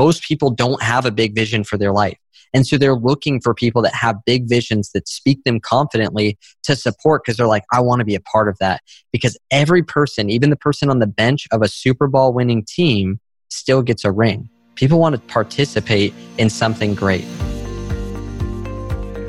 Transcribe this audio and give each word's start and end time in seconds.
most 0.00 0.22
people 0.22 0.50
don't 0.50 0.82
have 0.82 1.04
a 1.04 1.10
big 1.10 1.34
vision 1.34 1.62
for 1.62 1.76
their 1.76 1.92
life. 1.92 2.16
And 2.54 2.66
so 2.66 2.78
they're 2.78 2.96
looking 2.96 3.38
for 3.38 3.52
people 3.52 3.82
that 3.82 3.94
have 3.94 4.16
big 4.24 4.48
visions 4.48 4.92
that 4.94 5.06
speak 5.06 5.44
them 5.44 5.60
confidently 5.60 6.38
to 6.62 6.74
support 6.74 7.22
because 7.22 7.36
they're 7.36 7.46
like, 7.46 7.64
I 7.70 7.80
want 7.82 7.98
to 7.98 8.06
be 8.06 8.14
a 8.14 8.20
part 8.20 8.48
of 8.48 8.56
that. 8.60 8.80
Because 9.12 9.36
every 9.50 9.82
person, 9.82 10.30
even 10.30 10.48
the 10.48 10.56
person 10.56 10.88
on 10.88 11.00
the 11.00 11.06
bench 11.06 11.46
of 11.52 11.60
a 11.60 11.68
Super 11.68 12.08
Bowl 12.08 12.32
winning 12.32 12.64
team, 12.64 13.20
still 13.50 13.82
gets 13.82 14.02
a 14.06 14.10
ring. 14.10 14.48
People 14.74 14.98
want 14.98 15.16
to 15.16 15.20
participate 15.20 16.14
in 16.38 16.48
something 16.48 16.94
great. 16.94 17.26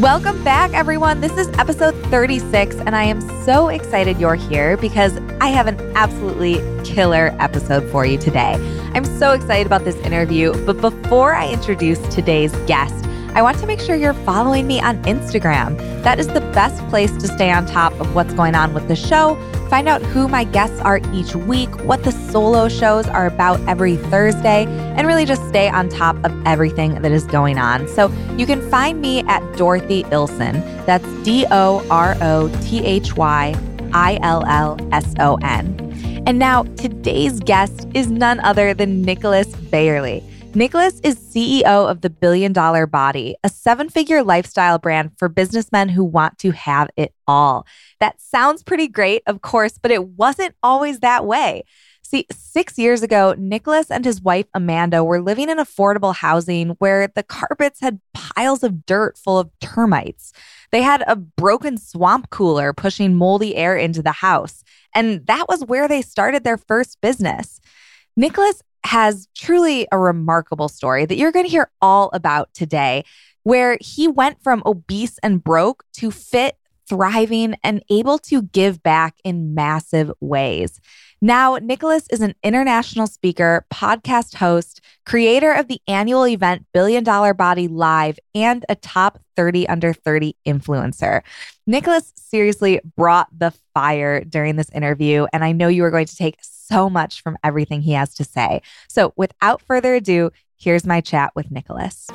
Welcome 0.00 0.42
back, 0.42 0.72
everyone. 0.72 1.20
This 1.20 1.36
is 1.36 1.46
episode 1.56 1.94
36, 2.06 2.74
and 2.78 2.96
I 2.96 3.04
am 3.04 3.20
so 3.44 3.68
excited 3.68 4.18
you're 4.18 4.34
here 4.34 4.76
because 4.76 5.16
I 5.40 5.50
have 5.50 5.68
an 5.68 5.78
absolutely 5.94 6.54
killer 6.82 7.32
episode 7.38 7.88
for 7.92 8.04
you 8.04 8.18
today. 8.18 8.54
I'm 8.92 9.04
so 9.04 9.30
excited 9.30 9.68
about 9.68 9.84
this 9.84 9.94
interview, 9.98 10.52
but 10.66 10.80
before 10.80 11.32
I 11.32 11.48
introduce 11.48 12.00
today's 12.12 12.52
guest, 12.66 13.04
I 13.34 13.42
want 13.42 13.58
to 13.58 13.66
make 13.66 13.80
sure 13.80 13.96
you're 13.96 14.14
following 14.14 14.68
me 14.68 14.80
on 14.80 15.02
Instagram. 15.02 15.76
That 16.04 16.20
is 16.20 16.28
the 16.28 16.40
best 16.52 16.80
place 16.88 17.10
to 17.16 17.26
stay 17.26 17.50
on 17.50 17.66
top 17.66 17.92
of 17.94 18.14
what's 18.14 18.32
going 18.32 18.54
on 18.54 18.72
with 18.74 18.86
the 18.86 18.94
show, 18.94 19.34
find 19.68 19.88
out 19.88 20.02
who 20.02 20.28
my 20.28 20.44
guests 20.44 20.78
are 20.82 21.00
each 21.12 21.34
week, 21.34 21.68
what 21.84 22.04
the 22.04 22.12
solo 22.12 22.68
shows 22.68 23.08
are 23.08 23.26
about 23.26 23.58
every 23.68 23.96
Thursday, 23.96 24.66
and 24.66 25.08
really 25.08 25.24
just 25.24 25.44
stay 25.48 25.68
on 25.68 25.88
top 25.88 26.14
of 26.24 26.46
everything 26.46 27.02
that 27.02 27.10
is 27.10 27.24
going 27.24 27.58
on. 27.58 27.88
So 27.88 28.08
you 28.36 28.46
can 28.46 28.62
find 28.70 29.00
me 29.00 29.24
at 29.24 29.42
Dorothy 29.56 30.04
Illson. 30.04 30.62
That's 30.86 31.04
D 31.24 31.44
O 31.50 31.84
R 31.90 32.16
O 32.20 32.48
T 32.62 32.84
H 32.84 33.16
Y 33.16 33.52
I 33.92 34.18
L 34.22 34.44
L 34.46 34.78
S 34.92 35.12
O 35.18 35.38
N. 35.42 36.22
And 36.24 36.38
now 36.38 36.62
today's 36.76 37.40
guest 37.40 37.88
is 37.94 38.12
none 38.12 38.38
other 38.40 38.74
than 38.74 39.02
Nicholas 39.02 39.48
Bayerle. 39.48 40.22
Nicholas 40.56 41.00
is 41.00 41.16
CEO 41.16 41.90
of 41.90 42.00
the 42.00 42.10
Billion 42.10 42.52
Dollar 42.52 42.86
Body, 42.86 43.34
a 43.42 43.48
seven 43.48 43.88
figure 43.88 44.22
lifestyle 44.22 44.78
brand 44.78 45.10
for 45.18 45.28
businessmen 45.28 45.88
who 45.88 46.04
want 46.04 46.38
to 46.38 46.52
have 46.52 46.90
it 46.96 47.12
all. 47.26 47.66
That 47.98 48.20
sounds 48.20 48.62
pretty 48.62 48.86
great, 48.86 49.24
of 49.26 49.42
course, 49.42 49.78
but 49.82 49.90
it 49.90 50.10
wasn't 50.10 50.54
always 50.62 51.00
that 51.00 51.26
way. 51.26 51.64
See, 52.02 52.26
six 52.30 52.78
years 52.78 53.02
ago, 53.02 53.34
Nicholas 53.36 53.90
and 53.90 54.04
his 54.04 54.22
wife 54.22 54.46
Amanda 54.54 55.02
were 55.02 55.20
living 55.20 55.48
in 55.48 55.58
affordable 55.58 56.14
housing 56.14 56.70
where 56.78 57.08
the 57.08 57.24
carpets 57.24 57.80
had 57.80 58.00
piles 58.12 58.62
of 58.62 58.86
dirt 58.86 59.18
full 59.18 59.40
of 59.40 59.50
termites. 59.60 60.32
They 60.70 60.82
had 60.82 61.02
a 61.08 61.16
broken 61.16 61.78
swamp 61.78 62.30
cooler 62.30 62.72
pushing 62.72 63.16
moldy 63.16 63.56
air 63.56 63.76
into 63.76 64.02
the 64.02 64.12
house. 64.12 64.62
And 64.94 65.26
that 65.26 65.46
was 65.48 65.64
where 65.64 65.88
they 65.88 66.00
started 66.00 66.44
their 66.44 66.58
first 66.58 67.00
business. 67.00 67.60
Nicholas 68.16 68.62
has 68.84 69.28
truly 69.34 69.88
a 69.90 69.98
remarkable 69.98 70.68
story 70.68 71.06
that 71.06 71.16
you're 71.16 71.32
going 71.32 71.46
to 71.46 71.50
hear 71.50 71.70
all 71.80 72.10
about 72.12 72.52
today, 72.54 73.04
where 73.42 73.78
he 73.80 74.06
went 74.06 74.42
from 74.42 74.62
obese 74.64 75.18
and 75.22 75.42
broke 75.42 75.84
to 75.94 76.10
fit, 76.10 76.56
thriving, 76.88 77.56
and 77.64 77.82
able 77.90 78.18
to 78.18 78.42
give 78.42 78.82
back 78.82 79.16
in 79.24 79.54
massive 79.54 80.12
ways. 80.20 80.80
Now, 81.24 81.56
Nicholas 81.56 82.06
is 82.10 82.20
an 82.20 82.34
international 82.42 83.06
speaker, 83.06 83.64
podcast 83.72 84.34
host, 84.34 84.82
creator 85.06 85.54
of 85.54 85.68
the 85.68 85.80
annual 85.88 86.26
event 86.26 86.66
Billion 86.74 87.02
Dollar 87.02 87.32
Body 87.32 87.66
Live, 87.66 88.18
and 88.34 88.62
a 88.68 88.74
top 88.74 89.18
30 89.34 89.66
under 89.70 89.94
30 89.94 90.36
influencer. 90.46 91.22
Nicholas 91.66 92.12
seriously 92.14 92.78
brought 92.94 93.28
the 93.34 93.54
fire 93.72 94.22
during 94.22 94.56
this 94.56 94.68
interview, 94.74 95.24
and 95.32 95.42
I 95.42 95.52
know 95.52 95.68
you 95.68 95.82
are 95.84 95.90
going 95.90 96.04
to 96.04 96.14
take 96.14 96.36
so 96.42 96.90
much 96.90 97.22
from 97.22 97.38
everything 97.42 97.80
he 97.80 97.92
has 97.92 98.14
to 98.16 98.24
say. 98.24 98.60
So, 98.90 99.14
without 99.16 99.62
further 99.62 99.94
ado, 99.94 100.30
here's 100.58 100.84
my 100.84 101.00
chat 101.00 101.32
with 101.34 101.50
Nicholas. 101.50 102.06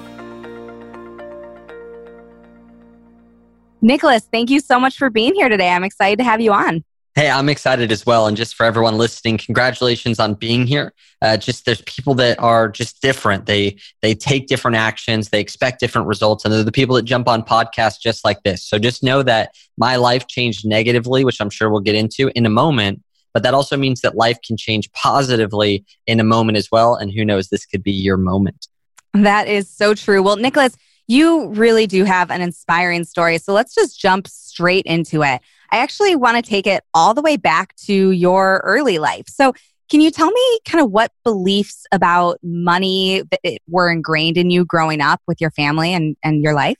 Nicholas, 3.82 4.28
thank 4.32 4.52
you 4.52 4.60
so 4.60 4.80
much 4.80 4.98
for 4.98 5.10
being 5.10 5.34
here 5.34 5.50
today. 5.50 5.72
I'm 5.72 5.84
excited 5.84 6.20
to 6.20 6.26
have 6.26 6.42
you 6.42 6.54
on. 6.54 6.84
Hey, 7.20 7.30
I'm 7.30 7.50
excited 7.50 7.92
as 7.92 8.06
well. 8.06 8.28
And 8.28 8.38
just 8.38 8.56
for 8.56 8.66
everyone 8.66 8.98
listening, 8.98 9.38
congratulations 9.38 10.22
on 10.22 10.36
being 10.36 10.66
here. 10.66 10.94
Uh, 11.22 11.36
just 11.36 11.66
there's 11.66 11.82
people 11.82 12.14
that 12.14 12.40
are 12.40 12.70
just 12.70 13.02
different. 13.02 13.46
They 13.46 13.76
they 14.02 14.16
take 14.16 14.48
different 14.48 14.78
actions. 14.78 15.28
They 15.28 15.42
expect 15.42 15.82
different 15.82 16.08
results, 16.08 16.46
and 16.46 16.54
they're 16.54 16.64
the 16.64 16.72
people 16.72 16.96
that 16.96 17.04
jump 17.04 17.28
on 17.28 17.44
podcasts 17.44 18.00
just 18.00 18.24
like 18.24 18.42
this. 18.44 18.64
So 18.64 18.80
just 18.80 19.04
know 19.04 19.22
that 19.24 19.54
my 19.78 19.98
life 19.98 20.28
changed 20.28 20.66
negatively, 20.66 21.26
which 21.26 21.42
I'm 21.42 21.50
sure 21.50 21.70
we'll 21.70 21.82
get 21.82 21.94
into 21.94 22.32
in 22.36 22.46
a 22.46 22.50
moment 22.50 23.04
but 23.34 23.44
that 23.44 23.54
also 23.54 23.78
means 23.78 24.02
that 24.02 24.16
life 24.16 24.40
can 24.42 24.58
change 24.58 24.92
positively 24.94 25.86
in 26.08 26.20
a 26.20 26.24
moment 26.24 26.58
as 26.58 26.72
well. 26.72 26.96
And 26.96 27.12
who 27.12 27.24
knows, 27.24 27.50
this 27.50 27.64
could 27.64 27.84
be 27.84 27.92
your 27.92 28.18
moment. 28.18 28.68
That 29.14 29.48
is 29.48 29.70
so 29.70 29.94
true. 29.94 30.24
Well, 30.24 30.38
Nicholas, 30.38 30.76
you 31.08 31.48
really 31.50 31.86
do 31.86 32.06
have 32.06 32.32
an 32.32 32.42
inspiring 32.42 33.04
story. 33.04 33.38
So 33.38 33.54
let's 33.54 33.76
just 33.76 34.00
jump 34.00 34.28
straight 34.28 34.86
into 34.86 35.22
it. 35.24 35.42
I 35.72 35.78
actually 35.78 36.16
want 36.16 36.44
to 36.44 36.48
take 36.48 36.68
it 36.68 36.84
all 36.94 37.14
the 37.14 37.22
way 37.22 37.38
back 37.38 37.76
to 37.86 38.12
your 38.12 38.62
early 38.64 39.00
life. 39.00 39.26
So, 39.28 39.54
can 39.90 40.02
you 40.02 40.12
tell 40.12 40.30
me 40.30 40.60
kind 40.66 40.84
of 40.84 40.92
what 40.92 41.12
beliefs 41.24 41.88
about 41.92 42.38
money 42.44 43.24
were 43.68 43.90
ingrained 43.90 44.38
in 44.38 44.52
you 44.52 44.64
growing 44.64 45.02
up 45.02 45.20
with 45.28 45.42
your 45.42 45.50
family 45.50 45.94
and, 45.96 46.16
and 46.24 46.44
your 46.44 46.54
life? 46.54 46.78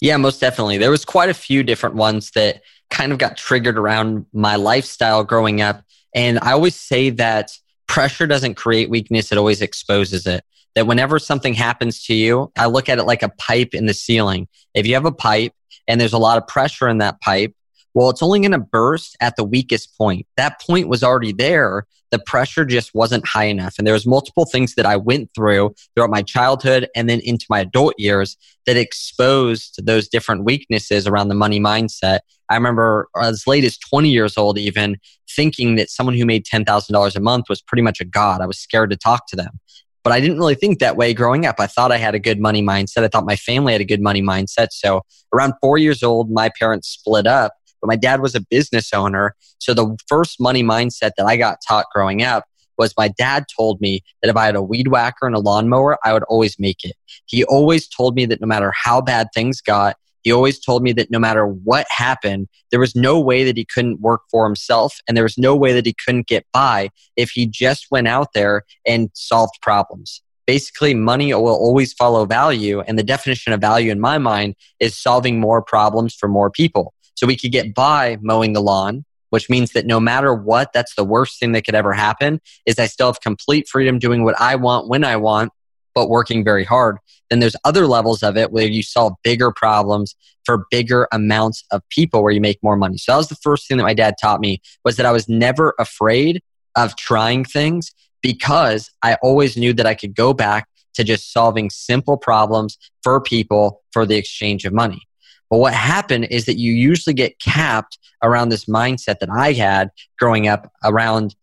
Yeah, 0.00 0.16
most 0.16 0.40
definitely. 0.40 0.78
There 0.78 0.90
was 0.90 1.04
quite 1.04 1.28
a 1.28 1.34
few 1.34 1.64
different 1.64 1.96
ones 1.96 2.30
that 2.36 2.62
kind 2.90 3.10
of 3.10 3.18
got 3.18 3.36
triggered 3.36 3.78
around 3.78 4.26
my 4.32 4.56
lifestyle 4.56 5.24
growing 5.24 5.60
up. 5.60 5.82
And 6.14 6.38
I 6.40 6.52
always 6.52 6.76
say 6.76 7.10
that 7.10 7.52
pressure 7.88 8.26
doesn't 8.26 8.54
create 8.54 8.90
weakness, 8.90 9.32
it 9.32 9.38
always 9.38 9.60
exposes 9.60 10.26
it. 10.26 10.44
That 10.74 10.86
whenever 10.86 11.18
something 11.18 11.54
happens 11.54 12.04
to 12.04 12.14
you, 12.14 12.50
I 12.56 12.66
look 12.66 12.88
at 12.88 12.98
it 12.98 13.04
like 13.04 13.22
a 13.22 13.28
pipe 13.28 13.74
in 13.74 13.86
the 13.86 13.94
ceiling. 13.94 14.48
If 14.72 14.86
you 14.86 14.94
have 14.94 15.04
a 15.04 15.12
pipe 15.12 15.52
and 15.86 16.00
there's 16.00 16.12
a 16.12 16.18
lot 16.18 16.38
of 16.38 16.46
pressure 16.46 16.88
in 16.88 16.98
that 16.98 17.20
pipe, 17.20 17.54
well, 17.94 18.10
it's 18.10 18.22
only 18.22 18.40
going 18.40 18.52
to 18.52 18.58
burst 18.58 19.16
at 19.20 19.36
the 19.36 19.44
weakest 19.44 19.96
point. 19.96 20.26
That 20.36 20.60
point 20.60 20.88
was 20.88 21.02
already 21.02 21.32
there. 21.32 21.86
The 22.10 22.18
pressure 22.18 22.64
just 22.64 22.94
wasn't 22.94 23.26
high 23.26 23.44
enough. 23.44 23.74
And 23.78 23.86
there 23.86 23.94
was 23.94 24.06
multiple 24.06 24.44
things 24.44 24.74
that 24.74 24.86
I 24.86 24.96
went 24.96 25.30
through 25.34 25.74
throughout 25.94 26.10
my 26.10 26.22
childhood 26.22 26.88
and 26.94 27.08
then 27.08 27.20
into 27.20 27.46
my 27.48 27.60
adult 27.60 27.94
years 27.98 28.36
that 28.66 28.76
exposed 28.76 29.84
those 29.84 30.08
different 30.08 30.44
weaknesses 30.44 31.06
around 31.06 31.28
the 31.28 31.34
money 31.34 31.60
mindset. 31.60 32.20
I 32.50 32.54
remember 32.54 33.08
as 33.20 33.46
late 33.46 33.64
as 33.64 33.78
20 33.78 34.10
years 34.10 34.36
old, 34.36 34.58
even 34.58 34.98
thinking 35.34 35.76
that 35.76 35.90
someone 35.90 36.16
who 36.16 36.26
made 36.26 36.44
$10,000 36.44 37.16
a 37.16 37.20
month 37.20 37.46
was 37.48 37.62
pretty 37.62 37.82
much 37.82 38.00
a 38.00 38.04
god. 38.04 38.40
I 38.40 38.46
was 38.46 38.58
scared 38.58 38.90
to 38.90 38.96
talk 38.96 39.26
to 39.28 39.36
them. 39.36 39.58
But 40.04 40.12
I 40.12 40.20
didn't 40.20 40.38
really 40.38 40.56
think 40.56 40.80
that 40.80 40.96
way 40.96 41.14
growing 41.14 41.46
up. 41.46 41.56
I 41.60 41.68
thought 41.68 41.92
I 41.92 41.96
had 41.96 42.14
a 42.14 42.18
good 42.18 42.40
money 42.40 42.60
mindset. 42.60 43.04
I 43.04 43.08
thought 43.08 43.24
my 43.24 43.36
family 43.36 43.72
had 43.72 43.80
a 43.80 43.86
good 43.86 44.02
money 44.02 44.20
mindset. 44.20 44.68
So 44.72 45.02
around 45.32 45.54
four 45.60 45.78
years 45.78 46.02
old, 46.02 46.30
my 46.30 46.50
parents 46.58 46.88
split 46.88 47.26
up 47.26 47.52
but 47.82 47.88
my 47.88 47.96
dad 47.96 48.22
was 48.22 48.34
a 48.34 48.40
business 48.40 48.94
owner. 48.94 49.34
So 49.58 49.74
the 49.74 49.96
first 50.08 50.40
money 50.40 50.62
mindset 50.62 51.10
that 51.18 51.26
I 51.26 51.36
got 51.36 51.58
taught 51.66 51.86
growing 51.92 52.22
up 52.22 52.44
was 52.78 52.94
my 52.96 53.08
dad 53.08 53.44
told 53.54 53.80
me 53.80 54.00
that 54.22 54.30
if 54.30 54.36
I 54.36 54.46
had 54.46 54.56
a 54.56 54.62
weed 54.62 54.88
whacker 54.88 55.26
and 55.26 55.34
a 55.34 55.40
lawnmower, 55.40 55.98
I 56.04 56.12
would 56.12 56.22
always 56.24 56.58
make 56.58 56.84
it. 56.84 56.94
He 57.26 57.44
always 57.44 57.86
told 57.88 58.14
me 58.14 58.24
that 58.26 58.40
no 58.40 58.46
matter 58.46 58.72
how 58.74 59.00
bad 59.02 59.28
things 59.34 59.60
got, 59.60 59.96
he 60.22 60.32
always 60.32 60.60
told 60.60 60.82
me 60.82 60.92
that 60.92 61.10
no 61.10 61.18
matter 61.18 61.46
what 61.46 61.86
happened, 61.90 62.48
there 62.70 62.80
was 62.80 62.94
no 62.94 63.20
way 63.20 63.44
that 63.44 63.56
he 63.56 63.64
couldn't 63.64 64.00
work 64.00 64.22
for 64.30 64.44
himself 64.44 64.98
and 65.06 65.16
there 65.16 65.24
was 65.24 65.36
no 65.36 65.56
way 65.56 65.72
that 65.72 65.84
he 65.84 65.94
couldn't 66.04 66.28
get 66.28 66.46
by 66.52 66.90
if 67.16 67.30
he 67.30 67.46
just 67.46 67.88
went 67.90 68.06
out 68.08 68.28
there 68.32 68.62
and 68.86 69.10
solved 69.14 69.54
problems. 69.62 70.22
Basically, 70.46 70.94
money 70.94 71.34
will 71.34 71.48
always 71.48 71.92
follow 71.92 72.24
value. 72.24 72.80
And 72.80 72.98
the 72.98 73.04
definition 73.04 73.52
of 73.52 73.60
value 73.60 73.90
in 73.92 74.00
my 74.00 74.18
mind 74.18 74.54
is 74.80 74.96
solving 74.96 75.40
more 75.40 75.62
problems 75.62 76.14
for 76.14 76.28
more 76.28 76.50
people. 76.50 76.94
So 77.22 77.28
we 77.28 77.36
could 77.36 77.52
get 77.52 77.72
by 77.72 78.18
mowing 78.20 78.52
the 78.52 78.60
lawn, 78.60 79.04
which 79.30 79.48
means 79.48 79.70
that 79.74 79.86
no 79.86 80.00
matter 80.00 80.34
what, 80.34 80.72
that's 80.72 80.96
the 80.96 81.04
worst 81.04 81.38
thing 81.38 81.52
that 81.52 81.64
could 81.64 81.76
ever 81.76 81.92
happen 81.92 82.40
is 82.66 82.80
I 82.80 82.86
still 82.86 83.06
have 83.06 83.20
complete 83.20 83.68
freedom 83.68 84.00
doing 84.00 84.24
what 84.24 84.34
I 84.40 84.56
want 84.56 84.88
when 84.88 85.04
I 85.04 85.14
want, 85.14 85.52
but 85.94 86.08
working 86.08 86.42
very 86.42 86.64
hard. 86.64 86.98
Then 87.30 87.38
there's 87.38 87.54
other 87.64 87.86
levels 87.86 88.24
of 88.24 88.36
it 88.36 88.50
where 88.50 88.66
you 88.66 88.82
solve 88.82 89.12
bigger 89.22 89.52
problems 89.52 90.16
for 90.44 90.66
bigger 90.72 91.06
amounts 91.12 91.64
of 91.70 91.88
people 91.90 92.24
where 92.24 92.32
you 92.32 92.40
make 92.40 92.58
more 92.60 92.76
money. 92.76 92.98
So 92.98 93.12
that 93.12 93.18
was 93.18 93.28
the 93.28 93.36
first 93.36 93.68
thing 93.68 93.76
that 93.76 93.84
my 93.84 93.94
dad 93.94 94.16
taught 94.20 94.40
me 94.40 94.60
was 94.84 94.96
that 94.96 95.06
I 95.06 95.12
was 95.12 95.28
never 95.28 95.74
afraid 95.78 96.42
of 96.74 96.96
trying 96.96 97.44
things 97.44 97.92
because 98.20 98.90
I 99.00 99.16
always 99.22 99.56
knew 99.56 99.72
that 99.74 99.86
I 99.86 99.94
could 99.94 100.16
go 100.16 100.34
back 100.34 100.66
to 100.94 101.04
just 101.04 101.32
solving 101.32 101.70
simple 101.70 102.16
problems 102.16 102.78
for 103.04 103.20
people 103.20 103.80
for 103.92 104.06
the 104.06 104.16
exchange 104.16 104.64
of 104.64 104.72
money. 104.72 105.06
But 105.52 105.58
what 105.58 105.74
happened 105.74 106.28
is 106.30 106.46
that 106.46 106.56
you 106.56 106.72
usually 106.72 107.12
get 107.12 107.38
capped 107.38 107.98
around 108.22 108.48
this 108.48 108.64
mindset 108.64 109.18
that 109.18 109.28
I 109.28 109.52
had 109.52 109.90
growing 110.18 110.48
up 110.48 110.72
around 110.82 111.36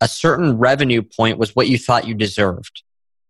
a 0.00 0.06
certain 0.06 0.58
revenue 0.58 1.02
point 1.02 1.38
was 1.38 1.56
what 1.56 1.66
you 1.66 1.76
thought 1.76 2.06
you 2.06 2.14
deserved. 2.14 2.84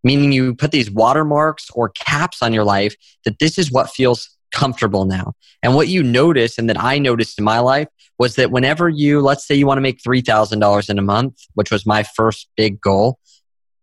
Meaning 0.04 0.32
you 0.32 0.54
put 0.54 0.70
these 0.70 0.90
watermarks 0.90 1.70
or 1.70 1.88
caps 1.88 2.42
on 2.42 2.52
your 2.52 2.64
life 2.64 2.94
that 3.24 3.38
this 3.38 3.56
is 3.56 3.72
what 3.72 3.88
feels 3.88 4.28
comfortable 4.52 5.06
now. 5.06 5.32
And 5.62 5.74
what 5.74 5.88
you 5.88 6.02
notice 6.02 6.58
and 6.58 6.68
that 6.68 6.78
I 6.78 6.98
noticed 6.98 7.38
in 7.38 7.44
my 7.46 7.60
life 7.60 7.88
was 8.18 8.34
that 8.34 8.50
whenever 8.50 8.86
you, 8.86 9.22
let's 9.22 9.46
say 9.46 9.54
you 9.54 9.66
want 9.66 9.78
to 9.78 9.82
make 9.82 10.02
$3,000 10.02 10.90
in 10.90 10.98
a 10.98 11.02
month, 11.02 11.38
which 11.54 11.70
was 11.70 11.86
my 11.86 12.02
first 12.02 12.50
big 12.54 12.82
goal, 12.82 13.18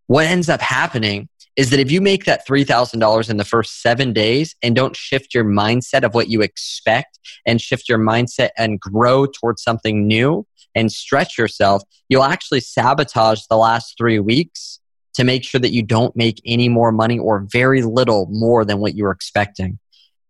what 0.06 0.28
ends 0.28 0.48
up 0.48 0.62
happening 0.62 1.28
is 1.56 1.70
that 1.70 1.80
if 1.80 1.92
you 1.92 2.02
make 2.02 2.26
that 2.26 2.46
$3,000 2.48 3.30
in 3.30 3.38
the 3.38 3.46
first 3.46 3.82
seven 3.82 4.12
days 4.12 4.56
and 4.62 4.76
don't 4.76 4.96
shift 4.96 5.34
your 5.34 5.46
mindset 5.46 6.04
of 6.04 6.14
what 6.14 6.28
you 6.28 6.42
expect 6.42 7.20
and 7.46 7.62
shift 7.62 7.88
your 7.88 8.00
mindset 8.00 8.50
and 8.58 8.80
grow 8.80 9.26
towards 9.26 9.64
something 9.64 10.06
new 10.06 10.46
and 10.74 10.92
stretch 10.92 11.38
yourself, 11.38 11.82
you'll 12.10 12.24
actually 12.24 12.60
sabotage 12.60 13.44
the 13.50 13.58
last 13.58 13.98
three 13.98 14.20
weeks 14.20 14.80
to 15.14 15.24
make 15.24 15.46
sure 15.46 15.62
that 15.62 15.72
you 15.72 15.82
don't 15.82 16.16
make 16.16 16.42
any 16.46 16.68
more 16.68 16.92
money 16.92 17.18
or 17.18 17.48
very 17.50 17.82
little 17.82 18.28
more 18.30 18.66
than 18.66 18.80
what 18.80 18.96
you 18.96 19.06
were 19.06 19.12
expecting. 19.12 19.80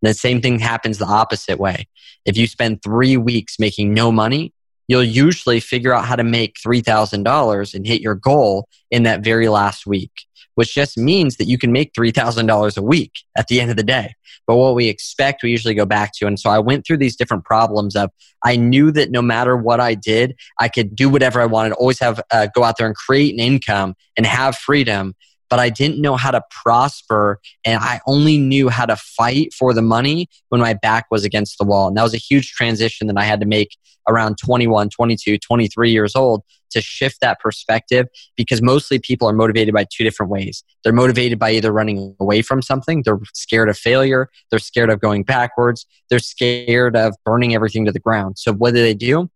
The 0.04 0.14
same 0.14 0.42
thing 0.42 0.60
happens 0.60 1.00
the 1.00 1.06
opposite 1.06 1.58
way. 1.58 1.88
If 2.26 2.38
you 2.38 2.46
spend 2.46 2.84
three 2.84 3.18
weeks 3.18 3.58
making 3.58 3.96
no 3.96 4.12
money, 4.12 4.54
you'll 4.88 5.04
usually 5.04 5.60
figure 5.60 5.92
out 5.92 6.06
how 6.06 6.16
to 6.16 6.24
make 6.24 6.58
$3,000 6.64 7.74
and 7.74 7.88
hit 7.88 8.02
your 8.02 8.14
goal 8.14 8.68
in 8.92 9.04
that 9.04 9.24
very 9.24 9.50
last 9.50 9.88
week 9.88 10.12
which 10.56 10.74
just 10.74 10.98
means 10.98 11.38
that 11.38 11.46
you 11.46 11.58
can 11.58 11.72
make 11.72 11.94
$3,000 11.94 12.78
a 12.78 12.82
week 12.82 13.12
at 13.38 13.48
the 13.48 13.62
end 13.62 13.72
of 13.72 13.78
the 13.78 13.84
day. 13.84 14.16
But 14.48 14.56
what 14.58 14.76
we 14.76 14.88
expect, 14.88 15.44
we 15.44 15.52
usually 15.52 15.74
go 15.74 15.86
back 15.86 16.12
to. 16.16 16.28
And 16.28 16.40
so 16.40 16.50
I 16.50 16.60
went 16.60 16.86
through 16.86 16.98
these 16.98 17.16
different 17.16 17.46
problems 17.46 17.96
of 17.96 18.12
I 18.44 18.56
knew 18.56 18.92
that 18.92 19.12
no 19.12 19.22
matter 19.22 19.58
what 19.58 19.80
I 19.80 19.96
did, 19.96 20.36
I 20.60 20.68
could 20.68 20.96
do 20.96 21.10
whatever 21.10 21.42
I 21.42 21.46
wanted, 21.46 21.74
always 21.74 22.00
have, 22.00 22.22
uh, 22.32 22.48
go 22.54 22.64
out 22.64 22.78
there 22.78 22.88
and 22.88 22.96
create 22.96 23.34
an 23.34 23.40
income 23.40 23.96
and 24.16 24.26
have 24.26 24.56
freedom. 24.56 25.16
But 25.50 25.60
I 25.60 25.70
didn't 25.70 26.02
know 26.02 26.16
how 26.16 26.32
to 26.32 26.42
prosper. 26.50 27.40
And 27.66 27.80
I 27.82 28.02
only 28.08 28.38
knew 28.38 28.70
how 28.70 28.86
to 28.86 28.96
fight 28.96 29.54
for 29.54 29.74
the 29.74 29.82
money 29.82 30.28
when 30.50 30.62
my 30.62 30.74
back 30.74 31.06
was 31.12 31.24
against 31.24 31.58
the 31.58 31.66
wall. 31.66 31.88
And 31.88 31.98
that 31.98 32.04
was 32.04 32.14
a 32.14 32.18
huge 32.18 32.52
transition 32.52 33.08
that 33.08 33.18
I 33.18 33.24
had 33.24 33.40
to 33.42 33.46
make 33.46 33.78
around 34.08 34.38
21, 34.38 34.90
22, 34.90 35.38
23 35.38 35.92
years 35.92 36.16
old 36.16 36.44
to 36.76 36.82
shift 36.82 37.22
that 37.22 37.40
perspective 37.40 38.08
because 38.36 38.62
mostly 38.62 39.00
people 39.00 39.28
are 39.28 39.34
motivated 39.34 39.74
by 39.74 39.86
two 39.92 40.04
different 40.04 40.32
ways. 40.32 40.64
They're 40.84 40.94
motivated 40.94 41.40
by 41.40 41.52
either 41.52 41.72
running 41.72 42.16
away 42.20 42.42
from 42.42 42.62
something, 42.62 43.02
they're 43.04 43.20
scared 43.34 43.70
of 43.70 43.78
failure, 43.78 44.30
they're 44.50 44.60
scared 44.60 44.90
of 44.90 45.00
going 45.00 45.24
backwards, 45.24 45.86
they're 46.10 46.20
scared 46.20 46.96
of 46.96 47.16
burning 47.26 47.56
everything 47.56 47.86
to 47.86 47.92
the 47.92 48.00
ground. 48.00 48.38
So 48.38 48.54
what 48.54 48.74
do 48.74 48.82
they 48.82 48.94
do? 48.94 49.30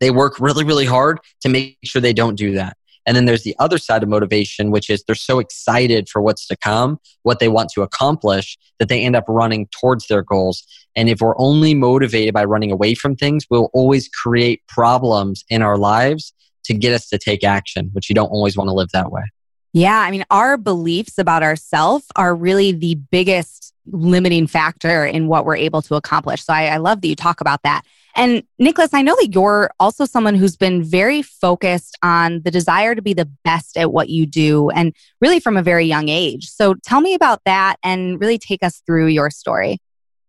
They 0.00 0.10
work 0.10 0.40
really, 0.40 0.64
really 0.64 0.86
hard 0.86 1.20
to 1.42 1.48
make 1.48 1.76
sure 1.84 2.00
they 2.00 2.12
don't 2.12 2.36
do 2.36 2.52
that. 2.54 2.76
And 3.06 3.16
then 3.16 3.24
there's 3.24 3.42
the 3.42 3.56
other 3.58 3.78
side 3.78 4.02
of 4.02 4.08
motivation, 4.10 4.70
which 4.70 4.90
is 4.90 5.02
they're 5.02 5.14
so 5.14 5.38
excited 5.38 6.10
for 6.10 6.20
what's 6.20 6.46
to 6.48 6.56
come, 6.56 7.00
what 7.22 7.38
they 7.38 7.48
want 7.48 7.70
to 7.70 7.82
accomplish, 7.82 8.58
that 8.78 8.90
they 8.90 9.02
end 9.02 9.16
up 9.16 9.24
running 9.28 9.66
towards 9.68 10.06
their 10.08 10.22
goals. 10.22 10.62
And 10.94 11.08
if 11.08 11.20
we're 11.20 11.38
only 11.38 11.74
motivated 11.74 12.34
by 12.34 12.44
running 12.44 12.70
away 12.70 12.94
from 12.94 13.16
things, 13.16 13.46
we'll 13.48 13.70
always 13.72 14.08
create 14.08 14.60
problems 14.68 15.42
in 15.48 15.62
our 15.62 15.78
lives 15.78 16.34
to 16.68 16.74
get 16.74 16.94
us 16.94 17.08
to 17.08 17.18
take 17.18 17.44
action, 17.44 17.90
which 17.92 18.08
you 18.08 18.14
don't 18.14 18.28
always 18.28 18.56
want 18.56 18.68
to 18.68 18.74
live 18.74 18.88
that 18.92 19.10
way. 19.10 19.22
Yeah. 19.72 19.98
I 19.98 20.10
mean, 20.10 20.24
our 20.30 20.56
beliefs 20.56 21.18
about 21.18 21.42
ourselves 21.42 22.06
are 22.16 22.34
really 22.34 22.72
the 22.72 22.94
biggest 22.94 23.74
limiting 23.90 24.46
factor 24.46 25.04
in 25.04 25.28
what 25.28 25.44
we're 25.44 25.56
able 25.56 25.82
to 25.82 25.94
accomplish. 25.94 26.44
So 26.44 26.52
I, 26.52 26.66
I 26.66 26.76
love 26.78 27.00
that 27.00 27.08
you 27.08 27.16
talk 27.16 27.40
about 27.40 27.62
that. 27.62 27.82
And 28.14 28.42
Nicholas, 28.58 28.92
I 28.92 29.02
know 29.02 29.14
that 29.20 29.32
you're 29.32 29.70
also 29.78 30.04
someone 30.04 30.34
who's 30.34 30.56
been 30.56 30.82
very 30.82 31.22
focused 31.22 31.96
on 32.02 32.42
the 32.42 32.50
desire 32.50 32.94
to 32.94 33.02
be 33.02 33.14
the 33.14 33.30
best 33.44 33.76
at 33.76 33.92
what 33.92 34.08
you 34.08 34.26
do 34.26 34.70
and 34.70 34.94
really 35.20 35.38
from 35.38 35.56
a 35.56 35.62
very 35.62 35.84
young 35.84 36.08
age. 36.08 36.48
So 36.48 36.74
tell 36.84 37.00
me 37.00 37.14
about 37.14 37.42
that 37.44 37.76
and 37.84 38.20
really 38.20 38.38
take 38.38 38.62
us 38.62 38.82
through 38.86 39.06
your 39.06 39.30
story. 39.30 39.78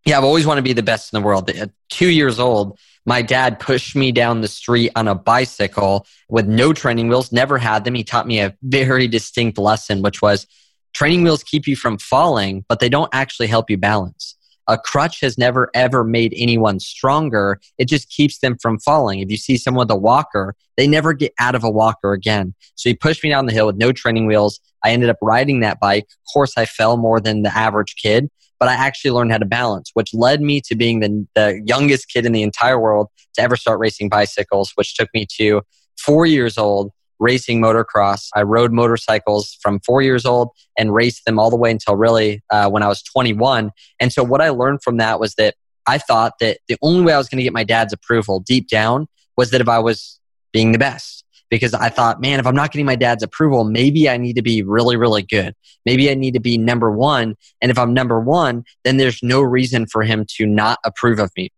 Yeah, 0.05 0.17
I've 0.17 0.23
always 0.23 0.45
wanted 0.45 0.61
to 0.61 0.65
be 0.65 0.73
the 0.73 0.83
best 0.83 1.13
in 1.13 1.21
the 1.21 1.25
world. 1.25 1.49
At 1.49 1.71
two 1.89 2.09
years 2.09 2.39
old, 2.39 2.79
my 3.05 3.21
dad 3.21 3.59
pushed 3.59 3.95
me 3.95 4.11
down 4.11 4.41
the 4.41 4.47
street 4.47 4.91
on 4.95 5.07
a 5.07 5.15
bicycle 5.15 6.05
with 6.29 6.47
no 6.47 6.73
training 6.73 7.09
wheels, 7.09 7.31
never 7.31 7.57
had 7.57 7.83
them. 7.83 7.95
He 7.95 8.03
taught 8.03 8.27
me 8.27 8.39
a 8.39 8.55
very 8.61 9.07
distinct 9.07 9.57
lesson, 9.57 10.01
which 10.01 10.21
was 10.21 10.47
training 10.93 11.23
wheels 11.23 11.43
keep 11.43 11.67
you 11.67 11.75
from 11.75 11.97
falling, 11.97 12.65
but 12.67 12.79
they 12.79 12.89
don't 12.89 13.09
actually 13.13 13.47
help 13.47 13.69
you 13.69 13.77
balance 13.77 14.35
a 14.69 14.77
crutch 14.77 15.19
has 15.19 15.37
never 15.37 15.69
ever 15.73 16.03
made 16.03 16.33
anyone 16.37 16.79
stronger. 16.79 17.59
It 17.79 17.85
just 17.85 18.09
keeps 18.09 18.37
them 18.37 18.55
from 18.61 18.79
falling. 18.79 19.19
If 19.19 19.31
you 19.31 19.37
see 19.37 19.57
someone 19.57 19.87
with 19.87 19.91
a 19.91 19.99
walker, 19.99 20.55
they 20.77 20.87
never 20.87 21.11
get 21.13 21.33
out 21.39 21.55
of 21.55 21.63
a 21.63 21.69
walker 21.69 22.13
again. 22.13 22.53
So 22.75 22.87
he 22.89 22.93
pushed 22.93 23.23
me 23.23 23.31
down 23.31 23.47
the 23.47 23.51
hill 23.51 23.65
with 23.65 23.77
no 23.77 23.91
training 23.91 24.27
wheels. 24.27 24.59
I 24.83 24.91
ended 24.91 25.09
up 25.09 25.17
riding 25.21 25.61
that 25.61 25.79
bike. 25.79 26.03
Of 26.03 26.33
course, 26.33 26.53
I 26.55 26.65
fell 26.65 26.97
more 26.97 27.19
than 27.19 27.41
the 27.41 27.55
average 27.57 27.95
kid, 28.01 28.29
but 28.59 28.69
I 28.69 28.73
actually 28.73 29.11
learned 29.11 29.31
how 29.31 29.38
to 29.38 29.45
balance, 29.45 29.91
which 29.94 30.13
led 30.13 30.41
me 30.41 30.61
to 30.61 30.75
being 30.75 31.00
the, 31.00 31.27
the 31.35 31.61
youngest 31.65 32.09
kid 32.09 32.25
in 32.25 32.31
the 32.31 32.44
entire 32.44 32.79
world 32.79 33.07
to 33.35 33.41
ever 33.41 33.56
start 33.56 33.79
racing 33.79 34.09
bicycles, 34.09 34.71
which 34.75 34.95
took 34.95 35.09
me 35.13 35.25
to 35.38 35.61
four 35.97 36.25
years 36.25 36.57
old 36.57 36.91
racing 37.19 37.61
motocross. 37.61 38.29
I 38.33 38.44
rode 38.44 38.71
motorcycles 38.71 39.57
from 39.61 39.79
four 39.81 40.01
years 40.01 40.25
old 40.25 40.50
and 40.77 40.94
raced 40.94 41.25
them 41.25 41.38
all 41.38 41.50
the 41.50 41.57
way 41.57 41.71
until 41.71 41.95
really 41.95 42.41
uh, 42.50 42.69
when 42.69 42.81
I 42.81 42.88
was 42.88 43.03
21. 43.03 43.71
And 44.00 44.11
so 44.11 44.23
what 44.23 44.41
I 44.41 44.50
learned 44.50 44.81
from 44.81 44.97
that 44.97 45.19
was 45.19 45.35
that 45.35 45.56
I 45.85 45.97
thought 45.97 46.33
that 46.39 46.59
the 46.67 46.77
only 46.81 47.03
way 47.03 47.13
I 47.13 47.17
was 47.17 47.27
going 47.29 47.38
to 47.38 47.44
get 47.44 47.53
my 47.53 47.63
dad's 47.63 47.94
approval 47.94 48.39
deep 48.39 48.67
down 48.67 49.07
was 49.35 49.51
that 49.51 49.61
if 49.61 49.67
I 49.67 49.79
was 49.79 50.19
being 50.53 50.71
the 50.71 50.77
best. 50.77 51.19
Because 51.49 51.73
I 51.73 51.89
thought, 51.89 52.21
man, 52.21 52.39
if 52.39 52.45
I'm 52.45 52.55
not 52.55 52.71
getting 52.71 52.85
my 52.85 52.95
dad's 52.95 53.23
approval, 53.23 53.63
maybe 53.63 54.07
I 54.07 54.17
need 54.17 54.35
to 54.35 54.41
be 54.41 54.61
really, 54.61 54.97
really 54.97 55.23
good. 55.23 55.55
Maybe 55.85 56.09
I 56.11 56.13
need 56.13 56.35
to 56.35 56.39
be 56.39 56.57
number 56.57 56.91
one. 56.91 57.35
And 57.61 57.71
if 57.71 57.79
I'm 57.79 57.93
number 57.93 58.19
one, 58.19 58.63
then 58.83 58.97
there's 58.97 59.23
no 59.23 59.41
reason 59.41 59.87
for 59.87 60.03
him 60.03 60.25
to 60.37 60.45
not 60.45 60.79
approve 60.85 61.19
of 61.19 61.31
me. 61.35 61.49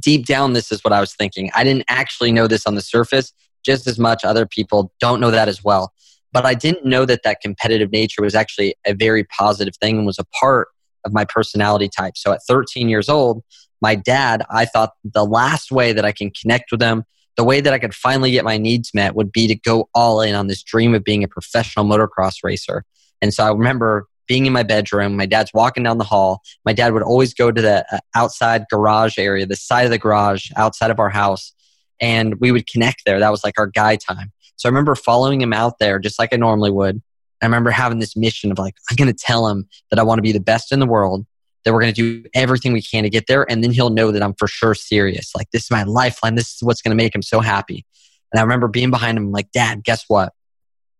Deep 0.00 0.26
down, 0.26 0.52
this 0.52 0.70
is 0.70 0.84
what 0.84 0.92
I 0.92 1.00
was 1.00 1.14
thinking. 1.14 1.50
I 1.54 1.64
didn't 1.64 1.84
actually 1.88 2.32
know 2.32 2.46
this 2.46 2.66
on 2.66 2.74
the 2.74 2.80
surface, 2.80 3.32
just 3.64 3.86
as 3.86 3.98
much 3.98 4.24
other 4.24 4.46
people 4.46 4.92
don't 5.00 5.20
know 5.20 5.30
that 5.30 5.48
as 5.48 5.64
well. 5.64 5.92
But 6.32 6.44
I 6.44 6.54
didn't 6.54 6.84
know 6.84 7.04
that 7.04 7.22
that 7.22 7.40
competitive 7.40 7.92
nature 7.92 8.22
was 8.22 8.34
actually 8.34 8.74
a 8.86 8.92
very 8.92 9.24
positive 9.24 9.74
thing 9.76 9.98
and 9.98 10.06
was 10.06 10.18
a 10.18 10.24
part 10.40 10.68
of 11.04 11.12
my 11.12 11.24
personality 11.24 11.88
type. 11.88 12.16
So 12.16 12.32
at 12.32 12.40
13 12.46 12.88
years 12.88 13.08
old, 13.08 13.42
my 13.80 13.94
dad, 13.94 14.44
I 14.50 14.64
thought 14.64 14.92
the 15.04 15.24
last 15.24 15.70
way 15.70 15.92
that 15.92 16.04
I 16.04 16.12
can 16.12 16.30
connect 16.30 16.72
with 16.72 16.82
him, 16.82 17.04
the 17.36 17.44
way 17.44 17.60
that 17.60 17.72
I 17.72 17.78
could 17.78 17.94
finally 17.94 18.30
get 18.30 18.44
my 18.44 18.58
needs 18.58 18.92
met 18.94 19.14
would 19.14 19.32
be 19.32 19.46
to 19.48 19.54
go 19.54 19.88
all 19.94 20.20
in 20.20 20.34
on 20.34 20.46
this 20.46 20.62
dream 20.62 20.94
of 20.94 21.04
being 21.04 21.24
a 21.24 21.28
professional 21.28 21.84
motocross 21.84 22.36
racer. 22.42 22.84
And 23.20 23.32
so 23.34 23.44
I 23.44 23.50
remember 23.50 24.06
being 24.26 24.46
in 24.46 24.52
my 24.52 24.62
bedroom, 24.62 25.16
my 25.16 25.26
dad's 25.26 25.50
walking 25.52 25.82
down 25.82 25.98
the 25.98 26.04
hall. 26.04 26.42
My 26.64 26.72
dad 26.72 26.92
would 26.92 27.02
always 27.02 27.34
go 27.34 27.50
to 27.50 27.60
the 27.60 27.84
uh, 27.92 27.98
outside 28.14 28.64
garage 28.70 29.18
area, 29.18 29.46
the 29.46 29.56
side 29.56 29.84
of 29.84 29.90
the 29.90 29.98
garage 29.98 30.50
outside 30.56 30.90
of 30.90 30.98
our 30.98 31.10
house, 31.10 31.52
and 32.00 32.36
we 32.40 32.52
would 32.52 32.66
connect 32.66 33.02
there. 33.04 33.18
That 33.18 33.30
was 33.30 33.44
like 33.44 33.58
our 33.58 33.66
guy 33.66 33.96
time. 33.96 34.32
So 34.56 34.68
I 34.68 34.70
remember 34.70 34.94
following 34.94 35.40
him 35.40 35.52
out 35.52 35.78
there 35.78 35.98
just 35.98 36.18
like 36.18 36.32
I 36.32 36.36
normally 36.36 36.70
would. 36.70 37.02
I 37.42 37.46
remember 37.46 37.70
having 37.70 37.98
this 37.98 38.16
mission 38.16 38.50
of 38.50 38.58
like, 38.58 38.74
I'm 38.90 38.96
going 38.96 39.12
to 39.12 39.18
tell 39.18 39.48
him 39.48 39.68
that 39.90 39.98
I 39.98 40.02
want 40.02 40.18
to 40.18 40.22
be 40.22 40.32
the 40.32 40.40
best 40.40 40.72
in 40.72 40.78
the 40.78 40.86
world, 40.86 41.26
that 41.64 41.72
we're 41.72 41.80
going 41.80 41.94
to 41.94 42.22
do 42.22 42.28
everything 42.34 42.72
we 42.72 42.82
can 42.82 43.04
to 43.04 43.10
get 43.10 43.26
there. 43.26 43.50
And 43.50 43.62
then 43.62 43.70
he'll 43.70 43.90
know 43.90 44.10
that 44.12 44.22
I'm 44.22 44.34
for 44.34 44.46
sure 44.46 44.74
serious. 44.74 45.34
Like, 45.34 45.50
this 45.50 45.64
is 45.64 45.70
my 45.70 45.84
lifeline. 45.84 46.34
This 46.34 46.54
is 46.54 46.62
what's 46.62 46.82
going 46.82 46.96
to 46.96 47.02
make 47.02 47.14
him 47.14 47.22
so 47.22 47.40
happy. 47.40 47.84
And 48.32 48.40
I 48.40 48.42
remember 48.42 48.68
being 48.68 48.90
behind 48.90 49.16
him, 49.16 49.30
like, 49.30 49.50
Dad, 49.52 49.84
guess 49.84 50.04
what? 50.08 50.32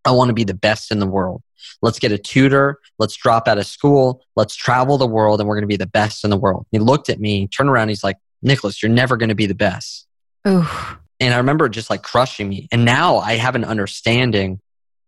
I 0.04 0.12
want 0.12 0.28
to 0.28 0.34
be 0.34 0.44
the 0.44 0.54
best 0.54 0.90
in 0.90 0.98
the 0.98 1.06
world. 1.06 1.42
Let's 1.82 1.98
get 1.98 2.12
a 2.12 2.18
tutor. 2.18 2.78
Let's 2.98 3.16
drop 3.16 3.48
out 3.48 3.58
of 3.58 3.66
school. 3.66 4.22
Let's 4.36 4.54
travel 4.54 4.98
the 4.98 5.06
world 5.06 5.40
and 5.40 5.48
we're 5.48 5.56
going 5.56 5.62
to 5.62 5.68
be 5.68 5.76
the 5.76 5.86
best 5.86 6.24
in 6.24 6.30
the 6.30 6.36
world. 6.36 6.66
He 6.70 6.78
looked 6.78 7.08
at 7.08 7.20
me, 7.20 7.48
turned 7.48 7.70
around. 7.70 7.88
He's 7.88 8.04
like, 8.04 8.16
Nicholas, 8.42 8.82
you're 8.82 8.92
never 8.92 9.16
going 9.16 9.30
to 9.30 9.34
be 9.34 9.46
the 9.46 9.54
best. 9.54 10.06
Oof. 10.46 10.98
And 11.20 11.32
I 11.32 11.38
remember 11.38 11.68
just 11.68 11.90
like 11.90 12.02
crushing 12.02 12.48
me. 12.48 12.68
And 12.70 12.84
now 12.84 13.16
I 13.16 13.34
have 13.34 13.54
an 13.54 13.64
understanding 13.64 14.60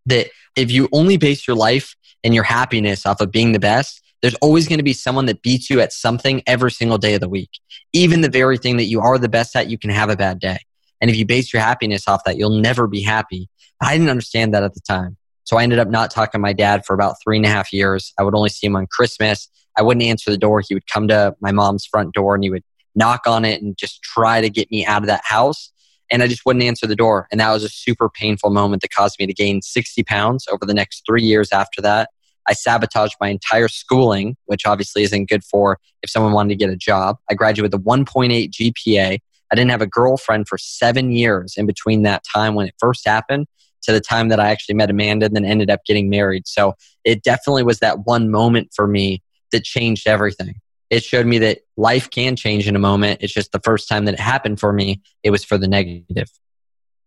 that 0.07 0.27
if 0.55 0.71
you 0.71 0.89
only 0.91 1.17
base 1.17 1.47
your 1.47 1.55
life 1.55 1.95
and 2.23 2.33
your 2.33 2.43
happiness 2.43 3.05
off 3.05 3.21
of 3.21 3.31
being 3.31 3.51
the 3.51 3.59
best, 3.59 4.01
there's 4.21 4.35
always 4.35 4.67
going 4.67 4.79
to 4.79 4.83
be 4.83 4.93
someone 4.93 5.25
that 5.27 5.41
beats 5.41 5.69
you 5.69 5.79
at 5.79 5.93
something 5.93 6.41
every 6.47 6.71
single 6.71 6.97
day 6.97 7.13
of 7.13 7.21
the 7.21 7.29
week. 7.29 7.49
Even 7.93 8.21
the 8.21 8.29
very 8.29 8.57
thing 8.57 8.77
that 8.77 8.85
you 8.85 8.99
are 9.01 9.17
the 9.17 9.29
best 9.29 9.55
at, 9.55 9.69
you 9.69 9.77
can 9.77 9.89
have 9.89 10.09
a 10.09 10.15
bad 10.15 10.39
day. 10.39 10.59
And 11.01 11.11
if 11.11 11.17
you 11.17 11.25
base 11.25 11.53
your 11.53 11.61
happiness 11.61 12.07
off 12.07 12.23
that, 12.25 12.37
you'll 12.37 12.59
never 12.59 12.87
be 12.87 13.01
happy. 13.01 13.49
I 13.81 13.93
didn't 13.93 14.09
understand 14.09 14.53
that 14.53 14.63
at 14.63 14.73
the 14.73 14.81
time. 14.81 15.17
So 15.43 15.57
I 15.57 15.63
ended 15.63 15.79
up 15.79 15.87
not 15.87 16.11
talking 16.11 16.39
to 16.39 16.39
my 16.39 16.53
dad 16.53 16.85
for 16.85 16.93
about 16.93 17.15
three 17.23 17.37
and 17.37 17.45
a 17.45 17.49
half 17.49 17.71
years. 17.71 18.13
I 18.19 18.23
would 18.23 18.35
only 18.35 18.49
see 18.49 18.67
him 18.67 18.75
on 18.75 18.87
Christmas. 18.87 19.47
I 19.77 19.83
wouldn't 19.83 20.03
answer 20.03 20.31
the 20.31 20.37
door. 20.37 20.61
He 20.67 20.73
would 20.73 20.87
come 20.87 21.07
to 21.07 21.35
my 21.39 21.51
mom's 21.51 21.85
front 21.85 22.13
door 22.13 22.35
and 22.35 22.43
he 22.43 22.49
would 22.49 22.63
knock 22.95 23.27
on 23.27 23.45
it 23.45 23.61
and 23.61 23.77
just 23.77 24.01
try 24.01 24.41
to 24.41 24.49
get 24.49 24.69
me 24.71 24.85
out 24.85 25.03
of 25.03 25.07
that 25.07 25.21
house. 25.23 25.71
And 26.11 26.23
I 26.23 26.27
just 26.27 26.45
wouldn't 26.45 26.63
answer 26.63 26.87
the 26.87 26.95
door. 26.95 27.27
And 27.31 27.39
that 27.39 27.51
was 27.51 27.63
a 27.63 27.69
super 27.69 28.09
painful 28.09 28.49
moment 28.49 28.81
that 28.81 28.91
caused 28.91 29.19
me 29.19 29.27
to 29.27 29.33
gain 29.33 29.61
60 29.61 30.03
pounds 30.03 30.47
over 30.51 30.65
the 30.65 30.73
next 30.73 31.03
three 31.07 31.23
years 31.23 31.51
after 31.51 31.81
that. 31.81 32.09
I 32.47 32.53
sabotaged 32.53 33.15
my 33.19 33.29
entire 33.29 33.67
schooling, 33.67 34.37
which 34.45 34.65
obviously 34.65 35.03
isn't 35.03 35.29
good 35.29 35.43
for 35.43 35.79
if 36.01 36.09
someone 36.09 36.33
wanted 36.33 36.49
to 36.49 36.55
get 36.55 36.69
a 36.69 36.75
job. 36.75 37.17
I 37.29 37.33
graduated 37.33 37.73
with 37.73 37.81
a 37.81 37.83
1.8 37.83 38.51
GPA. 38.51 39.19
I 39.49 39.55
didn't 39.55 39.71
have 39.71 39.81
a 39.81 39.87
girlfriend 39.87 40.47
for 40.47 40.57
seven 40.57 41.11
years 41.11 41.55
in 41.57 41.65
between 41.65 42.03
that 42.03 42.23
time 42.23 42.55
when 42.55 42.67
it 42.67 42.75
first 42.79 43.07
happened 43.07 43.47
to 43.83 43.93
the 43.93 44.01
time 44.01 44.29
that 44.29 44.39
I 44.39 44.49
actually 44.49 44.75
met 44.75 44.89
Amanda 44.89 45.25
and 45.25 45.35
then 45.35 45.45
ended 45.45 45.69
up 45.69 45.85
getting 45.85 46.09
married. 46.09 46.47
So 46.47 46.75
it 47.03 47.23
definitely 47.23 47.63
was 47.63 47.79
that 47.79 48.05
one 48.05 48.29
moment 48.29 48.71
for 48.75 48.87
me 48.87 49.23
that 49.51 49.63
changed 49.63 50.07
everything. 50.07 50.55
It 50.89 51.03
showed 51.03 51.25
me 51.25 51.37
that 51.39 51.59
life 51.75 52.09
can 52.09 52.35
change 52.35 52.67
in 52.67 52.75
a 52.75 52.79
moment. 52.79 53.21
It's 53.21 53.33
just 53.33 53.51
the 53.51 53.59
first 53.59 53.89
time 53.89 54.05
that 54.05 54.13
it 54.13 54.19
happened 54.19 54.59
for 54.59 54.71
me, 54.71 55.01
it 55.23 55.31
was 55.31 55.43
for 55.43 55.57
the 55.57 55.67
negative. 55.67 56.29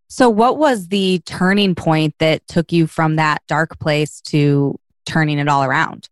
So, 0.08 0.28
what 0.28 0.58
was 0.58 0.88
the 0.88 1.20
turning 1.24 1.76
point 1.76 2.16
that 2.18 2.46
took 2.48 2.72
you 2.72 2.88
from 2.88 3.16
that 3.16 3.42
dark 3.46 3.78
place 3.78 4.20
to 4.22 4.79
turning 5.06 5.38
it 5.38 5.48
all 5.48 5.64
around? 5.64 6.08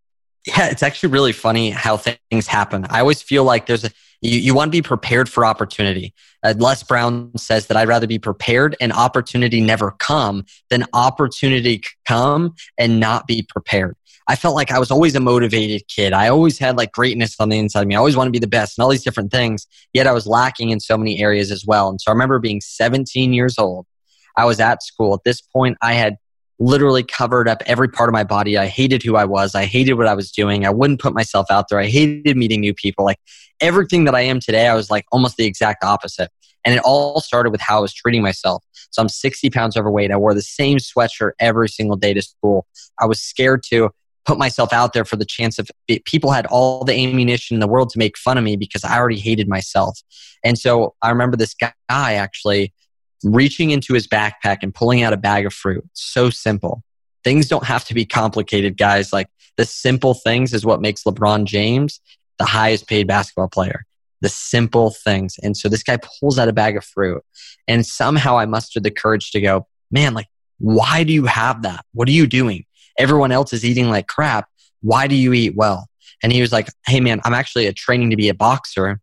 Yeah, 0.46 0.68
it's 0.70 0.82
actually 0.82 1.10
really 1.10 1.32
funny 1.32 1.70
how 1.70 1.96
things 1.96 2.46
happen. 2.46 2.86
I 2.88 3.00
always 3.00 3.20
feel 3.20 3.44
like 3.44 3.66
there's 3.66 3.84
a, 3.84 3.90
you, 4.20 4.38
you 4.38 4.54
want 4.54 4.68
to 4.68 4.76
be 4.76 4.82
prepared 4.82 5.28
for 5.28 5.44
opportunity. 5.44 6.14
Uh, 6.42 6.54
Les 6.56 6.82
Brown 6.82 7.36
says 7.36 7.66
that 7.66 7.76
I'd 7.76 7.88
rather 7.88 8.06
be 8.06 8.18
prepared 8.18 8.76
and 8.80 8.92
opportunity 8.92 9.60
never 9.60 9.92
come 9.98 10.44
than 10.70 10.84
opportunity 10.92 11.82
come 12.06 12.54
and 12.78 13.00
not 13.00 13.26
be 13.26 13.46
prepared. 13.48 13.96
I 14.28 14.36
felt 14.36 14.54
like 14.54 14.70
I 14.70 14.78
was 14.78 14.90
always 14.90 15.14
a 15.14 15.20
motivated 15.20 15.88
kid. 15.88 16.12
I 16.12 16.28
always 16.28 16.58
had 16.58 16.76
like 16.76 16.92
greatness 16.92 17.36
on 17.40 17.48
the 17.48 17.58
inside 17.58 17.82
of 17.82 17.88
me. 17.88 17.94
I 17.94 17.98
always 17.98 18.16
want 18.16 18.28
to 18.28 18.32
be 18.32 18.38
the 18.38 18.46
best 18.46 18.76
and 18.76 18.84
all 18.84 18.90
these 18.90 19.02
different 19.02 19.32
things. 19.32 19.66
Yet 19.94 20.06
I 20.06 20.12
was 20.12 20.26
lacking 20.26 20.68
in 20.68 20.80
so 20.80 20.98
many 20.98 21.18
areas 21.18 21.50
as 21.50 21.64
well. 21.66 21.88
And 21.88 21.98
so 21.98 22.10
I 22.10 22.12
remember 22.12 22.38
being 22.38 22.60
17 22.60 23.32
years 23.32 23.58
old. 23.58 23.86
I 24.36 24.44
was 24.44 24.60
at 24.60 24.82
school. 24.82 25.14
At 25.14 25.24
this 25.24 25.40
point, 25.40 25.78
I 25.82 25.94
had 25.94 26.16
literally 26.58 27.02
covered 27.02 27.48
up 27.48 27.62
every 27.66 27.88
part 27.88 28.08
of 28.08 28.12
my 28.12 28.24
body. 28.24 28.58
I 28.58 28.66
hated 28.66 29.02
who 29.02 29.16
I 29.16 29.24
was. 29.24 29.54
I 29.54 29.64
hated 29.64 29.94
what 29.94 30.08
I 30.08 30.14
was 30.14 30.32
doing. 30.32 30.66
I 30.66 30.70
wouldn't 30.70 31.00
put 31.00 31.14
myself 31.14 31.46
out 31.50 31.68
there. 31.68 31.78
I 31.78 31.86
hated 31.86 32.36
meeting 32.36 32.60
new 32.60 32.74
people. 32.74 33.04
Like 33.04 33.20
everything 33.60 34.04
that 34.04 34.14
I 34.14 34.22
am 34.22 34.40
today, 34.40 34.68
I 34.68 34.74
was 34.74 34.90
like 34.90 35.06
almost 35.12 35.36
the 35.36 35.46
exact 35.46 35.84
opposite. 35.84 36.30
And 36.64 36.74
it 36.74 36.82
all 36.84 37.20
started 37.20 37.50
with 37.50 37.60
how 37.60 37.78
I 37.78 37.80
was 37.80 37.94
treating 37.94 38.22
myself. 38.22 38.64
So 38.90 39.00
I'm 39.00 39.08
60 39.08 39.50
pounds 39.50 39.76
overweight. 39.76 40.10
I 40.10 40.16
wore 40.16 40.34
the 40.34 40.42
same 40.42 40.78
sweatshirt 40.78 41.32
every 41.38 41.68
single 41.68 41.96
day 41.96 42.12
to 42.14 42.22
school. 42.22 42.66
I 43.00 43.06
was 43.06 43.20
scared 43.20 43.62
to 43.70 43.90
put 44.24 44.38
myself 44.38 44.72
out 44.72 44.92
there 44.92 45.04
for 45.04 45.16
the 45.16 45.24
chance 45.24 45.58
of 45.58 45.70
people 46.04 46.30
had 46.30 46.44
all 46.46 46.84
the 46.84 46.92
ammunition 46.92 47.54
in 47.54 47.60
the 47.60 47.68
world 47.68 47.88
to 47.90 47.98
make 47.98 48.18
fun 48.18 48.36
of 48.36 48.44
me 48.44 48.56
because 48.56 48.84
I 48.84 48.98
already 48.98 49.18
hated 49.18 49.48
myself. 49.48 50.00
And 50.44 50.58
so 50.58 50.94
I 51.00 51.10
remember 51.10 51.36
this 51.36 51.54
guy 51.54 51.72
actually 51.88 52.74
reaching 53.24 53.70
into 53.70 53.94
his 53.94 54.06
backpack 54.06 54.58
and 54.62 54.74
pulling 54.74 55.02
out 55.02 55.12
a 55.12 55.16
bag 55.16 55.46
of 55.46 55.52
fruit. 55.52 55.84
So 55.92 56.30
simple. 56.30 56.82
Things 57.24 57.48
don't 57.48 57.64
have 57.64 57.84
to 57.86 57.94
be 57.94 58.04
complicated, 58.04 58.76
guys. 58.76 59.12
Like 59.12 59.28
the 59.56 59.64
simple 59.64 60.14
things 60.14 60.54
is 60.54 60.64
what 60.64 60.80
makes 60.80 61.04
LeBron 61.04 61.44
James 61.44 62.00
the 62.38 62.44
highest 62.44 62.86
paid 62.86 63.06
basketball 63.06 63.48
player. 63.48 63.84
The 64.20 64.28
simple 64.28 64.90
things. 64.90 65.36
And 65.42 65.56
so 65.56 65.68
this 65.68 65.82
guy 65.82 65.98
pulls 66.20 66.38
out 66.38 66.48
a 66.48 66.52
bag 66.52 66.76
of 66.76 66.84
fruit 66.84 67.22
and 67.66 67.84
somehow 67.84 68.38
I 68.38 68.46
mustered 68.46 68.82
the 68.82 68.90
courage 68.90 69.30
to 69.32 69.40
go, 69.40 69.66
man, 69.90 70.14
like, 70.14 70.26
why 70.58 71.04
do 71.04 71.12
you 71.12 71.26
have 71.26 71.62
that? 71.62 71.84
What 71.92 72.08
are 72.08 72.12
you 72.12 72.26
doing? 72.26 72.64
Everyone 72.98 73.30
else 73.30 73.52
is 73.52 73.64
eating 73.64 73.90
like 73.90 74.08
crap. 74.08 74.48
Why 74.80 75.06
do 75.06 75.14
you 75.14 75.32
eat 75.32 75.54
well? 75.54 75.88
And 76.22 76.32
he 76.32 76.40
was 76.40 76.52
like, 76.52 76.68
Hey 76.86 77.00
man, 77.00 77.20
I'm 77.24 77.34
actually 77.34 77.72
training 77.72 78.10
to 78.10 78.16
be 78.16 78.28
a 78.28 78.34
boxer 78.34 79.00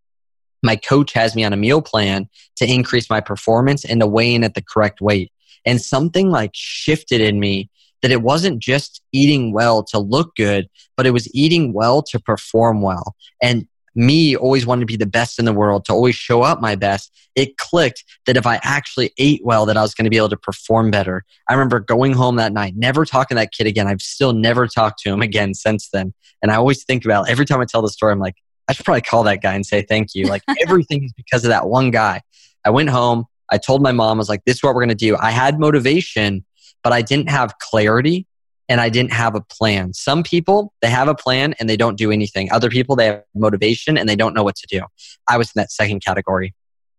my 0.65 0.75
coach 0.75 1.13
has 1.13 1.35
me 1.35 1.43
on 1.43 1.53
a 1.53 1.57
meal 1.57 1.81
plan 1.81 2.27
to 2.57 2.71
increase 2.71 3.09
my 3.09 3.21
performance 3.21 3.85
and 3.85 4.01
to 4.01 4.07
weigh 4.07 4.33
in 4.33 4.43
at 4.43 4.55
the 4.55 4.63
correct 4.63 5.01
weight. 5.01 5.31
And 5.65 5.81
something 5.81 6.29
like 6.29 6.51
shifted 6.53 7.21
in 7.21 7.39
me 7.39 7.69
that 8.01 8.11
it 8.11 8.21
wasn't 8.21 8.59
just 8.59 9.01
eating 9.11 9.51
well 9.51 9.83
to 9.83 9.99
look 9.99 10.35
good, 10.35 10.67
but 10.95 11.07
it 11.07 11.11
was 11.11 11.33
eating 11.33 11.73
well 11.73 12.03
to 12.03 12.19
perform 12.19 12.81
well. 12.81 13.15
And 13.41 13.67
me 13.95 14.35
always 14.35 14.65
wanted 14.65 14.81
to 14.81 14.85
be 14.85 14.97
the 14.97 15.05
best 15.05 15.39
in 15.39 15.45
the 15.45 15.53
world, 15.53 15.85
to 15.85 15.93
always 15.93 16.15
show 16.15 16.41
up 16.41 16.61
my 16.61 16.75
best, 16.75 17.11
it 17.35 17.57
clicked 17.57 18.03
that 18.25 18.37
if 18.37 18.45
I 18.45 18.59
actually 18.61 19.11
ate 19.17 19.41
well, 19.43 19.65
that 19.65 19.77
I 19.77 19.81
was 19.81 19.93
going 19.93 20.03
to 20.03 20.09
be 20.09 20.17
able 20.17 20.29
to 20.29 20.37
perform 20.37 20.91
better. 20.91 21.23
I 21.49 21.53
remember 21.53 21.79
going 21.79 22.13
home 22.13 22.35
that 22.35 22.53
night, 22.53 22.73
never 22.75 23.05
talking 23.05 23.35
to 23.35 23.41
that 23.41 23.53
kid 23.53 23.67
again. 23.67 23.87
I've 23.87 24.01
still 24.01 24.33
never 24.33 24.67
talked 24.67 24.99
to 24.99 25.11
him 25.11 25.21
again 25.29 25.53
since 25.53 25.89
then. 25.91 26.13
And 26.41 26.51
I 26.51 26.55
always 26.55 26.83
think 26.83 27.05
about 27.05 27.29
every 27.29 27.45
time 27.45 27.61
I 27.61 27.65
tell 27.65 27.81
the 27.81 27.89
story, 27.89 28.11
I'm 28.11 28.19
like, 28.19 28.35
I 28.67 28.73
should 28.73 28.85
probably 28.85 29.01
call 29.01 29.23
that 29.23 29.41
guy 29.41 29.53
and 29.53 29.65
say 29.65 29.81
thank 29.81 30.15
you. 30.15 30.27
Like 30.27 30.43
everything 30.65 31.03
is 31.03 31.13
because 31.13 31.43
of 31.43 31.49
that 31.49 31.67
one 31.67 31.91
guy. 31.91 32.21
I 32.65 32.69
went 32.69 32.89
home. 32.89 33.25
I 33.51 33.57
told 33.57 33.81
my 33.81 33.91
mom, 33.91 34.17
I 34.17 34.19
was 34.19 34.29
like, 34.29 34.43
this 34.45 34.57
is 34.57 34.63
what 34.63 34.73
we're 34.73 34.81
going 34.81 34.89
to 34.89 34.95
do. 34.95 35.15
I 35.17 35.31
had 35.31 35.59
motivation, 35.59 36.43
but 36.83 36.93
I 36.93 37.01
didn't 37.01 37.29
have 37.29 37.57
clarity 37.59 38.25
and 38.67 38.81
I 38.81 38.89
didn't 38.89 39.13
have 39.13 39.35
a 39.35 39.41
plan. 39.41 39.93
Some 39.93 40.23
people, 40.23 40.73
they 40.81 40.89
have 40.89 41.07
a 41.07 41.13
plan 41.13 41.53
and 41.59 41.69
they 41.69 41.77
don't 41.77 41.97
do 41.97 42.11
anything. 42.11 42.51
Other 42.51 42.69
people, 42.69 42.95
they 42.95 43.05
have 43.05 43.23
motivation 43.35 43.97
and 43.97 44.09
they 44.09 44.15
don't 44.15 44.33
know 44.33 44.43
what 44.43 44.55
to 44.55 44.67
do. 44.67 44.81
I 45.27 45.37
was 45.37 45.49
in 45.49 45.59
that 45.59 45.71
second 45.71 46.03
category. 46.03 46.55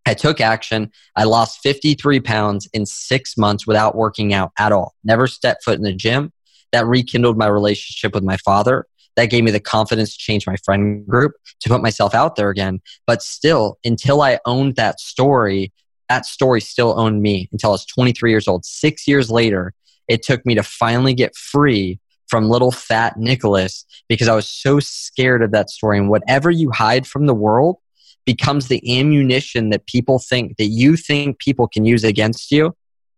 I 0.06 0.14
took 0.14 0.40
action. 0.40 0.92
I 1.16 1.24
lost 1.24 1.58
53 1.64 2.20
pounds 2.20 2.68
in 2.72 2.86
six 2.86 3.36
months 3.36 3.66
without 3.66 3.96
working 3.96 4.32
out 4.32 4.52
at 4.56 4.70
all. 4.70 4.94
Never 5.02 5.26
stepped 5.26 5.64
foot 5.64 5.78
in 5.78 5.82
the 5.82 5.92
gym. 5.92 6.32
That 6.70 6.86
rekindled 6.86 7.36
my 7.36 7.46
relationship 7.46 8.14
with 8.14 8.22
my 8.22 8.36
father 8.38 8.86
that 9.16 9.26
gave 9.26 9.44
me 9.44 9.50
the 9.50 9.60
confidence 9.60 10.12
to 10.12 10.18
change 10.18 10.46
my 10.46 10.56
friend 10.64 11.06
group, 11.06 11.32
to 11.60 11.68
put 11.68 11.82
myself 11.82 12.14
out 12.14 12.36
there 12.36 12.50
again. 12.50 12.80
But 13.06 13.22
still, 13.22 13.78
until 13.84 14.22
I 14.22 14.38
owned 14.44 14.76
that 14.76 15.00
story, 15.00 15.72
that 16.08 16.26
story 16.26 16.60
still 16.60 16.98
owned 16.98 17.22
me 17.22 17.48
until 17.52 17.70
I 17.70 17.72
was 17.72 17.86
23 17.86 18.30
years 18.30 18.46
old. 18.46 18.64
Six 18.64 19.08
years 19.08 19.30
later, 19.30 19.72
it 20.08 20.22
took 20.22 20.44
me 20.46 20.54
to 20.54 20.62
finally 20.62 21.14
get 21.14 21.34
free 21.34 21.98
from 22.28 22.48
little 22.48 22.72
fat 22.72 23.16
Nicholas 23.16 23.84
because 24.08 24.28
I 24.28 24.34
was 24.34 24.48
so 24.48 24.80
scared 24.80 25.42
of 25.42 25.52
that 25.52 25.70
story. 25.70 25.98
And 25.98 26.08
whatever 26.08 26.50
you 26.50 26.70
hide 26.70 27.06
from 27.06 27.26
the 27.26 27.34
world 27.34 27.76
becomes 28.24 28.68
the 28.68 28.98
ammunition 28.98 29.70
that 29.70 29.86
people 29.86 30.18
think 30.18 30.56
that 30.56 30.66
you 30.66 30.96
think 30.96 31.38
people 31.38 31.68
can 31.68 31.84
use 31.84 32.04
against 32.04 32.50
you, 32.50 32.76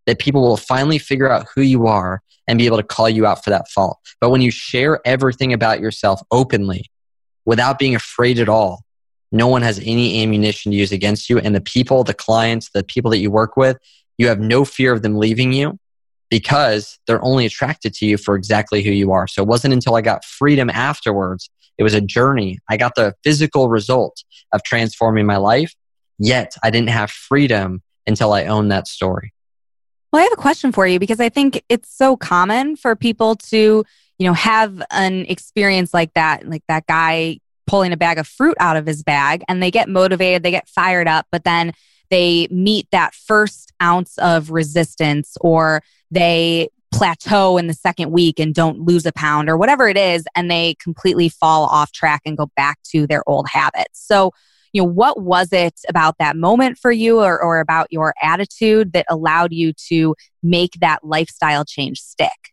that 0.09 0.19
people 0.19 0.41
will 0.41 0.57
finally 0.57 0.99
figure 0.99 1.31
out 1.31 1.47
who 1.55 1.61
you 1.61 1.87
are 1.87 2.23
and 2.47 2.59
be 2.59 2.65
able 2.65 2.79
to 2.79 2.83
call 2.83 3.11
you 3.11 3.27
out 3.27 3.45
for 3.45 3.51
that 3.51 3.69
fault. 3.69 3.99
But 4.23 4.31
when 4.31 4.41
you 4.41 4.51
share 4.51 5.01
everything 5.05 5.53
about 5.53 5.81
yourself 5.81 6.23
openly 6.31 6.91
without 7.45 7.79
being 7.79 7.95
afraid 7.95 8.39
at 8.39 8.49
all, 8.49 8.85
no 9.31 9.49
one 9.49 9.61
has 9.61 9.79
any 9.81 10.23
ammunition 10.23 10.73
to 10.73 10.79
use 10.79 10.93
against 10.93 11.29
you. 11.29 11.39
And 11.39 11.55
the 11.55 11.61
people, 11.61 12.05
the 12.05 12.15
clients, 12.15 12.71
the 12.71 12.83
people 12.83 13.11
that 13.11 13.19
you 13.19 13.31
work 13.31 13.59
with, 13.59 13.77
you 14.17 14.29
have 14.29 14.41
no 14.41 14.65
fear 14.65 14.95
of 14.95 15.03
them 15.03 15.17
leaving 15.17 15.53
you 15.53 15.79
because 16.31 16.99
they're 17.07 17.23
only 17.23 17.45
attracted 17.45 17.93
to 17.95 18.07
you 18.07 18.17
for 18.17 18.35
exactly 18.35 18.83
who 18.83 18.91
you 18.91 19.13
are. 19.13 19.27
So 19.27 19.43
it 19.43 19.49
wasn't 19.49 19.75
until 19.75 19.95
I 19.95 20.01
got 20.01 20.25
freedom 20.25 20.71
afterwards. 20.71 21.51
It 21.77 21.83
was 21.83 21.93
a 21.93 22.01
journey. 22.01 22.61
I 22.71 22.79
got 22.79 22.95
the 22.95 23.15
physical 23.25 23.69
result 23.69 24.25
of 24.53 24.63
transforming 24.63 25.27
my 25.27 25.37
life, 25.37 25.75
yet 26.19 26.57
I 26.63 26.71
didn't 26.71 26.89
have 26.89 27.11
freedom 27.11 27.83
until 28.07 28.33
I 28.33 28.47
owned 28.47 28.73
that 28.73 28.89
story. 28.89 29.35
Well, 30.13 30.21
I 30.21 30.23
have 30.25 30.33
a 30.33 30.37
question 30.37 30.73
for 30.73 30.87
you 30.87 30.99
because 30.99 31.21
I 31.21 31.29
think 31.29 31.63
it's 31.69 31.95
so 31.95 32.17
common 32.17 32.77
for 32.77 32.97
people 32.97 33.37
to, 33.37 33.85
you 34.19 34.27
know, 34.27 34.33
have 34.33 34.83
an 34.91 35.27
experience 35.27 35.93
like 35.93 36.15
that, 36.15 36.49
like 36.49 36.63
that 36.69 36.87
guy 36.87 37.41
pulling 37.67 37.93
a 37.93 37.97
bag 37.97 38.19
of 38.19 38.27
fruit 38.27 38.57
out 38.59 38.77
of 38.77 38.87
his 38.87 39.03
bag 39.03 39.45
and 39.49 39.63
they 39.63 39.71
get 39.71 39.89
motivated, 39.89 40.43
they 40.43 40.51
get 40.51 40.69
fired 40.69 41.07
up, 41.07 41.27
but 41.31 41.45
then 41.45 41.73
they 42.11 42.49
meet 42.51 42.89
that 42.91 43.15
first 43.15 43.73
ounce 43.83 44.17
of 44.19 44.51
resistance 44.51 45.37
or 45.43 45.83
they 46.11 46.69
plateau 46.91 47.59
in 47.59 47.67
the 47.67 47.75
second 47.75 48.11
week 48.11 48.41
and 48.41 48.55
don't 48.55 48.81
lose 48.81 49.05
a 49.05 49.13
pound 49.13 49.51
or 49.51 49.59
whatever 49.59 49.89
it 49.89 49.99
is 49.99 50.25
and 50.35 50.51
they 50.51 50.75
completely 50.83 51.29
fall 51.29 51.67
off 51.67 51.93
track 51.93 52.23
and 52.25 52.39
go 52.39 52.51
back 52.57 52.79
to 52.83 53.07
their 53.07 53.23
old 53.29 53.47
habits. 53.47 54.01
So, 54.03 54.33
you 54.73 54.83
know 54.83 54.89
what 54.89 55.21
was 55.21 55.53
it 55.53 55.81
about 55.89 56.17
that 56.19 56.37
moment 56.37 56.79
for 56.79 56.93
you 56.93 57.21
or, 57.21 57.41
or 57.41 57.61
about 57.61 57.87
your 57.91 58.15
attitude 58.23 58.93
that 58.93 59.07
allowed 59.09 59.53
you 59.53 59.73
to 59.73 60.15
make 60.43 60.73
that 60.81 61.03
lifestyle 61.03 61.65
change 61.65 62.01
stick 62.01 62.53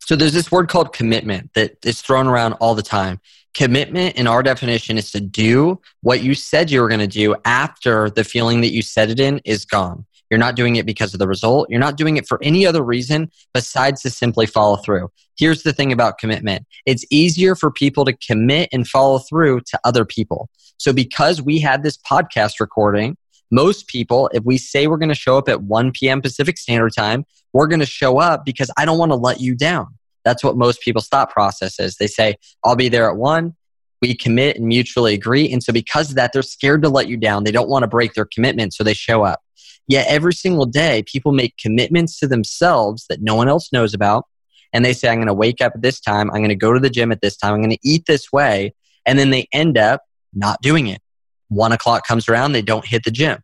so 0.00 0.16
there's 0.16 0.32
this 0.32 0.50
word 0.50 0.68
called 0.68 0.92
commitment 0.92 1.52
that 1.54 1.76
is 1.84 2.00
thrown 2.00 2.26
around 2.26 2.54
all 2.54 2.74
the 2.74 2.82
time 2.82 3.20
commitment 3.54 4.16
in 4.16 4.26
our 4.26 4.42
definition 4.42 4.98
is 4.98 5.10
to 5.10 5.20
do 5.20 5.80
what 6.02 6.22
you 6.22 6.34
said 6.34 6.70
you 6.70 6.80
were 6.80 6.88
going 6.88 7.00
to 7.00 7.06
do 7.06 7.34
after 7.44 8.10
the 8.10 8.24
feeling 8.24 8.60
that 8.60 8.72
you 8.72 8.82
set 8.82 9.10
it 9.10 9.18
in 9.18 9.40
is 9.44 9.64
gone 9.64 10.04
you're 10.30 10.38
not 10.38 10.56
doing 10.56 10.76
it 10.76 10.86
because 10.86 11.14
of 11.14 11.20
the 11.20 11.28
result. 11.28 11.70
You're 11.70 11.80
not 11.80 11.96
doing 11.96 12.16
it 12.16 12.28
for 12.28 12.38
any 12.42 12.66
other 12.66 12.82
reason 12.82 13.30
besides 13.54 14.02
to 14.02 14.10
simply 14.10 14.46
follow 14.46 14.76
through. 14.76 15.10
Here's 15.36 15.62
the 15.62 15.72
thing 15.72 15.92
about 15.92 16.18
commitment 16.18 16.66
it's 16.86 17.04
easier 17.10 17.54
for 17.54 17.70
people 17.70 18.04
to 18.04 18.12
commit 18.12 18.68
and 18.72 18.86
follow 18.86 19.18
through 19.18 19.60
to 19.68 19.80
other 19.84 20.04
people. 20.04 20.48
So, 20.78 20.92
because 20.92 21.42
we 21.42 21.58
had 21.58 21.82
this 21.82 21.98
podcast 21.98 22.60
recording, 22.60 23.16
most 23.50 23.88
people, 23.88 24.30
if 24.32 24.44
we 24.44 24.58
say 24.58 24.86
we're 24.86 24.96
going 24.98 25.08
to 25.08 25.14
show 25.14 25.38
up 25.38 25.48
at 25.48 25.62
1 25.62 25.92
p.m. 25.92 26.22
Pacific 26.22 26.58
Standard 26.58 26.92
Time, 26.96 27.24
we're 27.52 27.66
going 27.66 27.80
to 27.80 27.86
show 27.86 28.18
up 28.18 28.44
because 28.44 28.70
I 28.76 28.84
don't 28.84 28.98
want 28.98 29.10
to 29.10 29.16
let 29.16 29.40
you 29.40 29.54
down. 29.54 29.86
That's 30.24 30.44
what 30.44 30.56
most 30.56 30.80
people's 30.82 31.08
thought 31.08 31.30
process 31.30 31.80
is. 31.80 31.96
They 31.96 32.06
say, 32.06 32.36
I'll 32.64 32.76
be 32.76 32.88
there 32.88 33.10
at 33.10 33.16
1. 33.16 33.54
We 34.02 34.14
commit 34.14 34.56
and 34.56 34.66
mutually 34.66 35.14
agree. 35.14 35.50
And 35.50 35.62
so, 35.62 35.72
because 35.72 36.10
of 36.10 36.16
that, 36.16 36.32
they're 36.32 36.42
scared 36.42 36.82
to 36.82 36.88
let 36.88 37.08
you 37.08 37.16
down. 37.16 37.44
They 37.44 37.52
don't 37.52 37.68
want 37.68 37.82
to 37.82 37.88
break 37.88 38.14
their 38.14 38.28
commitment, 38.32 38.74
so 38.74 38.84
they 38.84 38.94
show 38.94 39.24
up. 39.24 39.40
Yet 39.88 40.06
every 40.08 40.34
single 40.34 40.66
day, 40.66 41.02
people 41.06 41.32
make 41.32 41.56
commitments 41.56 42.18
to 42.18 42.28
themselves 42.28 43.06
that 43.08 43.22
no 43.22 43.34
one 43.34 43.48
else 43.48 43.72
knows 43.72 43.94
about. 43.94 44.26
and 44.72 44.84
they 44.84 44.92
say, 44.92 45.08
I'm 45.08 45.16
going 45.16 45.28
to 45.28 45.34
wake 45.34 45.60
up 45.60 45.72
at 45.74 45.82
this 45.82 46.00
time, 46.00 46.30
I'm 46.30 46.38
going 46.38 46.48
to 46.50 46.54
go 46.54 46.72
to 46.72 46.80
the 46.80 46.90
gym 46.90 47.12
at 47.12 47.20
this 47.20 47.36
time, 47.36 47.54
I'm 47.54 47.60
going 47.60 47.70
to 47.70 47.78
eat 47.88 48.04
this 48.06 48.30
way. 48.32 48.74
And 49.06 49.18
then 49.18 49.30
they 49.30 49.48
end 49.52 49.78
up 49.78 50.02
not 50.34 50.60
doing 50.62 50.86
it. 50.86 51.00
One 51.48 51.72
o'clock 51.72 52.06
comes 52.06 52.28
around, 52.28 52.52
they 52.52 52.62
don't 52.62 52.86
hit 52.86 53.04
the 53.04 53.10
gym. 53.10 53.42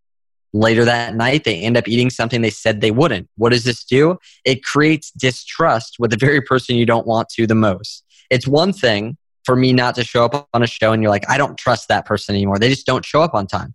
Later 0.52 0.84
that 0.84 1.16
night, 1.16 1.44
they 1.44 1.60
end 1.60 1.76
up 1.76 1.88
eating 1.88 2.10
something 2.10 2.40
they 2.40 2.50
said 2.50 2.80
they 2.80 2.92
wouldn't. 2.92 3.28
What 3.36 3.50
does 3.50 3.64
this 3.64 3.82
do? 3.84 4.18
It 4.44 4.62
creates 4.62 5.10
distrust 5.10 5.96
with 5.98 6.12
the 6.12 6.16
very 6.16 6.40
person 6.40 6.76
you 6.76 6.86
don't 6.86 7.06
want 7.06 7.28
to 7.30 7.46
the 7.46 7.56
most. 7.56 8.04
It's 8.30 8.46
one 8.46 8.72
thing 8.72 9.16
for 9.44 9.56
me 9.56 9.72
not 9.72 9.94
to 9.96 10.04
show 10.04 10.24
up 10.24 10.48
on 10.54 10.62
a 10.62 10.66
show 10.66 10.92
and 10.92 11.02
you're 11.02 11.10
like, 11.10 11.28
I 11.28 11.38
don't 11.38 11.58
trust 11.58 11.88
that 11.88 12.06
person 12.06 12.34
anymore. 12.34 12.58
They 12.58 12.68
just 12.68 12.86
don't 12.86 13.04
show 13.04 13.20
up 13.20 13.34
on 13.34 13.46
time. 13.46 13.74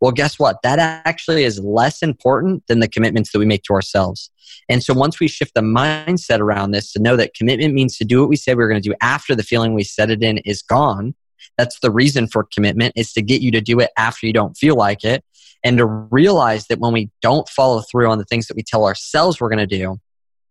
Well, 0.00 0.12
guess 0.12 0.38
what? 0.38 0.62
That 0.62 0.78
actually 0.78 1.44
is 1.44 1.58
less 1.58 2.02
important 2.02 2.66
than 2.68 2.80
the 2.80 2.88
commitments 2.88 3.32
that 3.32 3.38
we 3.38 3.44
make 3.44 3.62
to 3.64 3.74
ourselves. 3.74 4.30
And 4.68 4.82
so 4.82 4.94
once 4.94 5.20
we 5.20 5.28
shift 5.28 5.54
the 5.54 5.60
mindset 5.60 6.40
around 6.40 6.70
this 6.70 6.92
to 6.92 7.02
know 7.02 7.16
that 7.16 7.34
commitment 7.34 7.74
means 7.74 7.98
to 7.98 8.04
do 8.04 8.20
what 8.20 8.30
we 8.30 8.36
said 8.36 8.56
we 8.56 8.62
were 8.62 8.68
going 8.68 8.80
to 8.80 8.88
do 8.88 8.94
after 9.02 9.34
the 9.34 9.42
feeling 9.42 9.74
we 9.74 9.84
set 9.84 10.10
it 10.10 10.22
in 10.22 10.38
is 10.38 10.62
gone. 10.62 11.14
That's 11.60 11.78
the 11.80 11.90
reason 11.90 12.26
for 12.26 12.44
commitment 12.44 12.94
is 12.96 13.12
to 13.12 13.22
get 13.22 13.42
you 13.42 13.50
to 13.52 13.60
do 13.60 13.80
it 13.80 13.90
after 13.96 14.26
you 14.26 14.32
don't 14.32 14.56
feel 14.56 14.76
like 14.76 15.04
it 15.04 15.24
and 15.62 15.76
to 15.78 15.86
realize 15.86 16.66
that 16.68 16.78
when 16.78 16.92
we 16.92 17.10
don't 17.20 17.48
follow 17.48 17.82
through 17.82 18.10
on 18.10 18.18
the 18.18 18.24
things 18.24 18.46
that 18.46 18.56
we 18.56 18.62
tell 18.62 18.86
ourselves 18.86 19.40
we're 19.40 19.50
going 19.50 19.68
to 19.68 19.78
do, 19.78 20.00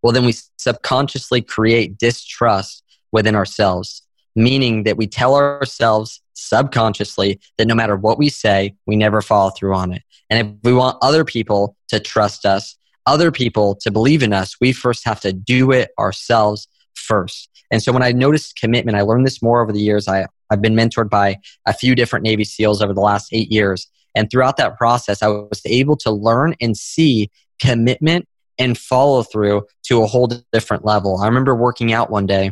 well, 0.04 0.14
then 0.14 0.26
we 0.26 0.36
subconsciously 0.58 1.42
create 1.42 1.98
distrust 1.98 2.84
within 3.12 3.36
ourselves 3.36 4.04
meaning 4.36 4.84
that 4.84 4.98
we 4.98 5.08
tell 5.08 5.36
ourselves 5.36 6.22
subconsciously 6.34 7.40
that 7.58 7.68
no 7.68 7.76
matter 7.76 7.96
what 7.96 8.18
we 8.18 8.30
say, 8.30 8.76
we 8.86 8.96
never 8.96 9.22
follow 9.22 9.50
through 9.52 9.76
on 9.76 9.92
it. 9.92 10.02
And 10.30 10.48
if 10.48 10.54
we 10.64 10.74
want 10.74 10.98
other 11.02 11.26
people 11.26 11.76
to 11.90 12.00
trust 12.00 12.46
us, 12.46 12.78
other 13.06 13.32
people 13.32 13.76
to 13.82 13.92
believe 13.92 14.24
in 14.24 14.34
us, 14.34 14.56
we 14.62 14.72
first 14.72 15.06
have 15.06 15.20
to 15.22 15.34
do 15.34 15.72
it 15.72 15.92
ourselves 15.98 16.68
first. 16.94 17.50
And 17.72 17.82
so 17.82 17.92
when 17.92 18.04
I 18.04 18.12
noticed 18.12 18.56
commitment, 18.56 18.98
I 18.98 19.02
learned 19.02 19.26
this 19.26 19.42
more 19.42 19.62
over 19.62 19.72
the 19.72 19.82
years. 19.82 20.08
I, 20.08 20.28
I've 20.50 20.62
been 20.62 20.76
mentored 20.76 21.10
by 21.10 21.38
a 21.66 21.74
few 21.74 21.96
different 21.96 22.24
Navy 22.24 22.44
SEALs 22.44 22.82
over 22.82 22.94
the 22.94 23.02
last 23.02 23.30
eight 23.32 23.52
years. 23.52 23.88
And 24.16 24.30
throughout 24.30 24.58
that 24.58 24.78
process, 24.78 25.22
I 25.22 25.28
was 25.28 25.62
able 25.66 25.96
to 25.98 26.12
learn 26.12 26.56
and 26.60 26.76
see 26.76 27.30
commitment 27.62 28.28
and 28.58 28.78
follow 28.78 29.24
through 29.24 29.66
to 29.84 30.02
a 30.04 30.08
whole 30.08 30.28
different 30.52 30.84
level. 30.84 31.18
I 31.18 31.28
remember 31.28 31.56
working 31.56 31.94
out 31.94 32.10
one 32.10 32.26
day 32.26 32.52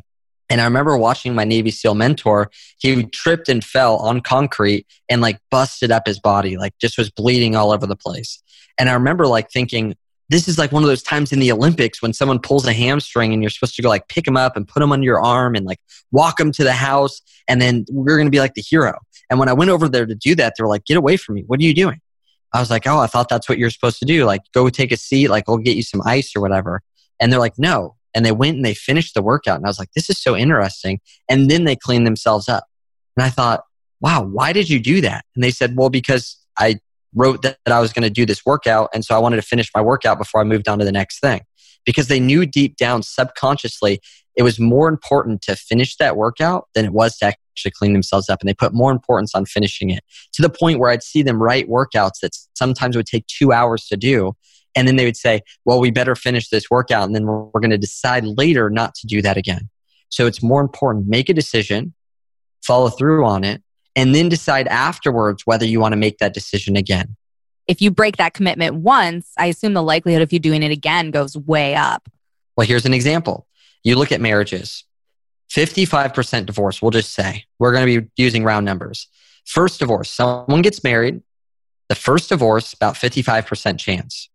and 0.49 0.61
I 0.61 0.63
remember 0.63 0.97
watching 0.97 1.35
my 1.35 1.43
Navy 1.43 1.71
SEAL 1.71 1.95
mentor. 1.95 2.49
He 2.79 3.03
tripped 3.03 3.49
and 3.49 3.63
fell 3.63 3.97
on 3.97 4.21
concrete 4.21 4.87
and 5.09 5.21
like 5.21 5.39
busted 5.51 5.91
up 5.91 6.07
his 6.07 6.19
body, 6.19 6.57
like 6.57 6.73
just 6.79 6.97
was 6.97 7.09
bleeding 7.09 7.55
all 7.55 7.71
over 7.71 7.85
the 7.85 7.97
place. 7.97 8.41
And 8.79 8.89
I 8.89 8.93
remember 8.93 9.27
like 9.27 9.51
thinking, 9.51 9.95
this 10.29 10.47
is 10.47 10.57
like 10.57 10.71
one 10.71 10.83
of 10.83 10.89
those 10.89 11.03
times 11.03 11.31
in 11.31 11.39
the 11.39 11.51
Olympics 11.51 12.01
when 12.01 12.13
someone 12.13 12.39
pulls 12.39 12.65
a 12.67 12.73
hamstring 12.73 13.33
and 13.33 13.41
you're 13.41 13.49
supposed 13.49 13.75
to 13.75 13.81
go 13.81 13.89
like 13.89 14.07
pick 14.09 14.25
them 14.25 14.37
up 14.37 14.57
and 14.57 14.67
put 14.67 14.81
them 14.81 14.91
under 14.91 15.05
your 15.05 15.23
arm 15.23 15.55
and 15.55 15.65
like 15.65 15.79
walk 16.11 16.37
them 16.37 16.51
to 16.53 16.63
the 16.63 16.73
house. 16.73 17.21
And 17.47 17.61
then 17.61 17.85
we're 17.89 18.17
going 18.17 18.27
to 18.27 18.31
be 18.31 18.39
like 18.39 18.53
the 18.53 18.61
hero. 18.61 18.99
And 19.29 19.39
when 19.39 19.49
I 19.49 19.53
went 19.53 19.71
over 19.71 19.87
there 19.87 20.05
to 20.05 20.15
do 20.15 20.35
that, 20.35 20.53
they 20.57 20.63
were 20.63 20.69
like, 20.69 20.85
get 20.85 20.97
away 20.97 21.17
from 21.17 21.35
me. 21.35 21.43
What 21.47 21.59
are 21.59 21.63
you 21.63 21.73
doing? 21.73 22.01
I 22.53 22.59
was 22.59 22.69
like, 22.69 22.87
oh, 22.87 22.99
I 22.99 23.07
thought 23.07 23.29
that's 23.29 23.49
what 23.49 23.57
you're 23.57 23.69
supposed 23.69 23.99
to 23.99 24.05
do. 24.05 24.25
Like, 24.25 24.41
go 24.53 24.69
take 24.69 24.91
a 24.91 24.97
seat. 24.97 25.29
Like, 25.29 25.45
I'll 25.47 25.57
get 25.57 25.75
you 25.75 25.83
some 25.83 26.01
ice 26.05 26.35
or 26.35 26.41
whatever. 26.41 26.81
And 27.19 27.31
they're 27.31 27.39
like, 27.39 27.57
no, 27.57 27.95
and 28.13 28.25
they 28.25 28.31
went 28.31 28.55
and 28.55 28.65
they 28.65 28.73
finished 28.73 29.13
the 29.13 29.21
workout. 29.21 29.57
And 29.57 29.65
I 29.65 29.69
was 29.69 29.79
like, 29.79 29.91
this 29.93 30.09
is 30.09 30.17
so 30.17 30.35
interesting. 30.35 30.99
And 31.29 31.49
then 31.49 31.65
they 31.65 31.75
cleaned 31.75 32.07
themselves 32.07 32.47
up. 32.49 32.65
And 33.15 33.25
I 33.25 33.29
thought, 33.29 33.63
wow, 33.99 34.23
why 34.23 34.53
did 34.53 34.69
you 34.69 34.79
do 34.79 35.01
that? 35.01 35.25
And 35.35 35.43
they 35.43 35.51
said, 35.51 35.75
well, 35.75 35.89
because 35.89 36.37
I 36.57 36.79
wrote 37.17 37.41
that, 37.41 37.57
that 37.65 37.73
I 37.73 37.79
was 37.79 37.91
going 37.91 38.03
to 38.03 38.09
do 38.09 38.25
this 38.25 38.45
workout. 38.45 38.89
And 38.93 39.03
so 39.03 39.15
I 39.15 39.19
wanted 39.19 39.37
to 39.37 39.41
finish 39.41 39.69
my 39.75 39.81
workout 39.81 40.17
before 40.17 40.41
I 40.41 40.43
moved 40.43 40.67
on 40.67 40.79
to 40.79 40.85
the 40.85 40.91
next 40.91 41.19
thing. 41.19 41.41
Because 41.85 42.07
they 42.07 42.19
knew 42.19 42.45
deep 42.45 42.75
down 42.75 43.01
subconsciously 43.01 44.01
it 44.37 44.43
was 44.43 44.59
more 44.59 44.87
important 44.87 45.41
to 45.41 45.55
finish 45.55 45.97
that 45.97 46.15
workout 46.15 46.67
than 46.75 46.85
it 46.85 46.93
was 46.93 47.17
to 47.17 47.25
actually 47.25 47.71
clean 47.71 47.93
themselves 47.93 48.29
up. 48.29 48.39
And 48.39 48.47
they 48.47 48.53
put 48.53 48.71
more 48.71 48.91
importance 48.91 49.33
on 49.33 49.45
finishing 49.45 49.89
it 49.89 50.03
to 50.33 50.43
the 50.43 50.49
point 50.49 50.79
where 50.79 50.91
I'd 50.91 51.01
see 51.01 51.23
them 51.23 51.41
write 51.41 51.67
workouts 51.67 52.19
that 52.21 52.37
sometimes 52.53 52.95
would 52.95 53.07
take 53.07 53.25
two 53.25 53.51
hours 53.51 53.87
to 53.87 53.97
do. 53.97 54.33
And 54.75 54.87
then 54.87 54.95
they 54.95 55.05
would 55.05 55.17
say, 55.17 55.41
well, 55.65 55.79
we 55.79 55.89
better 55.89 56.15
finish 56.15 56.49
this 56.49 56.69
workout 56.69 57.07
and 57.07 57.15
then 57.15 57.25
we're, 57.25 57.45
we're 57.45 57.61
going 57.61 57.71
to 57.71 57.79
decide 57.79 58.25
later 58.25 58.69
not 58.69 58.93
to 58.95 59.07
do 59.07 59.23
that 59.23 59.37
again. 59.37 59.69
So 60.09 60.27
it's 60.27 60.43
more 60.43 60.61
important. 60.61 61.07
Make 61.07 61.29
a 61.29 61.33
decision, 61.33 61.95
follow 62.63 62.89
through 62.89 63.25
on 63.25 63.43
it, 63.43 63.63
and 63.97 64.13
then 64.13 64.29
decide 64.29 64.67
afterwards 64.67 65.45
whether 65.45 65.65
you 65.65 65.79
want 65.79 65.91
to 65.91 65.97
make 65.97 66.19
that 66.19 66.33
decision 66.33 66.77
again. 66.77 67.17
If 67.65 67.81
you 67.81 67.89
break 67.91 68.17
that 68.17 68.35
commitment 68.35 68.75
once, 68.75 69.33
I 69.37 69.47
assume 69.47 69.73
the 69.73 69.81
likelihood 69.81 70.21
of 70.21 70.31
you 70.31 70.39
doing 70.39 70.61
it 70.61 70.71
again 70.71 71.09
goes 71.09 71.35
way 71.35 71.75
up. 71.75 72.07
Well, 72.55 72.67
here's 72.67 72.85
an 72.85 72.93
example. 72.93 73.47
You 73.83 73.95
look 73.95 74.11
at 74.11 74.21
marriages 74.21 74.85
55% 75.49 76.45
divorce, 76.45 76.81
we'll 76.81 76.91
just 76.91 77.13
say. 77.13 77.45
We're 77.57 77.71
going 77.71 77.87
to 77.87 78.01
be 78.01 78.09
using 78.17 78.43
round 78.43 78.65
numbers. 78.65 79.07
First 79.45 79.79
divorce, 79.79 80.11
someone 80.11 80.61
gets 80.61 80.83
married. 80.83 81.21
The 81.89 81.95
first 81.95 82.29
divorce, 82.29 82.73
about 82.73 82.95
55% 82.95 83.79
chance. 83.79 84.29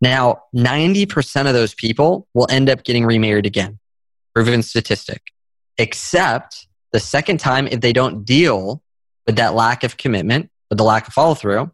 Now, 0.00 0.42
90% 0.54 1.46
of 1.46 1.54
those 1.54 1.74
people 1.74 2.26
will 2.34 2.46
end 2.50 2.68
up 2.68 2.84
getting 2.84 3.06
remarried 3.06 3.46
again. 3.46 3.78
Proven 4.34 4.62
statistic. 4.62 5.22
Except 5.78 6.66
the 6.92 7.00
second 7.00 7.38
time, 7.40 7.66
if 7.68 7.80
they 7.80 7.92
don't 7.92 8.24
deal 8.24 8.82
with 9.28 9.36
that 9.36 9.54
lack 9.54 9.84
of 9.84 9.98
commitment, 9.98 10.50
with 10.70 10.78
the 10.78 10.84
lack 10.84 11.06
of 11.06 11.12
follow 11.12 11.34
through, 11.34 11.70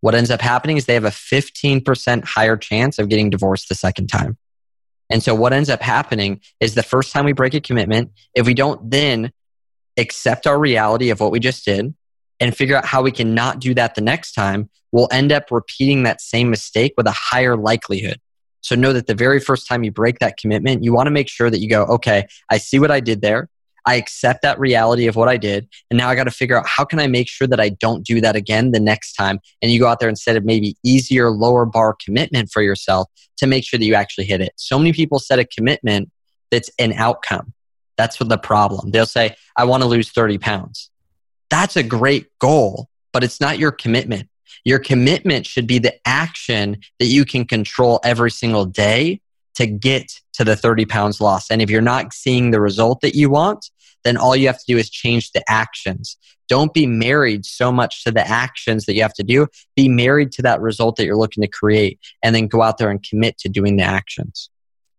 what 0.00 0.14
ends 0.14 0.30
up 0.30 0.40
happening 0.40 0.78
is 0.78 0.86
they 0.86 0.94
have 0.94 1.04
a 1.04 1.10
15% 1.10 2.24
higher 2.24 2.56
chance 2.56 2.98
of 2.98 3.10
getting 3.10 3.28
divorced 3.28 3.68
the 3.68 3.74
second 3.74 4.06
time. 4.06 4.38
And 5.10 5.22
so 5.22 5.34
what 5.34 5.52
ends 5.52 5.68
up 5.68 5.82
happening 5.82 6.40
is 6.60 6.74
the 6.74 6.82
first 6.82 7.12
time 7.12 7.26
we 7.26 7.32
break 7.32 7.52
a 7.52 7.60
commitment, 7.60 8.12
if 8.34 8.46
we 8.46 8.54
don't 8.54 8.90
then 8.90 9.32
accept 9.98 10.46
our 10.46 10.58
reality 10.58 11.10
of 11.10 11.20
what 11.20 11.30
we 11.30 11.40
just 11.40 11.64
did, 11.66 11.94
and 12.40 12.56
figure 12.56 12.76
out 12.76 12.86
how 12.86 13.02
we 13.02 13.10
can 13.10 13.34
not 13.34 13.58
do 13.58 13.74
that 13.74 13.94
the 13.94 14.00
next 14.00 14.32
time, 14.32 14.70
we'll 14.90 15.08
end 15.10 15.30
up 15.30 15.50
repeating 15.50 16.04
that 16.04 16.22
same 16.22 16.48
mistake 16.48 16.94
with 16.96 17.06
a 17.06 17.14
higher 17.14 17.56
likelihood. 17.56 18.18
So 18.62 18.74
know 18.76 18.94
that 18.94 19.06
the 19.06 19.14
very 19.14 19.40
first 19.40 19.68
time 19.68 19.84
you 19.84 19.90
break 19.90 20.20
that 20.20 20.38
commitment, 20.38 20.84
you 20.84 20.94
want 20.94 21.08
to 21.08 21.10
make 21.10 21.28
sure 21.28 21.50
that 21.50 21.58
you 21.58 21.68
go, 21.68 21.84
okay, 21.84 22.28
I 22.48 22.56
see 22.56 22.78
what 22.78 22.90
I 22.90 23.00
did 23.00 23.20
there. 23.20 23.50
I 23.88 23.94
accept 23.94 24.42
that 24.42 24.58
reality 24.58 25.06
of 25.06 25.16
what 25.16 25.28
I 25.28 25.38
did. 25.38 25.66
And 25.90 25.96
now 25.96 26.10
I 26.10 26.14
got 26.14 26.24
to 26.24 26.30
figure 26.30 26.58
out 26.58 26.66
how 26.68 26.84
can 26.84 27.00
I 27.00 27.06
make 27.06 27.26
sure 27.26 27.46
that 27.46 27.58
I 27.58 27.70
don't 27.70 28.04
do 28.04 28.20
that 28.20 28.36
again 28.36 28.72
the 28.72 28.80
next 28.80 29.14
time. 29.14 29.40
And 29.62 29.72
you 29.72 29.80
go 29.80 29.86
out 29.86 29.98
there 29.98 30.10
instead 30.10 30.36
of 30.36 30.44
maybe 30.44 30.76
easier, 30.84 31.30
lower 31.30 31.64
bar 31.64 31.96
commitment 32.04 32.50
for 32.52 32.60
yourself 32.60 33.08
to 33.38 33.46
make 33.46 33.64
sure 33.64 33.78
that 33.78 33.86
you 33.86 33.94
actually 33.94 34.26
hit 34.26 34.42
it. 34.42 34.52
So 34.56 34.76
many 34.76 34.92
people 34.92 35.18
set 35.18 35.38
a 35.38 35.44
commitment 35.46 36.10
that's 36.50 36.70
an 36.78 36.92
outcome. 36.92 37.54
That's 37.96 38.20
what 38.20 38.28
the 38.28 38.36
problem. 38.36 38.90
They'll 38.90 39.06
say, 39.06 39.36
I 39.56 39.64
want 39.64 39.82
to 39.82 39.88
lose 39.88 40.10
30 40.10 40.36
pounds. 40.36 40.90
That's 41.48 41.76
a 41.76 41.82
great 41.82 42.26
goal, 42.40 42.90
but 43.14 43.24
it's 43.24 43.40
not 43.40 43.58
your 43.58 43.72
commitment. 43.72 44.28
Your 44.64 44.80
commitment 44.80 45.46
should 45.46 45.66
be 45.66 45.78
the 45.78 45.94
action 46.06 46.76
that 46.98 47.06
you 47.06 47.24
can 47.24 47.46
control 47.46 48.00
every 48.04 48.30
single 48.30 48.66
day 48.66 49.22
to 49.54 49.66
get 49.66 50.20
to 50.34 50.44
the 50.44 50.54
30 50.54 50.84
pounds 50.84 51.22
lost. 51.22 51.50
And 51.50 51.62
if 51.62 51.70
you're 51.70 51.80
not 51.80 52.12
seeing 52.12 52.50
the 52.50 52.60
result 52.60 53.00
that 53.00 53.16
you 53.16 53.30
want, 53.30 53.70
then 54.04 54.16
all 54.16 54.36
you 54.36 54.46
have 54.46 54.58
to 54.58 54.64
do 54.66 54.78
is 54.78 54.90
change 54.90 55.32
the 55.32 55.42
actions. 55.48 56.16
Don't 56.48 56.72
be 56.72 56.86
married 56.86 57.44
so 57.44 57.70
much 57.70 58.04
to 58.04 58.10
the 58.10 58.26
actions 58.26 58.86
that 58.86 58.94
you 58.94 59.02
have 59.02 59.14
to 59.14 59.22
do. 59.22 59.46
Be 59.76 59.88
married 59.88 60.32
to 60.32 60.42
that 60.42 60.60
result 60.60 60.96
that 60.96 61.04
you're 61.04 61.16
looking 61.16 61.42
to 61.42 61.48
create 61.48 61.98
and 62.22 62.34
then 62.34 62.46
go 62.46 62.62
out 62.62 62.78
there 62.78 62.90
and 62.90 63.02
commit 63.02 63.38
to 63.38 63.48
doing 63.48 63.76
the 63.76 63.82
actions. 63.82 64.50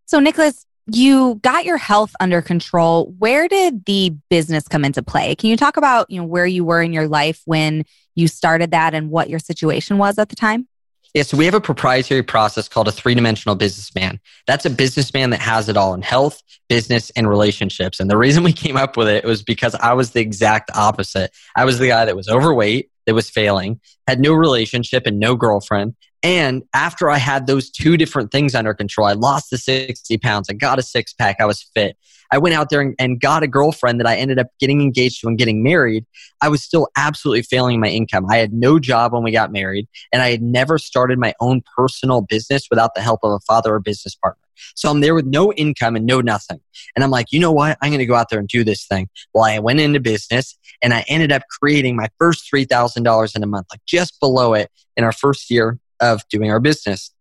So, 0.06 0.20
Nicholas, 0.20 0.66
you 0.92 1.36
got 1.42 1.66
your 1.66 1.78
health 1.78 2.16
under 2.20 2.42
control. 2.42 3.14
Where 3.18 3.48
did 3.48 3.86
the 3.86 4.16
business 4.30 4.68
come 4.68 4.86
into 4.86 5.04
play? 5.04 5.36
Can 5.36 5.50
you 5.50 5.58
talk 5.58 5.78
about, 5.78 6.10
you 6.10 6.20
know, 6.20 6.28
where 6.28 6.46
you 6.46 6.64
were 6.64 6.82
in 6.82 6.94
your 6.94 7.08
life 7.08 7.42
when 7.46 7.84
you 8.16 8.28
started 8.28 8.72
that 8.72 8.94
and 8.94 9.10
what 9.10 9.30
your 9.30 9.40
situation 9.40 9.98
was 9.98 10.18
at 10.18 10.30
the 10.30 10.36
time? 10.36 10.68
Yeah, 11.14 11.24
so 11.24 11.38
we 11.38 11.46
have 11.46 11.56
a 11.56 11.62
proprietary 11.62 12.22
process 12.22 12.68
called 12.68 12.88
a 12.88 12.92
three 12.92 13.16
dimensional 13.16 13.56
businessman. 13.56 14.20
That's 14.46 14.66
a 14.66 14.70
businessman 14.70 15.32
that 15.32 15.40
has 15.40 15.68
it 15.68 15.76
all 15.76 15.96
in 15.96 16.04
health, 16.04 16.44
business, 16.68 17.10
and 17.12 17.28
relationships. 17.28 18.00
And 18.00 18.12
the 18.12 18.18
reason 18.18 18.44
we 18.44 18.54
came 18.54 18.78
up 18.78 18.96
with 18.96 19.08
it 19.08 19.26
was 19.26 19.42
because 19.42 19.74
I 19.76 19.94
was 19.94 20.12
the 20.12 20.22
exact 20.22 20.70
opposite. 20.76 21.32
I 21.56 21.66
was 21.66 21.80
the 21.80 21.88
guy 21.88 22.06
that 22.06 22.16
was 22.16 22.30
overweight, 22.30 22.92
that 23.08 23.16
was 23.16 23.30
failing, 23.30 23.80
had 24.08 24.20
no 24.20 24.34
relationship 24.34 25.08
and 25.08 25.20
no 25.20 25.36
girlfriend. 25.36 25.96
And 26.22 26.64
after 26.74 27.10
I 27.10 27.18
had 27.18 27.48
those 27.48 27.70
two 27.70 27.96
different 27.96 28.32
things 28.32 28.54
under 28.54 28.74
control, 28.74 29.08
I 29.08 29.14
lost 29.14 29.50
the 29.52 29.58
60 29.58 30.18
pounds, 30.18 30.50
I 30.50 30.54
got 30.54 30.80
a 30.80 30.82
six 30.82 31.14
pack, 31.14 31.38
I 31.40 31.46
was 31.46 31.64
fit. 31.74 31.98
I 32.32 32.38
went 32.38 32.56
out 32.56 32.70
there 32.70 32.82
and, 32.82 32.94
and, 33.00 33.20
got 33.20 33.42
a 33.42 33.48
girlfriend 33.48 34.00
that 34.00 34.08
I 34.08 34.16
ended 34.16 34.38
up 34.38 34.48
getting 34.60 34.82
engaged 34.82 35.22
to 35.22 35.28
and 35.28 35.38
getting 35.38 35.64
married. 35.64 36.06
I 36.42 36.50
was 36.50 36.62
still 36.62 36.88
absolutely 36.96 37.42
failing 37.42 37.80
my 37.80 37.88
income. 37.88 38.28
I 38.30 38.38
had 38.38 38.54
no 38.54 38.78
job 38.78 39.14
when 39.14 39.24
we 39.24 39.32
got 39.32 39.52
married, 39.52 39.88
and 40.14 40.22
I 40.22 40.30
had 40.30 40.42
never 40.42 40.78
started 40.78 41.18
my 41.18 41.34
own 41.40 41.64
personal 41.76 42.22
business 42.22 42.68
without 42.70 42.94
the 42.94 43.02
help 43.02 43.22
of 43.24 43.32
a 43.32 43.40
father 43.40 43.74
or 43.74 43.80
business 43.80 44.14
partner. 44.14 44.44
So 44.76 44.92
I'm 44.92 45.00
there 45.00 45.16
with 45.16 45.26
no 45.26 45.52
income 45.54 45.96
and 45.96 46.06
no 46.06 46.22
nothing. 46.22 46.60
And 46.96 47.04
I'm 47.04 47.10
like, 47.10 47.32
you 47.32 47.40
know 47.40 47.52
what? 47.52 47.78
I'm 47.82 47.90
going 47.90 48.00
to 48.00 48.06
go 48.06 48.16
out 48.16 48.30
there 48.30 48.40
and 48.40 48.48
do 48.48 48.64
this 48.64 48.86
thing. 48.86 49.10
Well, 49.34 49.46
I 49.46 49.60
went 49.60 49.80
into 49.80 50.00
business 50.00 50.58
and 50.82 50.94
I 50.94 51.06
ended 51.08 51.32
up 51.32 51.44
creating 51.50 51.96
my 51.96 52.10
first 52.20 52.48
$3,000 52.54 53.36
in 53.36 53.44
a 53.44 53.48
month, 53.48 53.68
like 53.72 53.82
just 53.86 54.20
below 54.20 54.54
it 54.54 54.70
in 54.98 55.04
our 55.04 55.14
first 55.14 55.50
year 55.50 55.80
of 56.02 56.28
doing 56.30 56.52
our 56.52 56.60
business. 56.60 57.12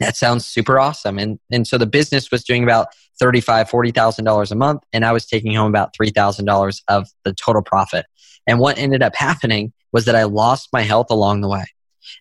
that 0.00 0.16
sounds 0.16 0.44
super 0.44 0.78
awesome. 0.78 1.18
And, 1.18 1.38
and 1.50 1.66
so 1.66 1.78
the 1.78 1.86
business 1.86 2.30
was 2.30 2.44
doing 2.44 2.62
about 2.62 2.88
$35,000, 3.22 3.70
$40,000 3.92 4.50
a 4.50 4.54
month. 4.54 4.82
And 4.92 5.04
I 5.04 5.12
was 5.12 5.26
taking 5.26 5.54
home 5.54 5.68
about 5.68 5.94
$3,000 6.00 6.82
of 6.88 7.08
the 7.24 7.32
total 7.32 7.62
profit. 7.62 8.06
And 8.46 8.58
what 8.58 8.78
ended 8.78 9.02
up 9.02 9.16
happening 9.16 9.72
was 9.92 10.04
that 10.04 10.14
I 10.14 10.24
lost 10.24 10.68
my 10.72 10.82
health 10.82 11.06
along 11.10 11.40
the 11.40 11.48
way. 11.48 11.64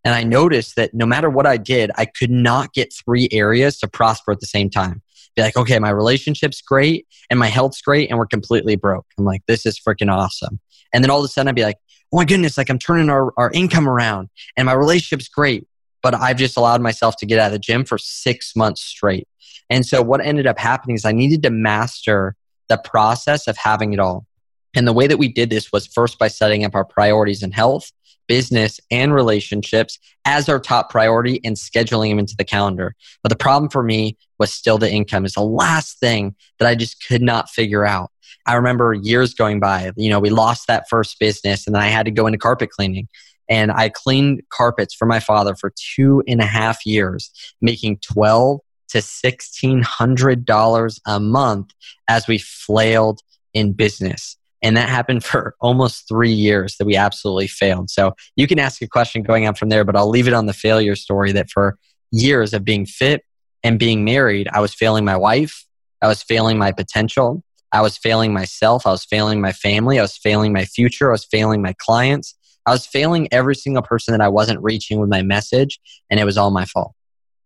And 0.03 0.15
I 0.15 0.23
noticed 0.23 0.75
that 0.77 0.93
no 0.93 1.05
matter 1.05 1.29
what 1.29 1.45
I 1.45 1.57
did, 1.57 1.91
I 1.95 2.05
could 2.05 2.31
not 2.31 2.73
get 2.73 2.93
three 2.93 3.27
areas 3.31 3.77
to 3.79 3.87
prosper 3.87 4.31
at 4.31 4.39
the 4.39 4.47
same 4.47 4.69
time. 4.69 5.01
Be 5.35 5.41
like, 5.41 5.57
okay, 5.57 5.79
my 5.79 5.89
relationship's 5.89 6.61
great 6.61 7.07
and 7.29 7.37
my 7.37 7.47
health's 7.47 7.81
great 7.81 8.09
and 8.09 8.17
we're 8.17 8.25
completely 8.25 8.75
broke. 8.75 9.05
I'm 9.17 9.25
like, 9.25 9.41
this 9.47 9.65
is 9.65 9.79
freaking 9.79 10.11
awesome. 10.11 10.59
And 10.93 11.03
then 11.03 11.11
all 11.11 11.19
of 11.19 11.25
a 11.25 11.27
sudden 11.27 11.49
I'd 11.49 11.55
be 11.55 11.63
like, 11.63 11.77
oh 12.13 12.17
my 12.17 12.25
goodness, 12.25 12.57
like 12.57 12.69
I'm 12.69 12.79
turning 12.79 13.09
our, 13.09 13.33
our 13.37 13.51
income 13.51 13.87
around 13.87 14.29
and 14.55 14.65
my 14.65 14.73
relationship's 14.73 15.27
great 15.27 15.67
but 16.05 16.13
I've 16.13 16.37
just 16.37 16.55
allowed 16.55 16.83
myself 16.83 17.15
to 17.15 17.25
get 17.25 17.39
out 17.39 17.47
of 17.47 17.53
the 17.53 17.57
gym 17.57 17.83
for 17.83 17.97
six 17.97 18.55
months 18.55 18.83
straight. 18.83 19.27
And 19.71 19.83
so 19.83 20.03
what 20.03 20.23
ended 20.23 20.45
up 20.45 20.59
happening 20.59 20.95
is 20.95 21.03
I 21.03 21.13
needed 21.13 21.41
to 21.41 21.49
master 21.49 22.35
the 22.69 22.77
process 22.77 23.47
of 23.47 23.57
having 23.57 23.91
it 23.91 23.99
all. 23.99 24.27
And 24.75 24.87
the 24.87 24.93
way 24.93 25.07
that 25.07 25.17
we 25.17 25.27
did 25.29 25.49
this 25.49 25.71
was 25.71 25.87
first 25.87 26.19
by 26.19 26.27
setting 26.27 26.63
up 26.63 26.75
our 26.75 26.85
priorities 26.85 27.41
in 27.41 27.49
health, 27.49 27.91
business, 28.27 28.79
and 28.91 29.15
relationships 29.15 29.97
as 30.25 30.47
our 30.47 30.59
top 30.59 30.91
priority 30.91 31.41
and 31.43 31.55
scheduling 31.55 32.11
them 32.11 32.19
into 32.19 32.35
the 32.37 32.45
calendar. 32.45 32.93
But 33.23 33.29
the 33.29 33.35
problem 33.35 33.71
for 33.71 33.81
me 33.81 34.15
was 34.37 34.53
still 34.53 34.77
the 34.77 34.91
income 34.91 35.25
is 35.25 35.33
the 35.33 35.41
last 35.41 35.99
thing 35.99 36.35
that 36.59 36.67
I 36.67 36.75
just 36.75 37.03
could 37.07 37.23
not 37.23 37.49
figure 37.49 37.83
out. 37.83 38.11
I 38.45 38.53
remember 38.53 38.93
years 38.93 39.33
going 39.33 39.59
by, 39.59 39.91
you 39.95 40.11
know, 40.11 40.19
we 40.19 40.29
lost 40.29 40.67
that 40.67 40.87
first 40.87 41.19
business 41.19 41.65
and 41.65 41.75
then 41.75 41.81
I 41.81 41.87
had 41.87 42.05
to 42.05 42.11
go 42.11 42.27
into 42.27 42.37
carpet 42.37 42.69
cleaning. 42.69 43.07
And 43.49 43.71
I 43.71 43.89
cleaned 43.89 44.41
carpets 44.51 44.93
for 44.93 45.05
my 45.05 45.19
father 45.19 45.55
for 45.55 45.71
two 45.95 46.23
and 46.27 46.41
a 46.41 46.45
half 46.45 46.85
years, 46.85 47.31
making 47.61 47.99
twelve 47.99 48.59
to 48.89 49.01
sixteen 49.01 49.81
hundred 49.81 50.45
dollars 50.45 50.99
a 51.05 51.19
month 51.19 51.71
as 52.07 52.27
we 52.27 52.37
flailed 52.37 53.19
in 53.53 53.73
business. 53.73 54.37
And 54.61 54.75
that 54.77 54.89
happened 54.89 55.23
for 55.23 55.55
almost 55.59 56.07
three 56.07 56.31
years 56.31 56.77
that 56.77 56.85
we 56.85 56.95
absolutely 56.95 57.47
failed. 57.47 57.89
So 57.89 58.15
you 58.35 58.47
can 58.47 58.57
ask 58.57 58.81
a 58.81 58.87
question 58.87 59.21
going 59.21 59.47
on 59.47 59.53
from 59.53 59.69
there, 59.69 59.83
but 59.83 59.95
I'll 59.95 60.09
leave 60.09 60.27
it 60.27 60.33
on 60.33 60.47
the 60.47 60.53
failure 60.53 60.95
story 60.95 61.31
that 61.33 61.49
for 61.51 61.77
years 62.11 62.53
of 62.53 62.63
being 62.65 62.85
fit 62.85 63.21
and 63.63 63.77
being 63.77 64.03
married, 64.03 64.47
I 64.51 64.61
was 64.61 64.73
failing 64.73 65.05
my 65.05 65.17
wife. 65.17 65.65
I 66.01 66.07
was 66.07 66.23
failing 66.23 66.57
my 66.57 66.71
potential. 66.71 67.43
I 67.71 67.81
was 67.81 67.97
failing 67.97 68.33
myself. 68.33 68.87
I 68.87 68.91
was 68.91 69.05
failing 69.05 69.41
my 69.41 69.51
family. 69.51 69.99
I 69.99 70.01
was 70.01 70.17
failing 70.17 70.53
my 70.53 70.65
future. 70.65 71.09
I 71.09 71.11
was 71.11 71.25
failing 71.25 71.61
my 71.61 71.75
clients. 71.77 72.35
I 72.65 72.71
was 72.71 72.85
failing 72.85 73.27
every 73.31 73.55
single 73.55 73.83
person 73.83 74.13
that 74.13 74.21
I 74.21 74.27
wasn't 74.27 74.61
reaching 74.61 74.99
with 74.99 75.09
my 75.09 75.21
message, 75.21 75.79
and 76.09 76.19
it 76.19 76.25
was 76.25 76.37
all 76.37 76.51
my 76.51 76.65
fault. 76.65 76.93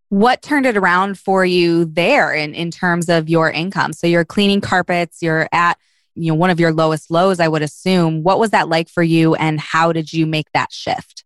What 0.10 0.42
turned 0.42 0.66
it 0.66 0.76
around 0.76 1.20
for 1.20 1.46
you 1.46 1.86
there 1.86 2.34
in, 2.34 2.56
in 2.56 2.72
terms 2.72 3.10
of 3.10 3.30
your 3.30 3.52
income? 3.52 3.94
So 3.94 4.08
you're 4.08 4.26
cleaning 4.26 4.62
carpets, 4.62 5.22
you're 5.22 5.48
at 5.52 5.78
you 6.16 6.32
know 6.32 6.36
one 6.36 6.50
of 6.50 6.60
your 6.60 6.74
lowest 6.74 7.12
lows, 7.12 7.40
I 7.40 7.48
would 7.48 7.62
assume. 7.62 8.24
What 8.24 8.40
was 8.40 8.52
that 8.52 8.70
like 8.70 8.90
for 8.90 9.04
you 9.04 9.36
and 9.36 9.60
how 9.60 9.94
did 9.94 10.12
you 10.12 10.26
make 10.26 10.48
that 10.54 10.72
shift? 10.72 11.24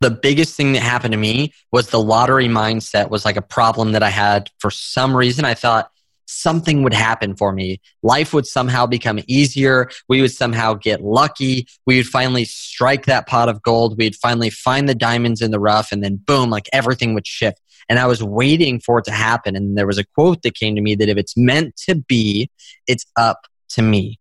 The 0.00 0.10
biggest 0.10 0.56
thing 0.56 0.72
that 0.72 0.82
happened 0.82 1.12
to 1.12 1.18
me 1.18 1.52
was 1.70 1.88
the 1.88 2.00
lottery 2.00 2.48
mindset 2.48 3.08
was 3.10 3.24
like 3.24 3.36
a 3.36 3.42
problem 3.42 3.92
that 3.92 4.02
I 4.02 4.08
had 4.08 4.50
for 4.58 4.70
some 4.70 5.16
reason. 5.16 5.44
I 5.44 5.54
thought 5.54 5.90
something 6.32 6.82
would 6.82 6.94
happen 6.94 7.36
for 7.36 7.52
me. 7.52 7.80
Life 8.02 8.32
would 8.32 8.46
somehow 8.46 8.86
become 8.86 9.20
easier. 9.26 9.90
We 10.08 10.20
would 10.20 10.32
somehow 10.32 10.74
get 10.74 11.02
lucky. 11.02 11.66
We 11.86 11.96
would 11.96 12.06
finally 12.06 12.44
strike 12.44 13.06
that 13.06 13.26
pot 13.26 13.48
of 13.48 13.62
gold. 13.62 13.98
We'd 13.98 14.16
finally 14.16 14.50
find 14.50 14.88
the 14.88 14.94
diamonds 14.94 15.42
in 15.42 15.50
the 15.50 15.60
rough, 15.60 15.92
and 15.92 16.02
then 16.02 16.16
boom, 16.16 16.50
like 16.50 16.68
everything 16.72 17.14
would 17.14 17.26
shift. 17.26 17.60
And 17.88 17.98
I 17.98 18.06
was 18.06 18.22
waiting 18.22 18.80
for 18.80 18.98
it 18.98 19.04
to 19.06 19.12
happen. 19.12 19.56
And 19.56 19.76
there 19.76 19.86
was 19.86 19.98
a 19.98 20.04
quote 20.04 20.42
that 20.42 20.54
came 20.54 20.76
to 20.76 20.80
me 20.80 20.94
that 20.94 21.08
if 21.08 21.18
it's 21.18 21.36
meant 21.36 21.76
to 21.88 21.96
be, 21.96 22.50
it's 22.86 23.04
up 23.16 23.40
to 23.70 23.82
me. 23.82 24.18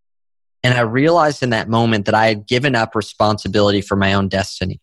And 0.63 0.74
I 0.74 0.82
realized 0.82 1.41
in 1.41 1.52
that 1.52 1.69
moment 1.69 2.06
that 2.06 2.15
I 2.15 2.28
had 2.28 2.47
given 2.47 2.76
up 2.76 2.95
responsibility 2.95 3.82
for 3.82 3.95
my 3.95 4.13
own 4.13 4.28
destiny. 4.28 4.80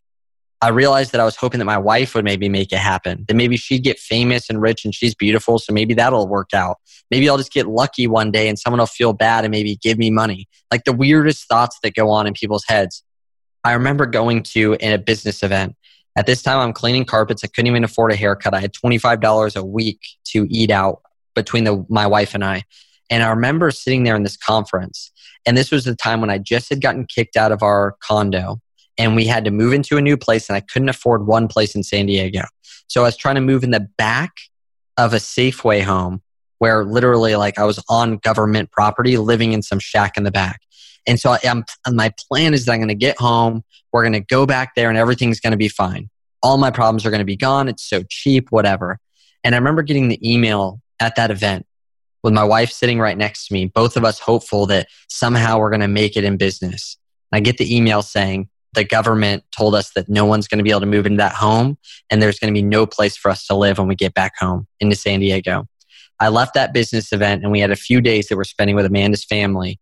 I 0.61 0.69
realized 0.71 1.13
that 1.13 1.21
I 1.21 1.25
was 1.25 1.37
hoping 1.37 1.59
that 1.59 1.67
my 1.67 1.79
wife 1.79 2.15
would 2.15 2.25
maybe 2.25 2.49
make 2.49 2.73
it 2.73 2.79
happen. 2.79 3.25
That 3.29 3.35
maybe 3.35 3.57
she'd 3.57 3.85
get 3.85 3.99
famous 3.99 4.51
and 4.51 4.61
rich 4.61 4.85
and 4.85 4.93
she's 4.93 5.15
beautiful. 5.15 5.59
So 5.59 5.73
maybe 5.73 5.95
that'll 5.95 6.27
work 6.27 6.53
out. 6.53 6.79
Maybe 7.11 7.29
I'll 7.29 7.39
just 7.39 7.53
get 7.53 7.69
lucky 7.69 8.09
one 8.09 8.33
day 8.33 8.49
and 8.49 8.59
someone 8.59 8.81
will 8.81 8.87
feel 8.87 9.13
bad 9.13 9.45
and 9.45 9.53
maybe 9.53 9.77
give 9.77 9.99
me 9.99 10.11
money. 10.11 10.49
Like 10.71 10.85
the 10.85 10.93
weirdest 10.93 11.49
thoughts 11.49 11.79
that 11.83 11.95
go 11.95 12.11
on 12.11 12.27
in 12.27 12.33
people's 12.33 12.65
heads. 12.67 13.05
I 13.63 13.73
remember 13.73 14.05
going 14.07 14.43
to 14.45 14.75
in 14.81 14.93
a 14.93 14.99
business 14.99 15.43
event. 15.43 15.77
At 16.17 16.27
this 16.27 16.43
time, 16.43 16.59
I'm 16.59 16.73
cleaning 16.73 17.05
carpets. 17.05 17.45
I 17.45 17.47
couldn't 17.47 17.69
even 17.69 17.85
afford 17.85 18.11
a 18.11 18.17
haircut. 18.17 18.53
I 18.53 18.61
had 18.61 18.73
$25 18.73 19.57
a 19.57 19.65
week 19.65 20.01
to 20.27 20.47
eat 20.51 20.73
out 20.73 21.03
between 21.37 21.63
the, 21.63 21.87
my 21.89 22.09
wife 22.09 22.35
and 22.35 22.45
I. 22.45 22.65
And 23.11 23.23
I 23.23 23.29
remember 23.29 23.71
sitting 23.71 24.03
there 24.03 24.17
in 24.17 24.25
this 24.25 24.37
conference. 24.37 25.13
And 25.47 25.57
this 25.57 25.71
was 25.71 25.85
the 25.85 25.95
time 25.95 26.21
when 26.21 26.31
I 26.31 26.39
just 26.39 26.69
had 26.69 26.81
gotten 26.81 27.07
kicked 27.07 27.37
out 27.37 27.53
of 27.53 27.63
our 27.63 27.97
condo 28.01 28.61
and 28.99 29.15
we 29.15 29.27
had 29.27 29.45
to 29.45 29.51
move 29.51 29.73
into 29.73 29.97
a 29.97 30.03
new 30.03 30.17
place 30.17 30.49
and 30.49 30.57
I 30.57 30.61
couldn't 30.61 30.89
afford 30.89 31.27
one 31.27 31.49
place 31.49 31.75
in 31.75 31.83
San 31.83 32.07
Diego. 32.07 32.43
So 32.89 33.03
I 33.03 33.05
was 33.05 33.17
trying 33.17 33.37
to 33.37 33.41
move 33.41 33.63
in 33.63 33.71
the 33.71 33.89
back 33.97 34.33
of 34.97 35.15
a 35.15 35.19
Safeway 35.19 35.83
home 35.83 36.21
where 36.59 36.85
literally 36.85 37.37
like 37.37 37.59
I 37.59 37.65
was 37.65 37.83
on 37.89 38.17
government 38.17 38.73
property 38.73 39.17
living 39.17 39.53
in 39.53 39.63
some 39.63 39.79
shack 39.79 40.17
in 40.17 40.25
the 40.25 40.33
back. 40.33 40.61
And 41.07 41.19
so 41.19 41.37
I'm, 41.45 41.65
my 41.91 42.13
plan 42.29 42.53
is 42.53 42.65
that 42.65 42.73
I'm 42.73 42.81
going 42.81 42.89
to 42.89 42.95
get 42.95 43.19
home. 43.19 43.63
We're 43.93 44.03
going 44.03 44.13
to 44.15 44.21
go 44.21 44.45
back 44.45 44.75
there 44.75 44.89
and 44.89 44.99
everything's 44.99 45.41
going 45.41 45.53
to 45.53 45.57
be 45.57 45.69
fine. 45.69 46.11
All 46.43 46.59
my 46.59 46.71
problems 46.71 47.07
are 47.07 47.11
going 47.11 47.21
to 47.21 47.25
be 47.25 47.37
gone. 47.37 47.69
It's 47.69 47.89
so 47.89 48.03
cheap, 48.09 48.51
whatever. 48.51 48.99
And 49.45 49.55
I 49.55 49.59
remember 49.59 49.83
getting 49.83 50.09
the 50.09 50.21
email 50.29 50.81
at 51.01 51.17
that 51.17 51.31
event 51.31 51.65
with 52.23 52.35
my 52.35 52.45
wife 52.45 52.71
sitting 52.71 52.99
right 52.99 53.17
next 53.17 53.47
to 53.47 53.55
me, 53.55 53.67
both 53.67 53.97
of 53.97 54.05
us 54.05 54.19
hopeful 54.19 54.67
that 54.67 54.89
somehow 55.09 55.59
we're 55.59 55.71
going 55.71 55.81
to 55.81 55.89
make 55.89 56.17
it 56.17 56.25
in 56.25 56.37
business. 56.37 56.97
I 57.33 57.41
get 57.41 57.59
the 57.59 57.75
email 57.75 58.03
saying, 58.03 58.49
the 58.79 58.85
government 58.85 59.43
told 59.51 59.75
us 59.75 59.91
that 59.95 60.09
no 60.09 60.25
one's 60.25 60.47
going 60.47 60.59
to 60.59 60.63
be 60.63 60.71
able 60.71 60.79
to 60.79 60.87
move 60.87 61.05
into 61.05 61.17
that 61.17 61.33
home 61.33 61.77
and 62.11 62.23
there's 62.23 62.39
going 62.39 62.55
to 62.55 62.57
be 62.57 62.65
no 62.65 62.87
place 62.87 63.17
for 63.17 63.29
us 63.29 63.45
to 63.49 63.55
live 63.57 63.77
when 63.77 63.89
we 63.89 63.97
get 63.97 64.15
back 64.15 64.35
home 64.39 64.69
into 64.79 64.95
San 64.95 65.19
Diego. 65.19 65.67
I 66.21 66.29
left 66.29 66.55
that 66.55 66.73
business 66.73 67.13
event 67.13 67.43
and 67.43 67.51
we 67.51 67.59
had 67.59 67.73
a 67.73 67.77
few 67.77 68.01
days 68.01 68.29
that 68.29 68.37
we're 68.37 68.45
spending 68.45 68.77
with 68.77 68.87
Amanda's 68.87 69.25
family 69.25 69.81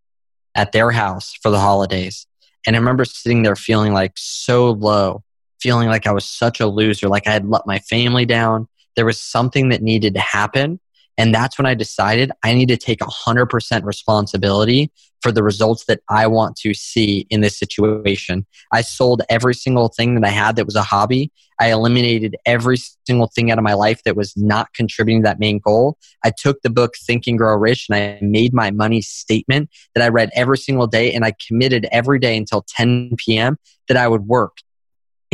at 0.55 0.73
their 0.73 0.91
house 0.91 1.35
for 1.43 1.51
the 1.51 1.61
holidays. 1.61 2.27
And 2.67 2.75
I 2.75 2.79
remember 2.79 3.05
sitting 3.05 3.43
there 3.43 3.55
feeling 3.55 3.93
like 3.93 4.13
so 4.17 4.71
low, 4.71 5.23
feeling 5.61 5.89
like 5.89 6.07
I 6.07 6.13
was 6.13 6.25
such 6.25 6.61
a 6.61 6.67
loser, 6.67 7.09
like 7.09 7.27
I 7.27 7.33
had 7.33 7.47
let 7.47 7.67
my 7.67 7.81
family 7.81 8.25
down. 8.25 8.67
There 8.97 9.05
was 9.05 9.21
something 9.21 9.69
that 9.69 9.83
needed 9.83 10.15
to 10.15 10.21
happen. 10.21 10.81
And 11.19 11.35
that's 11.35 11.59
when 11.59 11.67
I 11.67 11.75
decided 11.75 12.31
I 12.43 12.55
need 12.55 12.69
to 12.69 12.77
take 12.77 13.01
100% 13.01 13.85
responsibility 13.85 14.91
for 15.23 15.33
the 15.33 15.43
results 15.43 15.87
that 15.87 16.01
I 16.09 16.27
want 16.27 16.57
to 16.59 16.75
see 16.75 17.27
in 17.31 17.41
this 17.41 17.59
situation. 17.59 18.47
I 18.73 18.83
sold 18.83 19.23
every 19.29 19.55
single 19.55 19.89
thing 19.89 20.15
that 20.15 20.25
I 20.25 20.31
had 20.31 20.57
that 20.57 20.67
was 20.67 20.77
a 20.77 20.83
hobby. 20.83 21.33
I 21.59 21.73
eliminated 21.73 22.37
every 22.45 22.77
single 23.07 23.29
thing 23.35 23.51
out 23.51 23.59
of 23.59 23.65
my 23.65 23.73
life 23.73 24.03
that 24.05 24.15
was 24.15 24.37
not 24.37 24.73
contributing 24.75 25.23
to 25.23 25.29
that 25.29 25.41
main 25.41 25.59
goal. 25.59 25.97
I 26.23 26.33
took 26.37 26.61
the 26.61 26.71
book 26.71 26.95
Think 27.07 27.27
and 27.27 27.39
Grow 27.39 27.57
Rich 27.57 27.87
and 27.89 27.97
I 27.97 28.19
made 28.21 28.53
my 28.53 28.71
money 28.71 29.01
statement 29.01 29.71
that 29.95 30.05
I 30.05 30.09
read 30.09 30.31
every 30.35 30.59
single 30.59 30.87
day 30.87 31.13
and 31.13 31.25
I 31.25 31.33
committed 31.47 31.89
every 31.91 32.19
day 32.19 32.37
until 32.37 32.65
10 32.69 33.17
p.m. 33.17 33.57
that 33.89 33.97
I 33.97 34.07
would 34.07 34.27
work 34.27 34.59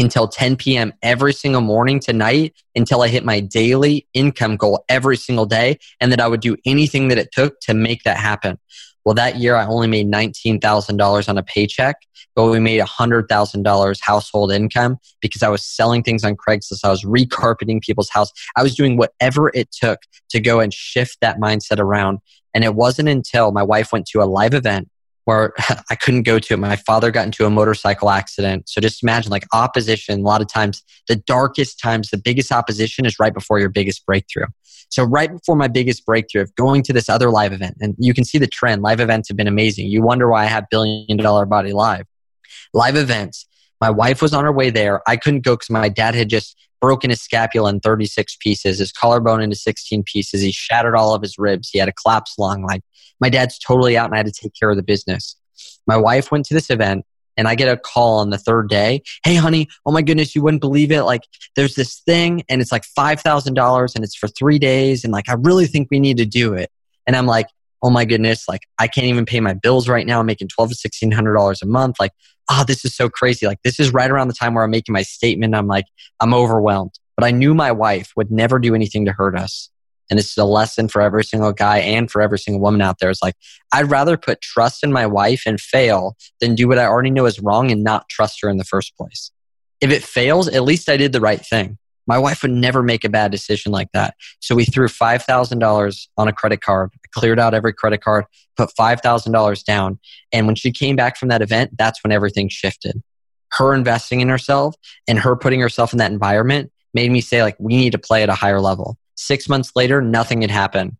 until 0.03 0.29
10 0.29 0.57
p.m. 0.57 0.93
every 1.03 1.33
single 1.33 1.61
morning 1.61 2.01
to 2.01 2.13
night 2.13 2.55
until 2.75 3.03
I 3.03 3.09
hit 3.09 3.25
my 3.25 3.41
daily 3.41 4.07
income 4.13 4.57
goal 4.57 4.85
every 4.89 5.17
single 5.17 5.47
day 5.47 5.79
and 6.01 6.13
that 6.13 6.21
I 6.21 6.29
would 6.29 6.41
do 6.41 6.57
anything 6.67 7.09
that 7.09 7.19
it 7.19 7.33
took 7.33 7.59
to 7.61 7.73
make 7.73 8.03
that 8.03 8.19
happen. 8.19 8.59
Well, 9.05 9.15
that 9.15 9.37
year 9.37 9.57
I 9.57 9.67
only 9.67 9.87
made 9.87 10.11
$19,000 10.11 11.29
on 11.29 11.39
a 11.39 11.43
paycheck, 11.43 11.97
but 12.35 12.51
we 12.51 12.61
made 12.61 12.81
$100,000 12.81 13.99
household 14.01 14.53
income 14.53 14.99
because 15.21 15.43
I 15.43 15.49
was 15.49 15.65
selling 15.65 16.03
things 16.03 16.25
on 16.25 16.37
Craigslist. 16.37 16.85
I 16.85 16.91
was 16.91 17.05
recarpeting 17.05 17.81
people's 17.81 18.11
house. 18.11 18.31
I 18.57 18.63
was 18.63 18.75
doing 18.75 18.97
whatever 18.97 19.51
it 19.55 19.71
took 19.73 20.01
to 20.31 20.41
go 20.41 20.61
and 20.61 20.73
shift 20.75 21.19
that 21.21 21.39
mindset 21.39 21.79
around. 21.79 22.19
And 22.55 22.65
it 22.65 22.75
wasn't 22.75 23.09
until 23.09 23.51
my 23.51 23.63
wife 23.63 23.93
went 23.93 24.07
to 24.09 24.21
a 24.21 24.25
live 24.27 24.55
event 24.55 24.89
where 25.25 25.53
I 25.91 25.95
couldn't 25.95 26.23
go 26.23 26.39
to 26.39 26.55
it. 26.55 26.57
My 26.59 26.77
father 26.77 27.11
got 27.11 27.27
into 27.27 27.47
a 27.47 27.51
motorcycle 27.51 28.11
accident. 28.11 28.69
So 28.69 28.81
just 28.81 29.03
imagine 29.03 29.31
like 29.31 29.47
opposition. 29.53 30.21
A 30.21 30.23
lot 30.23 30.41
of 30.41 30.49
times, 30.49 30.83
the 31.09 31.17
darkest 31.17 31.79
times, 31.79 32.11
the 32.11 32.19
biggest 32.19 32.53
opposition 32.53 33.07
is 33.07 33.19
right 33.19 33.35
before 33.35 33.59
your 33.59 33.69
biggest 33.69 34.05
breakthrough. 34.07 34.47
So 34.89 35.05
right 35.05 35.33
before 35.33 35.57
my 35.57 35.69
biggest 35.69 36.05
breakthrough 36.05 36.43
of 36.43 36.55
going 36.55 36.83
to 36.83 36.93
this 36.93 37.09
other 37.09 37.31
live 37.31 37.53
event, 37.53 37.79
and 37.81 37.95
you 37.99 38.13
can 38.13 38.25
see 38.25 38.39
the 38.39 38.47
trend. 38.47 38.83
Live 38.83 39.01
events 39.01 39.29
have 39.29 39.37
been 39.37 39.49
amazing. 39.49 39.87
You 39.87 40.03
wonder 40.03 40.29
why 40.29 40.43
I 40.43 40.47
have 40.47 40.65
billion 40.71 41.17
dollar 41.17 41.47
body 41.47 41.73
live. 41.73 42.05
Live 42.75 42.97
events. 42.97 43.47
My 43.81 43.91
wife 43.91 44.23
was 44.23 44.35
on 44.35 44.45
her 44.45 44.53
way 44.53 44.71
there. 44.71 45.01
I 45.09 45.17
couldn't 45.17 45.45
go 45.45 45.55
because 45.55 45.71
my 45.71 45.89
dad 45.89 46.15
had 46.15 46.29
just 46.29 46.57
broken 46.83 47.09
his 47.09 47.23
scapula 47.23 47.71
in 47.71 47.81
36 47.81 48.37
pieces, 48.41 48.81
his 48.81 48.93
collarbone 48.93 49.41
into 49.41 49.57
16 49.57 50.03
pieces. 50.03 50.43
He 50.43 50.53
shattered 50.53 50.97
all 50.97 51.15
of 51.15 51.23
his 51.23 51.39
ribs. 51.39 51.71
He 51.71 51.79
had 51.79 51.89
a 51.89 51.93
collapsed 51.93 52.39
lung. 52.39 52.63
Like 52.63 52.83
my 53.21 53.31
dad's 53.31 53.59
totally 53.59 53.97
out 53.97 54.07
and 54.07 54.15
I 54.15 54.19
had 54.19 54.27
to 54.27 54.33
take 54.33 54.53
care 54.59 54.69
of 54.69 54.77
the 54.77 54.83
business. 54.83 55.37
My 55.87 55.97
wife 55.97 56.31
went 56.31 56.45
to 56.47 56.55
this 56.55 56.69
event. 56.69 57.07
And 57.39 57.49
I 57.49 57.55
get 57.55 57.73
a 57.73 57.79
call 57.79 58.19
on 58.19 58.29
the 58.29 58.37
third 58.37 58.69
day. 58.69 59.03
Hey, 59.25 59.37
honey, 59.37 59.67
oh 59.87 59.91
my 59.91 60.03
goodness, 60.03 60.35
you 60.35 60.43
wouldn't 60.43 60.61
believe 60.61 60.93
it. 60.93 61.05
Like, 61.05 61.23
there's 61.57 61.75
this 61.75 62.01
thing 62.01 62.45
and 62.51 62.61
it's 62.61 62.71
like 62.71 62.85
$5,000 62.85 63.95
and 63.95 64.05
it's 64.05 64.15
for 64.15 64.29
three 64.29 64.59
days. 64.59 65.03
And 65.03 65.15
like, 65.15 65.31
I 65.31 65.37
really 65.39 65.65
think 65.65 65.89
we 65.91 65.99
need 65.99 66.19
to 66.19 66.27
do 66.27 66.53
it. 66.53 66.71
And 67.07 67.17
I'm 67.17 67.25
like, 67.25 67.47
oh 67.83 67.91
my 67.91 68.05
goodness, 68.05 68.49
like, 68.49 68.63
I 68.79 68.87
can't 68.87 69.07
even 69.07 69.27
pay 69.27 69.41
my 69.41 69.55
bills 69.55 69.89
right 69.89 70.07
now. 70.07 70.21
I'm 70.21 70.27
making 70.27 70.49
twelve 70.49 70.71
to 70.71 70.77
$1,600 70.77 71.63
a 71.63 71.67
month. 71.67 71.97
Like, 71.99 72.13
oh, 72.51 72.65
this 72.67 72.85
is 72.85 72.95
so 72.95 73.09
crazy. 73.09 73.47
Like, 73.47 73.63
this 73.65 73.81
is 73.81 73.93
right 73.93 74.11
around 74.11 74.29
the 74.29 74.35
time 74.35 74.55
where 74.55 74.65
I'm 74.65 74.71
making 74.71 74.93
my 74.93 75.03
statement. 75.03 75.55
I'm 75.55 75.67
like, 75.67 75.87
I'm 76.21 76.35
overwhelmed. 76.35 76.93
But 77.17 77.25
I 77.25 77.31
knew 77.31 77.55
my 77.55 77.73
wife 77.73 78.13
would 78.17 78.31
never 78.31 78.59
do 78.59 78.75
anything 78.75 79.05
to 79.07 79.13
hurt 79.13 79.37
us. 79.37 79.69
And 80.11 80.19
this 80.19 80.31
is 80.31 80.37
a 80.37 80.45
lesson 80.45 80.89
for 80.89 81.01
every 81.01 81.25
single 81.25 81.53
guy 81.53 81.79
and 81.79 82.11
for 82.11 82.21
every 82.21 82.39
single 82.39 82.61
woman 82.61 82.83
out 82.83 82.99
there. 82.99 83.11
Is 83.11 83.21
like, 83.23 83.35
I'd 83.73 83.91
rather 83.91 84.17
put 84.17 84.41
trust 84.41 84.85
in 84.85 84.93
my 84.93 85.07
wife 85.07 85.43
and 85.47 85.61
fail 85.61 86.17
than 86.41 86.55
do 86.55 86.69
what 86.69 86.79
I 86.79 86.85
already 86.85 87.11
know 87.11 87.27
is 87.27 87.41
wrong 87.41 87.71
and 87.71 87.83
not 87.83 88.09
trust 88.09 88.41
her 88.43 88.51
in 88.51 88.59
the 88.59 88.65
first 88.65 88.97
place. 88.97 89.31
If 89.81 89.91
it 89.91 90.03
fails, 90.03 90.49
at 90.49 90.65
least 90.65 90.89
I 90.89 90.97
did 90.97 91.13
the 91.13 91.21
right 91.21 91.45
thing. 91.45 91.79
My 92.13 92.19
wife 92.19 92.43
would 92.43 92.51
never 92.51 92.83
make 92.83 93.05
a 93.05 93.09
bad 93.09 93.31
decision 93.31 93.73
like 93.73 93.89
that. 93.95 94.17
So 94.39 94.55
we 94.55 94.67
threw 94.67 94.87
$5,000 94.87 96.07
on 96.19 96.29
a 96.29 96.33
credit 96.35 96.61
card, 96.61 96.91
cleared 97.15 97.41
out 97.41 97.55
every 97.55 97.73
credit 97.73 98.03
card, 98.03 98.27
put 98.55 98.69
$5,000 98.79 99.65
down. 99.65 99.99
And 100.31 100.47
when 100.47 100.55
she 100.55 100.73
came 100.73 100.95
back 100.95 101.17
from 101.17 101.31
that 101.31 101.41
event, 101.41 101.71
that's 101.79 102.05
when 102.05 102.13
everything 102.13 102.51
shifted. 102.51 103.03
Her 103.53 103.73
investing 103.73 104.21
in 104.21 104.29
herself 104.29 104.75
and 105.09 105.21
her 105.21 105.35
putting 105.37 105.61
herself 105.61 105.95
in 105.95 105.99
that 106.01 106.13
environment 106.13 106.71
made 106.93 107.11
me 107.11 107.23
say, 107.23 107.43
like, 107.43 107.57
we 107.59 107.79
need 107.79 107.93
to 107.93 107.99
play 107.99 108.23
at 108.23 108.29
a 108.29 108.35
higher 108.35 108.61
level. 108.61 108.99
Six 109.15 109.49
months 109.49 109.73
later, 109.75 110.03
nothing 110.03 110.43
had 110.43 110.51
happened. 110.51 110.99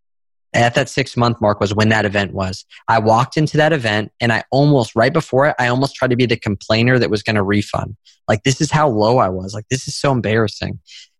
At 0.53 0.75
that 0.75 0.89
six 0.89 1.17
month 1.17 1.41
mark 1.41 1.59
was 1.59 1.73
when 1.73 1.89
that 1.89 2.05
event 2.05 2.33
was. 2.33 2.65
I 2.87 2.99
walked 2.99 3.37
into 3.37 3.57
that 3.57 3.73
event 3.73 4.11
and 4.19 4.31
I 4.31 4.43
almost, 4.51 4.95
right 4.95 5.11
before 5.11 5.47
it, 5.47 5.55
I 5.59 5.67
almost 5.67 5.95
tried 5.95 6.11
to 6.11 6.15
be 6.15 6.25
the 6.25 6.37
complainer 6.37 6.99
that 6.99 7.09
was 7.09 7.23
going 7.23 7.35
to 7.35 7.43
refund. 7.43 7.97
Like, 8.27 8.43
this 8.43 8.61
is 8.61 8.71
how 8.71 8.87
low 8.87 9.17
I 9.17 9.29
was. 9.29 9.53
Like, 9.53 9.67
this 9.69 9.87
is 9.87 9.95
so 9.95 10.11
embarrassing. 10.11 10.79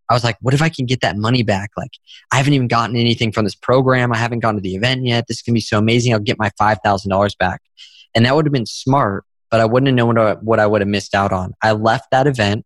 I 0.09 0.13
was 0.13 0.23
like, 0.23 0.37
what 0.41 0.53
if 0.53 0.61
I 0.61 0.69
can 0.69 0.85
get 0.85 1.01
that 1.01 1.17
money 1.17 1.41
back? 1.43 1.71
Like, 1.75 1.91
I 2.31 2.37
haven't 2.37 2.53
even 2.53 2.67
gotten 2.67 2.95
anything 2.95 3.31
from 3.31 3.45
this 3.45 3.55
program. 3.55 4.13
I 4.13 4.17
haven't 4.17 4.39
gone 4.39 4.55
to 4.55 4.61
the 4.61 4.75
event 4.75 5.05
yet. 5.05 5.25
This 5.27 5.41
can 5.41 5.53
be 5.53 5.61
so 5.61 5.79
amazing. 5.79 6.13
I'll 6.13 6.19
get 6.19 6.37
my 6.37 6.51
$5,000 6.59 7.37
back. 7.37 7.61
And 8.13 8.25
that 8.25 8.35
would 8.35 8.45
have 8.45 8.53
been 8.53 8.67
smart, 8.67 9.25
but 9.49 9.59
I 9.59 9.65
wouldn't 9.65 9.87
have 9.87 9.95
known 9.95 10.15
what 10.15 10.19
I, 10.19 10.33
what 10.35 10.59
I 10.59 10.67
would 10.67 10.81
have 10.81 10.87
missed 10.87 11.15
out 11.15 11.31
on. 11.31 11.53
I 11.63 11.71
left 11.71 12.11
that 12.11 12.27
event 12.27 12.65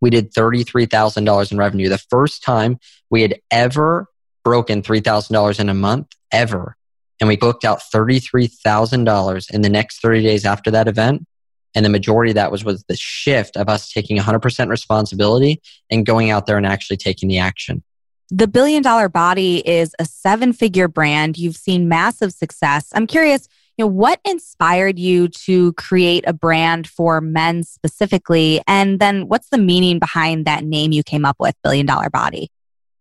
we 0.00 0.10
did 0.10 0.32
$33,000 0.32 1.52
in 1.52 1.58
revenue. 1.58 1.88
The 1.88 1.98
first 1.98 2.42
time 2.42 2.78
we 3.10 3.22
had 3.22 3.40
ever 3.50 4.06
broken 4.48 4.80
$3,000 4.80 5.60
in 5.60 5.68
a 5.68 5.74
month, 5.74 6.06
ever. 6.32 6.74
And 7.20 7.28
we 7.28 7.36
booked 7.36 7.66
out 7.66 7.82
$33,000 7.92 9.50
in 9.50 9.60
the 9.60 9.68
next 9.68 10.00
30 10.00 10.22
days 10.22 10.46
after 10.46 10.70
that 10.70 10.88
event. 10.88 11.26
And 11.74 11.84
the 11.84 11.90
majority 11.90 12.30
of 12.30 12.36
that 12.36 12.50
was, 12.50 12.64
with 12.64 12.82
the 12.88 12.96
shift 12.96 13.58
of 13.58 13.68
us 13.68 13.92
taking 13.92 14.16
100% 14.16 14.68
responsibility 14.70 15.60
and 15.90 16.06
going 16.06 16.30
out 16.30 16.46
there 16.46 16.56
and 16.56 16.66
actually 16.66 16.96
taking 16.96 17.28
the 17.28 17.36
action. 17.36 17.82
The 18.30 18.48
Billion 18.48 18.82
Dollar 18.82 19.10
Body 19.10 19.68
is 19.68 19.94
a 19.98 20.06
seven 20.06 20.54
figure 20.54 20.88
brand. 20.88 21.36
You've 21.36 21.56
seen 21.56 21.86
massive 21.86 22.32
success. 22.32 22.88
I'm 22.94 23.06
curious, 23.06 23.48
you 23.76 23.84
know, 23.84 23.90
what 23.90 24.18
inspired 24.24 24.98
you 24.98 25.28
to 25.28 25.74
create 25.74 26.24
a 26.26 26.32
brand 26.32 26.88
for 26.88 27.20
men 27.20 27.64
specifically? 27.64 28.62
And 28.66 28.98
then 28.98 29.28
what's 29.28 29.50
the 29.50 29.58
meaning 29.58 29.98
behind 29.98 30.46
that 30.46 30.64
name 30.64 30.92
you 30.92 31.02
came 31.02 31.26
up 31.26 31.36
with, 31.38 31.54
Billion 31.62 31.84
Dollar 31.84 32.08
Body? 32.08 32.50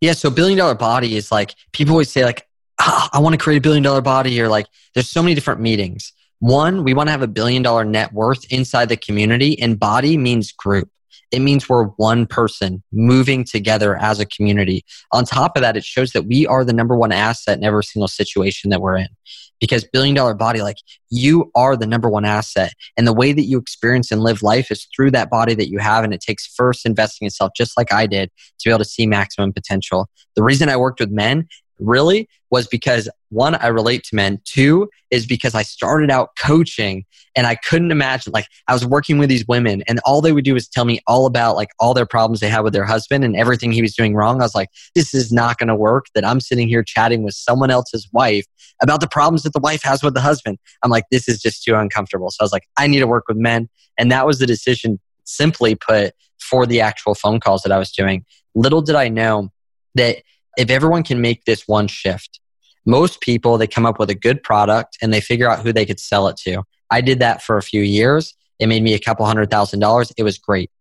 Yeah, 0.01 0.13
so 0.13 0.29
Billion 0.29 0.57
Dollar 0.57 0.75
Body 0.75 1.15
is 1.15 1.31
like, 1.31 1.55
people 1.71 1.93
always 1.93 2.09
say, 2.09 2.23
like, 2.23 2.47
oh, 2.79 3.07
I 3.11 3.19
want 3.19 3.33
to 3.33 3.37
create 3.37 3.57
a 3.57 3.61
billion 3.61 3.83
dollar 3.83 4.01
body, 4.01 4.39
or 4.41 4.47
like, 4.47 4.67
there's 4.93 5.09
so 5.09 5.23
many 5.23 5.33
different 5.33 5.61
meetings. 5.61 6.13
One, 6.39 6.83
we 6.83 6.93
want 6.93 7.07
to 7.07 7.11
have 7.11 7.23
a 7.23 7.27
billion 7.27 7.63
dollar 7.63 7.83
net 7.83 8.13
worth 8.13 8.51
inside 8.51 8.89
the 8.89 8.97
community, 8.97 9.59
and 9.59 9.79
body 9.79 10.17
means 10.17 10.51
group. 10.51 10.89
It 11.31 11.39
means 11.39 11.67
we're 11.67 11.85
one 11.85 12.25
person 12.25 12.83
moving 12.91 13.43
together 13.43 13.97
as 13.97 14.19
a 14.19 14.25
community. 14.25 14.85
On 15.11 15.25
top 15.25 15.57
of 15.57 15.61
that, 15.61 15.75
it 15.75 15.83
shows 15.83 16.11
that 16.11 16.23
we 16.23 16.47
are 16.47 16.63
the 16.63 16.73
number 16.73 16.95
one 16.95 17.11
asset 17.11 17.57
in 17.57 17.65
every 17.65 17.83
single 17.83 18.07
situation 18.07 18.69
that 18.69 18.81
we're 18.81 18.97
in 18.97 19.09
because 19.59 19.85
billion 19.85 20.15
dollar 20.15 20.33
body 20.33 20.61
like 20.61 20.77
you 21.09 21.51
are 21.55 21.75
the 21.75 21.87
number 21.87 22.09
one 22.09 22.25
asset. 22.25 22.73
And 22.95 23.07
the 23.07 23.13
way 23.13 23.33
that 23.33 23.43
you 23.43 23.57
experience 23.57 24.11
and 24.11 24.21
live 24.21 24.43
life 24.43 24.71
is 24.71 24.87
through 24.95 25.11
that 25.11 25.29
body 25.29 25.55
that 25.55 25.69
you 25.69 25.79
have. 25.79 26.03
And 26.03 26.13
it 26.13 26.21
takes 26.21 26.47
first 26.47 26.85
investing 26.85 27.25
in 27.25 27.31
self 27.31 27.51
just 27.55 27.77
like 27.77 27.91
i 27.91 28.05
did 28.07 28.29
to 28.59 28.69
be 28.69 28.71
able 28.71 28.79
to 28.79 28.85
see 28.85 29.07
maximum 29.07 29.53
potential. 29.53 30.09
The 30.35 30.43
reason 30.43 30.69
i 30.69 30.77
worked 30.77 30.99
with 30.99 31.11
men 31.11 31.47
really 31.79 32.27
was 32.49 32.67
because 32.67 33.09
one, 33.29 33.55
I 33.55 33.67
relate 33.67 34.03
to 34.05 34.15
men. 34.15 34.41
Two 34.45 34.89
is 35.11 35.25
because 35.25 35.53
I 35.53 35.63
started 35.63 36.09
out 36.09 36.29
coaching 36.39 37.05
and 37.35 37.45
I 37.45 37.55
couldn't 37.55 37.91
imagine, 37.91 38.31
like, 38.31 38.47
I 38.67 38.73
was 38.73 38.85
working 38.85 39.17
with 39.17 39.29
these 39.29 39.45
women 39.47 39.83
and 39.87 39.99
all 40.05 40.21
they 40.21 40.31
would 40.31 40.45
do 40.45 40.55
is 40.55 40.67
tell 40.67 40.85
me 40.85 40.99
all 41.07 41.25
about 41.25 41.55
like 41.55 41.69
all 41.79 41.93
their 41.93 42.05
problems 42.05 42.39
they 42.39 42.49
had 42.49 42.61
with 42.61 42.73
their 42.73 42.85
husband 42.85 43.23
and 43.23 43.35
everything 43.35 43.71
he 43.71 43.81
was 43.81 43.95
doing 43.95 44.15
wrong. 44.15 44.39
I 44.39 44.45
was 44.45 44.55
like, 44.55 44.69
this 44.95 45.13
is 45.13 45.31
not 45.31 45.57
going 45.57 45.67
to 45.67 45.75
work 45.75 46.05
that 46.15 46.25
I'm 46.25 46.39
sitting 46.39 46.67
here 46.67 46.83
chatting 46.83 47.23
with 47.23 47.33
someone 47.33 47.69
else's 47.69 48.07
wife 48.13 48.45
about 48.81 49.01
the 49.01 49.07
problems 49.07 49.43
that 49.43 49.53
the 49.53 49.59
wife 49.59 49.83
has 49.83 50.03
with 50.03 50.13
the 50.13 50.21
husband. 50.21 50.57
I'm 50.83 50.91
like, 50.91 51.05
this 51.11 51.27
is 51.27 51.41
just 51.41 51.63
too 51.63 51.75
uncomfortable. 51.75 52.29
So 52.31 52.37
I 52.41 52.43
was 52.43 52.53
like, 52.53 52.67
I 52.77 52.87
need 52.87 52.99
to 52.99 53.07
work 53.07 53.25
with 53.27 53.37
men. 53.37 53.69
And 53.97 54.11
that 54.11 54.25
was 54.25 54.39
the 54.39 54.45
decision, 54.45 54.99
simply 55.25 55.75
put, 55.75 56.13
for 56.39 56.65
the 56.65 56.81
actual 56.81 57.15
phone 57.15 57.39
calls 57.39 57.63
that 57.63 57.71
I 57.71 57.77
was 57.77 57.91
doing. 57.91 58.23
Little 58.55 58.81
did 58.81 58.95
I 58.95 59.09
know 59.09 59.49
that 59.95 60.17
if 60.57 60.69
everyone 60.69 61.03
can 61.03 61.21
make 61.21 61.45
this 61.45 61.67
one 61.67 61.87
shift, 61.87 62.39
most 62.85 63.21
people 63.21 63.57
they 63.57 63.67
come 63.67 63.85
up 63.85 63.99
with 63.99 64.09
a 64.09 64.15
good 64.15 64.43
product 64.43 64.97
and 65.01 65.13
they 65.13 65.21
figure 65.21 65.49
out 65.49 65.59
who 65.59 65.71
they 65.71 65.85
could 65.85 65.99
sell 65.99 66.27
it 66.27 66.37
to. 66.37 66.63
I 66.89 67.01
did 67.01 67.19
that 67.19 67.41
for 67.41 67.57
a 67.57 67.61
few 67.61 67.81
years. 67.81 68.33
It 68.59 68.67
made 68.67 68.81
me 68.81 68.93
a 68.93 68.99
couple 68.99 69.25
hundred 69.25 69.51
thousand 69.51 69.79
dollars. 69.79 70.11
It 70.17 70.23
was 70.23 70.37
great. 70.37 70.71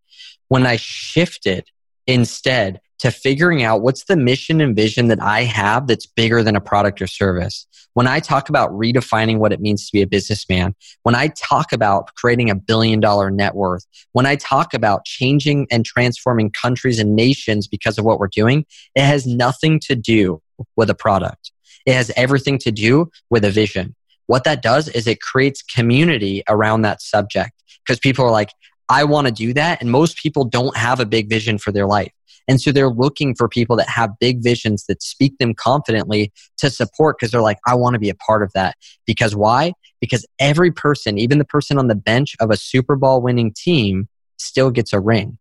When 0.49 0.67
I 0.67 0.77
shifted 0.77 1.67
instead 2.07 2.81
to 2.99 3.11
figuring 3.11 3.63
out 3.63 3.83
what's 3.83 4.05
the 4.05 4.17
mission 4.17 4.61
and 4.61 4.75
vision 4.75 5.09
that 5.09 5.21
I 5.21 5.43
have 5.43 5.87
that's 5.87 6.07
bigger 6.07 6.43
than 6.43 6.57
a 6.57 6.61
product 6.61 7.03
or 7.03 7.07
service. 7.07 7.67
When 7.95 8.07
I 8.07 8.21
talk 8.21 8.49
about 8.49 8.71
redefining 8.71 9.39
what 9.39 9.53
it 9.53 9.61
means 9.61 9.87
to 9.87 9.93
be 9.93 10.03
a 10.03 10.07
businessman, 10.07 10.75
when 11.03 11.15
I 11.15 11.29
talk 11.29 11.73
about 11.73 12.15
creating 12.15 12.51
a 12.51 12.55
billion 12.55 13.01
dollar 13.01 13.31
net 13.31 13.55
worth, 13.55 13.87
when 14.13 14.27
I 14.27 14.37
talk 14.37 14.75
about 14.75 15.05
changing 15.05 15.67
and 15.71 15.85
transforming 15.85 16.51
countries 16.51 16.99
and 16.99 17.17
nations 17.17 17.67
because 17.67 17.99
of 17.99 18.05
what 18.05 18.19
we're 18.19 18.29
doing, 18.29 18.67
it 18.95 19.03
has 19.03 19.27
nothing 19.27 19.81
to 19.81 19.95
do 19.95 20.43
with 20.77 20.91
a 20.91 20.95
product. 20.95 21.53
It 21.87 21.95
has 21.95 22.11
everything 22.17 22.59
to 22.59 22.73
do 22.73 23.11
with 23.31 23.45
a 23.45 23.51
vision. 23.51 23.95
What 24.27 24.45
that 24.45 24.63
does 24.63 24.89
is 24.89 25.07
it 25.07 25.21
creates 25.21 25.63
community 25.63 26.43
around 26.49 26.83
that 26.83 27.01
subject 27.01 27.53
because 27.85 27.99
people 27.99 28.25
are 28.25 28.31
like, 28.31 28.51
I 28.89 29.05
want 29.05 29.27
to 29.27 29.33
do 29.33 29.53
that. 29.55 29.81
And 29.81 29.91
most 29.91 30.19
people 30.19 30.45
don't 30.45 30.77
have 30.77 31.01
a 31.01 31.07
big 31.07 31.29
vision 31.29 31.59
for 31.59 31.73
their 31.73 31.87
life. 31.87 32.13
And 32.49 32.61
so 32.61 32.73
they're 32.73 32.91
looking 32.91 33.35
for 33.35 33.49
people 33.49 33.77
that 33.77 33.89
have 33.89 34.19
big 34.21 34.43
visions 34.43 34.85
that 34.87 35.03
speak 35.03 35.39
them 35.39 35.55
confidently 35.55 36.33
to 36.59 36.71
support 36.71 37.19
because 37.19 37.33
they're 37.33 37.41
like, 37.41 37.59
I 37.67 37.75
want 37.75 37.95
to 37.95 37.99
be 37.99 38.11
a 38.11 38.15
part 38.15 38.43
of 38.43 38.53
that. 38.55 38.77
Because 39.07 39.35
why? 39.35 39.73
Because 40.01 40.27
every 40.39 40.71
person, 40.71 41.19
even 41.19 41.39
the 41.39 41.45
person 41.45 41.79
on 41.79 41.89
the 41.89 41.95
bench 41.95 42.37
of 42.41 42.51
a 42.51 42.57
Super 42.57 42.97
Bowl 42.97 43.21
winning 43.21 43.53
team, 43.53 44.09
still 44.39 44.71
gets 44.71 44.93
a 44.93 45.01
ring. 45.01 45.39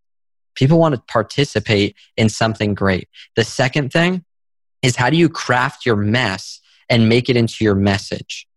People 0.55 0.79
want 0.79 0.95
to 0.95 1.01
participate 1.01 1.95
in 2.15 2.29
something 2.29 2.73
great. 2.73 3.09
The 3.35 3.43
second 3.43 3.91
thing 3.91 4.23
is 4.81 4.95
how 4.95 5.09
do 5.09 5.17
you 5.17 5.29
craft 5.29 5.85
your 5.85 5.97
mess 5.97 6.61
and 6.89 7.09
make 7.09 7.29
it 7.29 7.35
into 7.35 7.63
your 7.63 7.75
message? 7.75 8.47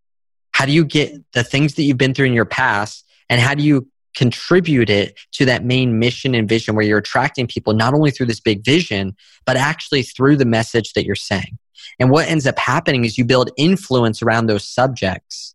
How 0.53 0.65
do 0.65 0.73
you 0.73 0.85
get 0.85 1.15
the 1.33 1.43
things 1.43 1.75
that 1.75 1.83
you've 1.83 1.99
been 1.99 2.15
through 2.15 2.27
in 2.27 2.33
your 2.33 2.45
past 2.45 3.05
and 3.29 3.41
how 3.41 3.55
do 3.55 3.63
you 3.63 3.89
contribute 4.19 4.91
it 4.91 5.17
to 5.31 5.45
that 5.45 5.65
main 5.65 6.01
mission 6.01 6.35
and 6.35 6.49
vision 6.49 6.75
where 6.75 6.85
you're 6.85 6.99
attracting 6.99 7.47
people 7.47 7.73
not 7.73 7.95
only 7.95 8.11
through 8.11 8.27
this 8.27 8.41
big 8.41 8.65
vision, 8.65 9.15
but 9.47 9.57
actually 9.57 10.03
through 10.03 10.37
the 10.37 10.45
message 10.45 10.93
that 10.95 11.07
you're 11.07 11.15
saying. 11.15 11.57
And 12.01 12.11
what 12.11 12.27
ends 12.27 12.45
up 12.45 12.59
happening 12.59 13.05
is 13.05 13.17
you 13.17 13.25
build 13.25 13.51
influence 13.57 14.21
around 14.21 14.47
those 14.47 14.69
subjects. 14.69 15.55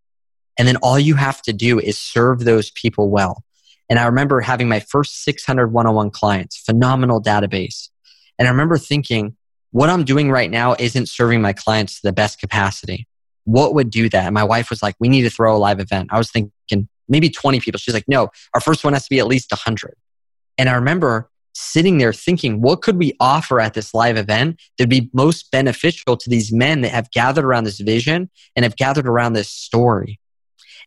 And 0.57 0.65
then 0.65 0.77
all 0.77 0.97
you 0.97 1.15
have 1.15 1.41
to 1.41 1.51
do 1.51 1.77
is 1.77 1.99
serve 1.99 2.45
those 2.45 2.71
people 2.71 3.09
well. 3.09 3.43
And 3.89 3.99
I 3.99 4.05
remember 4.05 4.39
having 4.39 4.69
my 4.69 4.79
first 4.79 5.25
600 5.25 5.67
one 5.67 5.85
on 5.85 5.95
one 5.95 6.09
clients, 6.09 6.57
phenomenal 6.57 7.21
database. 7.21 7.89
And 8.39 8.47
I 8.47 8.51
remember 8.51 8.77
thinking, 8.77 9.35
what 9.71 9.89
I'm 9.89 10.05
doing 10.05 10.31
right 10.31 10.49
now 10.49 10.77
isn't 10.79 11.09
serving 11.09 11.41
my 11.41 11.51
clients 11.51 11.95
to 11.95 12.07
the 12.07 12.13
best 12.13 12.39
capacity. 12.39 13.07
What 13.43 13.73
would 13.73 13.89
do 13.89 14.07
that? 14.07 14.25
And 14.25 14.33
my 14.33 14.45
wife 14.45 14.69
was 14.69 14.81
like, 14.81 14.95
we 15.01 15.09
need 15.09 15.23
to 15.23 15.29
throw 15.29 15.53
a 15.53 15.57
live 15.57 15.81
event. 15.81 16.11
I 16.13 16.17
was 16.17 16.31
thinking, 16.31 16.87
maybe 17.07 17.29
20 17.29 17.59
people. 17.59 17.79
She's 17.79 17.93
like, 17.93 18.07
no, 18.07 18.29
our 18.53 18.61
first 18.61 18.83
one 18.83 18.93
has 18.93 19.03
to 19.03 19.09
be 19.09 19.19
at 19.19 19.27
least 19.27 19.51
100. 19.51 19.95
And 20.57 20.69
I 20.69 20.73
remember 20.73 21.29
sitting 21.53 21.97
there 21.97 22.13
thinking, 22.13 22.61
what 22.61 22.81
could 22.81 22.97
we 22.97 23.15
offer 23.19 23.59
at 23.59 23.73
this 23.73 23.93
live 23.93 24.17
event 24.17 24.59
that'd 24.77 24.89
be 24.89 25.09
most 25.13 25.51
beneficial 25.51 26.17
to 26.17 26.29
these 26.29 26.51
men 26.51 26.81
that 26.81 26.89
have 26.89 27.11
gathered 27.11 27.45
around 27.45 27.63
this 27.63 27.79
vision 27.79 28.29
and 28.55 28.63
have 28.63 28.75
gathered 28.75 29.07
around 29.07 29.33
this 29.33 29.49
story? 29.49 30.19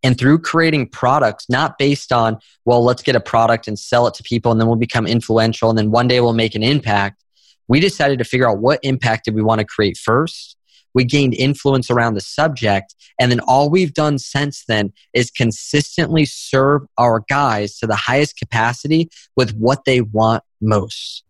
And 0.03 0.19
through 0.19 0.41
creating 0.41 0.91
products, 0.91 1.47
not 1.49 1.79
based 1.79 2.13
on, 2.13 2.39
well, 2.65 2.85
let's 2.85 3.03
get 3.03 3.17
a 3.17 3.21
product 3.21 3.67
and 3.67 3.79
sell 3.79 4.07
it 4.07 4.15
to 4.15 4.23
people 4.23 4.53
and 4.53 4.61
then 4.61 4.69
we'll 4.69 4.77
become 4.77 5.07
influential 5.07 5.71
and 5.71 5.79
then 5.79 5.91
one 5.91 6.09
day 6.09 6.21
we'll 6.21 6.35
make 6.35 6.55
an 6.55 6.63
impact, 6.63 7.25
we 7.69 7.81
decided 7.81 8.19
to 8.19 8.25
figure 8.25 8.49
out 8.49 8.59
what 8.59 8.79
impact 8.83 9.25
did 9.25 9.35
we 9.35 9.43
want 9.43 9.61
to 9.61 9.65
create 9.65 9.97
first 9.97 10.57
We 10.97 11.05
gained 11.05 11.35
influence 11.35 11.91
around 11.91 12.15
the 12.15 12.23
subject. 12.23 12.95
And 13.21 13.31
then 13.31 13.41
all 13.41 13.69
we've 13.69 13.93
done 13.93 14.19
since 14.19 14.65
then 14.67 14.95
is 15.13 15.31
consistently 15.31 16.25
serve 16.25 16.83
our 16.97 17.23
guys 17.29 17.79
to 17.79 17.87
the 17.87 17.95
highest 17.95 18.39
capacity 18.39 19.11
with 19.37 19.55
what 19.57 19.85
they 19.85 20.01
want 20.01 20.43
most. 20.61 21.23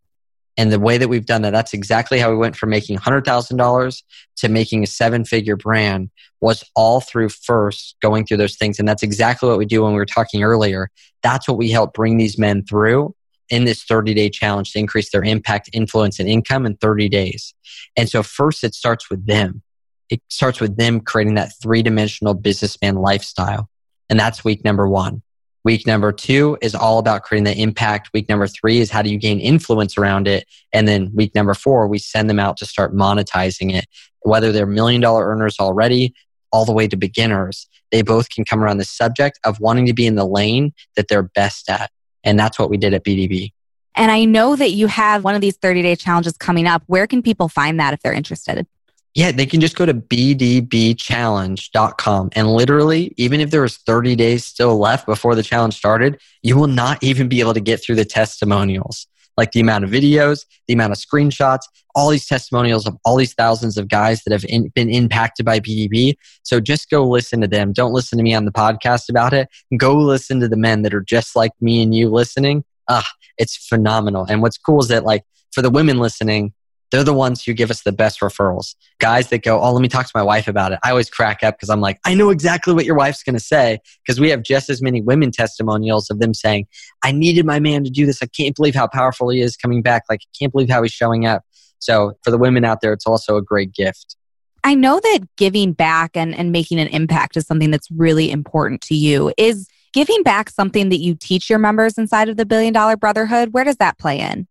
And 0.56 0.70
the 0.70 0.78
way 0.78 0.98
that 0.98 1.08
we've 1.08 1.26
done 1.26 1.42
that, 1.42 1.50
that's 1.50 1.74
exactly 1.74 2.20
how 2.20 2.30
we 2.30 2.36
went 2.36 2.54
from 2.54 2.70
making 2.70 2.96
$100,000 2.96 4.02
to 4.36 4.48
making 4.48 4.84
a 4.84 4.86
seven 4.86 5.24
figure 5.24 5.56
brand 5.56 6.10
was 6.40 6.62
all 6.76 7.00
through 7.00 7.30
first 7.30 7.96
going 8.00 8.24
through 8.24 8.36
those 8.36 8.54
things. 8.56 8.78
And 8.78 8.88
that's 8.88 9.02
exactly 9.02 9.48
what 9.48 9.58
we 9.58 9.66
do 9.66 9.82
when 9.82 9.92
we 9.92 9.98
were 9.98 10.06
talking 10.06 10.44
earlier. 10.44 10.90
That's 11.24 11.48
what 11.48 11.58
we 11.58 11.72
help 11.72 11.92
bring 11.92 12.18
these 12.18 12.38
men 12.38 12.64
through 12.64 13.16
in 13.50 13.64
this 13.64 13.84
30 13.84 14.14
day 14.14 14.28
challenge 14.28 14.72
to 14.72 14.78
increase 14.78 15.10
their 15.10 15.24
impact, 15.24 15.70
influence, 15.72 16.18
and 16.18 16.28
income 16.28 16.66
in 16.66 16.76
30 16.76 17.08
days. 17.08 17.54
And 17.96 18.08
so 18.08 18.22
first 18.22 18.64
it 18.64 18.74
starts 18.74 19.10
with 19.10 19.26
them. 19.26 19.62
It 20.08 20.20
starts 20.28 20.60
with 20.60 20.76
them 20.76 21.00
creating 21.00 21.34
that 21.34 21.52
three 21.60 21.82
dimensional 21.82 22.34
businessman 22.34 22.96
lifestyle. 22.96 23.68
And 24.08 24.18
that's 24.18 24.44
week 24.44 24.64
number 24.64 24.88
one. 24.88 25.22
Week 25.64 25.84
number 25.84 26.12
two 26.12 26.56
is 26.62 26.76
all 26.76 27.00
about 27.00 27.24
creating 27.24 27.44
the 27.44 27.60
impact. 27.60 28.10
Week 28.14 28.28
number 28.28 28.46
three 28.46 28.78
is 28.78 28.88
how 28.88 29.02
do 29.02 29.10
you 29.10 29.18
gain 29.18 29.40
influence 29.40 29.98
around 29.98 30.28
it? 30.28 30.46
And 30.72 30.86
then 30.86 31.10
week 31.12 31.34
number 31.34 31.54
four, 31.54 31.88
we 31.88 31.98
send 31.98 32.30
them 32.30 32.38
out 32.38 32.56
to 32.58 32.66
start 32.66 32.94
monetizing 32.94 33.74
it. 33.74 33.86
Whether 34.20 34.52
they're 34.52 34.66
million 34.66 35.00
dollar 35.00 35.26
earners 35.26 35.56
already, 35.58 36.14
all 36.52 36.64
the 36.64 36.72
way 36.72 36.86
to 36.86 36.96
beginners, 36.96 37.66
they 37.90 38.02
both 38.02 38.30
can 38.30 38.44
come 38.44 38.62
around 38.62 38.78
the 38.78 38.84
subject 38.84 39.40
of 39.44 39.58
wanting 39.58 39.86
to 39.86 39.92
be 39.92 40.06
in 40.06 40.14
the 40.14 40.26
lane 40.26 40.72
that 40.94 41.08
they're 41.08 41.22
best 41.24 41.68
at. 41.68 41.90
And 42.26 42.38
that's 42.38 42.58
what 42.58 42.68
we 42.68 42.76
did 42.76 42.92
at 42.92 43.04
BDB. 43.04 43.54
And 43.94 44.12
I 44.12 44.26
know 44.26 44.54
that 44.56 44.72
you 44.72 44.88
have 44.88 45.24
one 45.24 45.34
of 45.34 45.40
these 45.40 45.56
30 45.56 45.80
day 45.80 45.96
challenges 45.96 46.36
coming 46.36 46.66
up. 46.66 46.82
Where 46.86 47.06
can 47.06 47.22
people 47.22 47.48
find 47.48 47.80
that 47.80 47.94
if 47.94 48.02
they're 48.02 48.12
interested? 48.12 48.66
Yeah, 49.14 49.32
they 49.32 49.46
can 49.46 49.62
just 49.62 49.76
go 49.76 49.86
to 49.86 49.94
bdbchallenge.com. 49.94 52.30
And 52.34 52.52
literally, 52.52 53.14
even 53.16 53.40
if 53.40 53.50
there 53.50 53.62
was 53.62 53.78
30 53.78 54.14
days 54.14 54.44
still 54.44 54.76
left 54.76 55.06
before 55.06 55.34
the 55.34 55.42
challenge 55.42 55.74
started, 55.74 56.20
you 56.42 56.56
will 56.56 56.66
not 56.66 57.02
even 57.02 57.26
be 57.26 57.40
able 57.40 57.54
to 57.54 57.60
get 57.60 57.82
through 57.82 57.94
the 57.94 58.04
testimonials. 58.04 59.06
Like 59.36 59.52
the 59.52 59.60
amount 59.60 59.84
of 59.84 59.90
videos, 59.90 60.46
the 60.66 60.74
amount 60.74 60.92
of 60.92 60.98
screenshots, 60.98 61.60
all 61.94 62.10
these 62.10 62.26
testimonials 62.26 62.86
of 62.86 62.96
all 63.04 63.16
these 63.16 63.34
thousands 63.34 63.78
of 63.78 63.88
guys 63.88 64.22
that 64.24 64.32
have 64.32 64.44
in, 64.48 64.68
been 64.74 64.90
impacted 64.90 65.46
by 65.46 65.60
BDB. 65.60 66.14
So 66.42 66.60
just 66.60 66.90
go 66.90 67.06
listen 67.06 67.40
to 67.40 67.48
them. 67.48 67.72
Don't 67.72 67.92
listen 67.92 68.18
to 68.18 68.24
me 68.24 68.34
on 68.34 68.44
the 68.44 68.52
podcast 68.52 69.08
about 69.08 69.32
it. 69.32 69.48
Go 69.76 69.96
listen 69.96 70.40
to 70.40 70.48
the 70.48 70.56
men 70.56 70.82
that 70.82 70.94
are 70.94 71.02
just 71.02 71.34
like 71.36 71.52
me 71.60 71.82
and 71.82 71.94
you 71.94 72.08
listening. 72.08 72.64
Ah, 72.88 73.06
it's 73.38 73.56
phenomenal. 73.66 74.26
And 74.28 74.42
what's 74.42 74.58
cool 74.58 74.80
is 74.80 74.88
that, 74.88 75.04
like, 75.04 75.24
for 75.52 75.62
the 75.62 75.70
women 75.70 75.98
listening, 75.98 76.52
they're 76.90 77.04
the 77.04 77.12
ones 77.12 77.42
who 77.42 77.52
give 77.52 77.70
us 77.70 77.82
the 77.82 77.92
best 77.92 78.20
referrals. 78.20 78.74
Guys 78.98 79.28
that 79.30 79.42
go, 79.42 79.60
Oh, 79.60 79.72
let 79.72 79.82
me 79.82 79.88
talk 79.88 80.06
to 80.06 80.12
my 80.14 80.22
wife 80.22 80.48
about 80.48 80.72
it. 80.72 80.78
I 80.84 80.90
always 80.90 81.10
crack 81.10 81.42
up 81.42 81.56
because 81.56 81.68
I'm 81.68 81.80
like, 81.80 81.98
I 82.04 82.14
know 82.14 82.30
exactly 82.30 82.74
what 82.74 82.84
your 82.84 82.96
wife's 82.96 83.22
going 83.22 83.34
to 83.34 83.40
say 83.40 83.78
because 84.04 84.20
we 84.20 84.30
have 84.30 84.42
just 84.42 84.70
as 84.70 84.82
many 84.82 85.00
women 85.00 85.30
testimonials 85.30 86.10
of 86.10 86.18
them 86.18 86.34
saying, 86.34 86.66
I 87.02 87.12
needed 87.12 87.44
my 87.44 87.60
man 87.60 87.84
to 87.84 87.90
do 87.90 88.06
this. 88.06 88.22
I 88.22 88.26
can't 88.26 88.54
believe 88.54 88.74
how 88.74 88.86
powerful 88.86 89.30
he 89.30 89.40
is 89.40 89.56
coming 89.56 89.82
back. 89.82 90.04
Like, 90.08 90.20
I 90.22 90.30
can't 90.38 90.52
believe 90.52 90.70
how 90.70 90.82
he's 90.82 90.92
showing 90.92 91.26
up. 91.26 91.42
So 91.78 92.12
for 92.22 92.30
the 92.30 92.38
women 92.38 92.64
out 92.64 92.80
there, 92.80 92.92
it's 92.92 93.06
also 93.06 93.36
a 93.36 93.42
great 93.42 93.72
gift. 93.72 94.16
I 94.64 94.74
know 94.74 94.98
that 94.98 95.20
giving 95.36 95.72
back 95.72 96.16
and, 96.16 96.34
and 96.34 96.50
making 96.50 96.80
an 96.80 96.88
impact 96.88 97.36
is 97.36 97.46
something 97.46 97.70
that's 97.70 97.90
really 97.90 98.30
important 98.30 98.80
to 98.82 98.96
you. 98.96 99.32
Is 99.36 99.68
giving 99.92 100.22
back 100.24 100.50
something 100.50 100.88
that 100.88 100.98
you 100.98 101.14
teach 101.14 101.48
your 101.48 101.60
members 101.60 101.96
inside 101.96 102.28
of 102.28 102.36
the 102.36 102.44
Billion 102.44 102.72
Dollar 102.72 102.96
Brotherhood? 102.96 103.52
Where 103.52 103.64
does 103.64 103.76
that 103.76 103.98
play 103.98 104.18
in? 104.18 104.48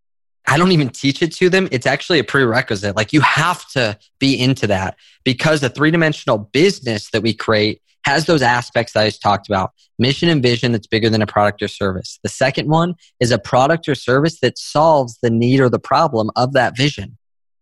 I 0.47 0.57
don't 0.57 0.71
even 0.71 0.89
teach 0.89 1.21
it 1.21 1.33
to 1.35 1.49
them. 1.49 1.67
It's 1.71 1.85
actually 1.85 2.19
a 2.19 2.23
prerequisite. 2.23 2.95
Like 2.95 3.13
you 3.13 3.21
have 3.21 3.67
to 3.69 3.97
be 4.19 4.39
into 4.39 4.67
that 4.67 4.97
because 5.23 5.61
the 5.61 5.69
three 5.69 5.91
dimensional 5.91 6.37
business 6.37 7.09
that 7.11 7.21
we 7.21 7.33
create 7.33 7.81
has 8.03 8.25
those 8.25 8.43
aspects 8.43 8.93
that 8.93 9.01
I 9.01 9.07
just 9.07 9.21
talked 9.21 9.49
about 9.49 9.71
mission 9.97 10.29
and 10.29 10.41
vision 10.43 10.71
that's 10.71 10.87
bigger 10.87 11.09
than 11.09 11.21
a 11.21 11.27
product 11.27 11.63
or 11.63 11.67
service. 11.67 12.19
The 12.21 12.29
second 12.29 12.69
one 12.69 12.95
is 13.19 13.31
a 13.31 13.39
product 13.39 13.89
or 13.89 13.95
service 13.95 14.39
that 14.41 14.57
solves 14.57 15.17
the 15.21 15.31
need 15.31 15.59
or 15.59 15.69
the 15.69 15.79
problem 15.79 16.29
of 16.35 16.53
that 16.53 16.77
vision. 16.77 17.17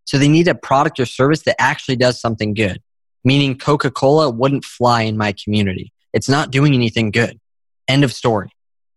So 0.06 0.18
they 0.18 0.28
need 0.28 0.50
a 0.50 0.56
product 0.56 1.00
or 1.00 1.06
service 1.06 1.44
that 1.44 1.62
actually 1.62 1.96
does 1.96 2.20
something 2.20 2.54
good, 2.54 2.82
meaning 3.24 3.58
Coca 3.58 3.90
Cola 3.90 4.30
wouldn't 4.30 4.66
fly 4.66 5.04
in 5.04 5.18
my 5.18 5.34
community. 5.42 5.94
It's 6.12 6.28
not 6.28 6.52
doing 6.52 6.74
anything 6.74 7.12
good. 7.12 7.40
End 7.88 8.04
of 8.04 8.12
story. 8.12 8.50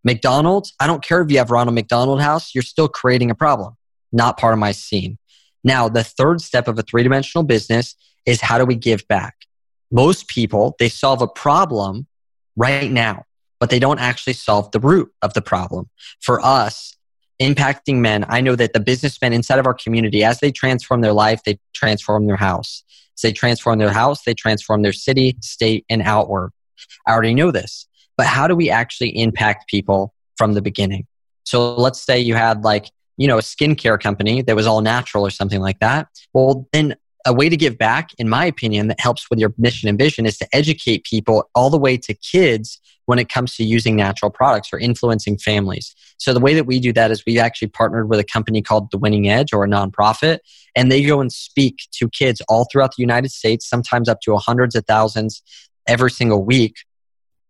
McDonald's, 0.03 0.75
I 0.81 0.87
don't 0.87 1.03
care 1.03 1.21
if 1.21 1.31
you 1.31 1.39
have 1.39 1.51
Ronald 1.51 1.75
McDonald 1.75 2.21
House, 2.21 2.55
you're 2.55 2.63
still 2.63 2.89
creating 2.89 3.31
a 3.31 3.35
problem, 3.35 3.76
not 4.13 4.39
part 4.39 4.53
of 4.53 4.59
my 4.59 4.73
scene. 4.73 5.19
Now, 5.65 5.89
the 5.89 6.05
third 6.05 6.41
step 6.41 6.69
of 6.69 6.79
a 6.79 6.83
three 6.83 7.03
dimensional 7.03 7.45
business 7.45 7.95
is 8.25 8.41
how 8.41 8.59
do 8.59 8.65
we 8.65 8.77
give 8.77 9.07
back? 9.09 9.35
Most 9.91 10.29
people, 10.29 10.77
they 10.79 10.89
solve 10.89 11.23
a 11.23 11.29
problem 11.29 12.07
right 12.57 12.91
now, 12.91 13.25
but 13.61 13.71
they 13.71 13.79
don't 13.79 13.99
actually 13.99 14.33
solve 14.33 14.71
the 14.71 14.81
root 14.81 15.13
of 15.23 15.35
the 15.35 15.43
problem. 15.43 15.89
For 16.21 16.41
us, 16.41 16.97
impacting 17.41 17.97
men, 17.97 18.25
I 18.29 18.41
know 18.41 18.57
that 18.57 18.73
the 18.73 18.81
businessmen 18.81 19.33
inside 19.33 19.59
of 19.59 19.67
our 19.67 19.75
community, 19.75 20.25
as 20.25 20.41
they 20.41 20.53
transform 20.53 21.01
their 21.01 21.13
life, 21.13 21.43
they 21.45 21.59
transform 21.75 22.27
their 22.27 22.37
house. 22.37 22.85
As 23.17 23.23
they 23.23 23.33
transform 23.33 23.79
their 23.79 23.93
house, 23.93 24.23
they 24.25 24.35
transform 24.35 24.83
their 24.83 24.93
city, 24.93 25.37
state, 25.41 25.85
and 25.89 26.03
outward. 26.03 26.51
I 27.07 27.13
already 27.13 27.35
know 27.35 27.51
this 27.51 27.87
but 28.17 28.27
how 28.27 28.49
do 28.49 28.57
we 28.57 28.71
actually 28.71 29.11
impact 29.11 29.69
people 29.69 30.15
from 30.37 30.55
the 30.55 30.63
beginning? 30.63 31.07
So 31.45 31.75
let's 31.75 32.01
say 32.01 32.19
you 32.19 32.35
had 32.35 32.65
like, 32.65 32.91
you 33.17 33.27
know, 33.27 33.39
a 33.39 33.43
skincare 33.43 34.01
company 34.01 34.43
that 34.43 34.57
was 34.57 34.67
all 34.67 34.81
natural 34.81 35.25
or 35.27 35.31
something 35.31 35.61
like 35.61 35.79
that. 35.81 36.09
Well, 36.33 36.69
then 36.73 36.97
a 37.27 37.33
way 37.33 37.49
to 37.49 37.57
give 37.57 37.77
back, 37.77 38.11
in 38.19 38.29
my 38.29 38.45
opinion, 38.45 38.87
that 38.89 39.01
helps 39.01 39.29
with 39.29 39.39
your 39.39 39.53
mission 39.59 39.89
and 39.89 39.99
vision 39.99 40.27
is 40.27 40.39
to 40.39 40.49
educate 40.53 41.05
people 41.05 41.51
all 41.55 41.71
the 41.71 41.79
way 41.79 41.97
to 41.97 42.15
kids 42.15 42.79
when 43.07 43.19
it 43.19 43.29
comes 43.29 43.57
to 43.57 43.65
using 43.65 43.97
natural 43.97 44.31
products 44.31 44.73
or 44.73 44.79
influencing 44.79 45.39
families. 45.39 45.95
So 46.19 46.33
the 46.33 46.41
way 46.41 46.55
that 46.55 46.65
we 46.65 46.79
do 46.79 46.93
that 46.93 47.11
is 47.11 47.25
we 47.27 47.39
actually 47.39 47.69
partnered 47.69 48.09
with 48.09 48.21
a 48.21 48.25
company 48.25 48.63
called 48.63 48.91
The 48.91 48.99
Winning 48.99 49.29
Edge 49.29 49.53
or 49.53 49.65
a 49.65 49.69
nonprofit, 49.69 50.39
and 50.75 50.91
they 50.91 51.03
go 51.03 51.21
and 51.21 51.33
speak 51.33 51.81
to 51.93 52.09
kids 52.09 52.41
all 52.49 52.67
throughout 52.71 52.95
the 52.97 53.03
United 53.03 53.31
States, 53.31 53.69
sometimes 53.69 54.09
up 54.09 54.21
to 54.23 54.37
hundreds 54.37 54.75
of 54.75 54.85
thousands 54.87 55.43
every 55.87 56.11
single 56.11 56.45
week 56.45 56.77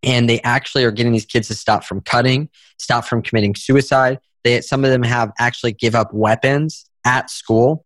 and 0.03 0.29
they 0.29 0.41
actually 0.43 0.85
are 0.85 0.91
getting 0.91 1.13
these 1.13 1.27
kids 1.27 1.49
to 1.49 1.55
stop 1.55 1.85
from 1.85 2.01
cutting, 2.01 2.49
stop 2.79 3.05
from 3.05 3.23
committing 3.23 3.55
suicide. 3.55 4.21
They, 4.47 4.61
some 4.61 4.85
of 4.85 4.93
them 4.93 5.03
have 5.03 5.33
actually 5.41 5.73
give 5.73 5.97
up 5.97 6.15
weapons 6.15 6.89
at 7.05 7.31
school 7.31 7.85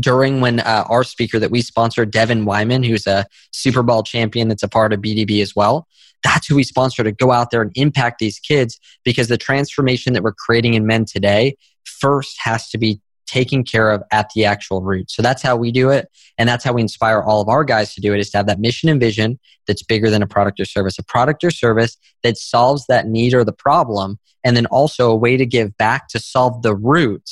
during 0.00 0.40
when 0.40 0.58
uh, 0.58 0.84
our 0.88 1.04
speaker 1.04 1.38
that 1.38 1.52
we 1.52 1.62
sponsored, 1.62 2.10
Devin 2.10 2.44
Wyman, 2.44 2.82
who's 2.82 3.06
a 3.06 3.24
Super 3.52 3.84
Bowl 3.84 4.02
champion 4.02 4.48
that's 4.48 4.64
a 4.64 4.68
part 4.68 4.92
of 4.92 4.98
BDB 4.98 5.40
as 5.40 5.54
well. 5.54 5.86
That's 6.24 6.48
who 6.48 6.56
we 6.56 6.64
sponsor 6.64 7.04
to 7.04 7.12
go 7.12 7.30
out 7.30 7.52
there 7.52 7.62
and 7.62 7.70
impact 7.76 8.18
these 8.18 8.40
kids 8.40 8.80
because 9.04 9.28
the 9.28 9.38
transformation 9.38 10.12
that 10.14 10.24
we're 10.24 10.32
creating 10.32 10.74
in 10.74 10.86
men 10.86 11.04
today 11.04 11.56
first 11.84 12.36
has 12.40 12.68
to 12.70 12.78
be 12.78 13.00
taken 13.26 13.64
care 13.64 13.90
of 13.90 14.02
at 14.10 14.30
the 14.34 14.44
actual 14.44 14.82
root. 14.82 15.10
So 15.10 15.22
that's 15.22 15.42
how 15.42 15.56
we 15.56 15.72
do 15.72 15.90
it. 15.90 16.08
And 16.38 16.48
that's 16.48 16.64
how 16.64 16.72
we 16.72 16.82
inspire 16.82 17.22
all 17.22 17.40
of 17.40 17.48
our 17.48 17.64
guys 17.64 17.94
to 17.94 18.00
do 18.00 18.12
it 18.12 18.20
is 18.20 18.30
to 18.30 18.38
have 18.38 18.46
that 18.46 18.60
mission 18.60 18.88
and 18.88 19.00
vision 19.00 19.38
that's 19.66 19.82
bigger 19.82 20.10
than 20.10 20.22
a 20.22 20.26
product 20.26 20.60
or 20.60 20.64
service, 20.64 20.98
a 20.98 21.04
product 21.04 21.44
or 21.44 21.50
service 21.50 21.96
that 22.22 22.36
solves 22.36 22.86
that 22.86 23.06
need 23.06 23.34
or 23.34 23.44
the 23.44 23.52
problem. 23.52 24.18
And 24.44 24.56
then 24.56 24.66
also 24.66 25.10
a 25.10 25.16
way 25.16 25.36
to 25.36 25.46
give 25.46 25.76
back 25.76 26.08
to 26.08 26.18
solve 26.18 26.62
the 26.62 26.74
root 26.74 27.28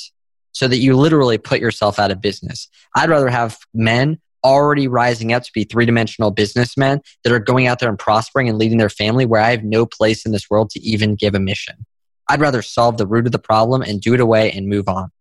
so 0.53 0.67
that 0.67 0.77
you 0.77 0.95
literally 0.95 1.37
put 1.37 1.59
yourself 1.59 1.99
out 1.99 2.11
of 2.11 2.21
business. 2.21 2.67
I'd 2.95 3.09
rather 3.09 3.29
have 3.29 3.57
men 3.73 4.19
already 4.43 4.87
rising 4.87 5.33
up 5.33 5.43
to 5.43 5.51
be 5.53 5.63
three 5.63 5.85
dimensional 5.85 6.31
businessmen 6.31 7.01
that 7.23 7.33
are 7.33 7.39
going 7.39 7.67
out 7.67 7.79
there 7.79 7.89
and 7.89 7.99
prospering 7.99 8.49
and 8.49 8.57
leading 8.57 8.77
their 8.77 8.89
family 8.89 9.25
where 9.25 9.41
I 9.41 9.51
have 9.51 9.63
no 9.63 9.85
place 9.85 10.25
in 10.25 10.31
this 10.31 10.49
world 10.49 10.69
to 10.71 10.79
even 10.81 11.15
give 11.15 11.35
a 11.35 11.39
mission. 11.39 11.85
I'd 12.27 12.41
rather 12.41 12.61
solve 12.61 12.97
the 12.97 13.07
root 13.07 13.25
of 13.25 13.31
the 13.31 13.39
problem 13.39 13.81
and 13.81 14.01
do 14.01 14.13
it 14.13 14.19
away 14.19 14.51
and 14.51 14.67
move 14.67 14.87
on. 14.87 15.11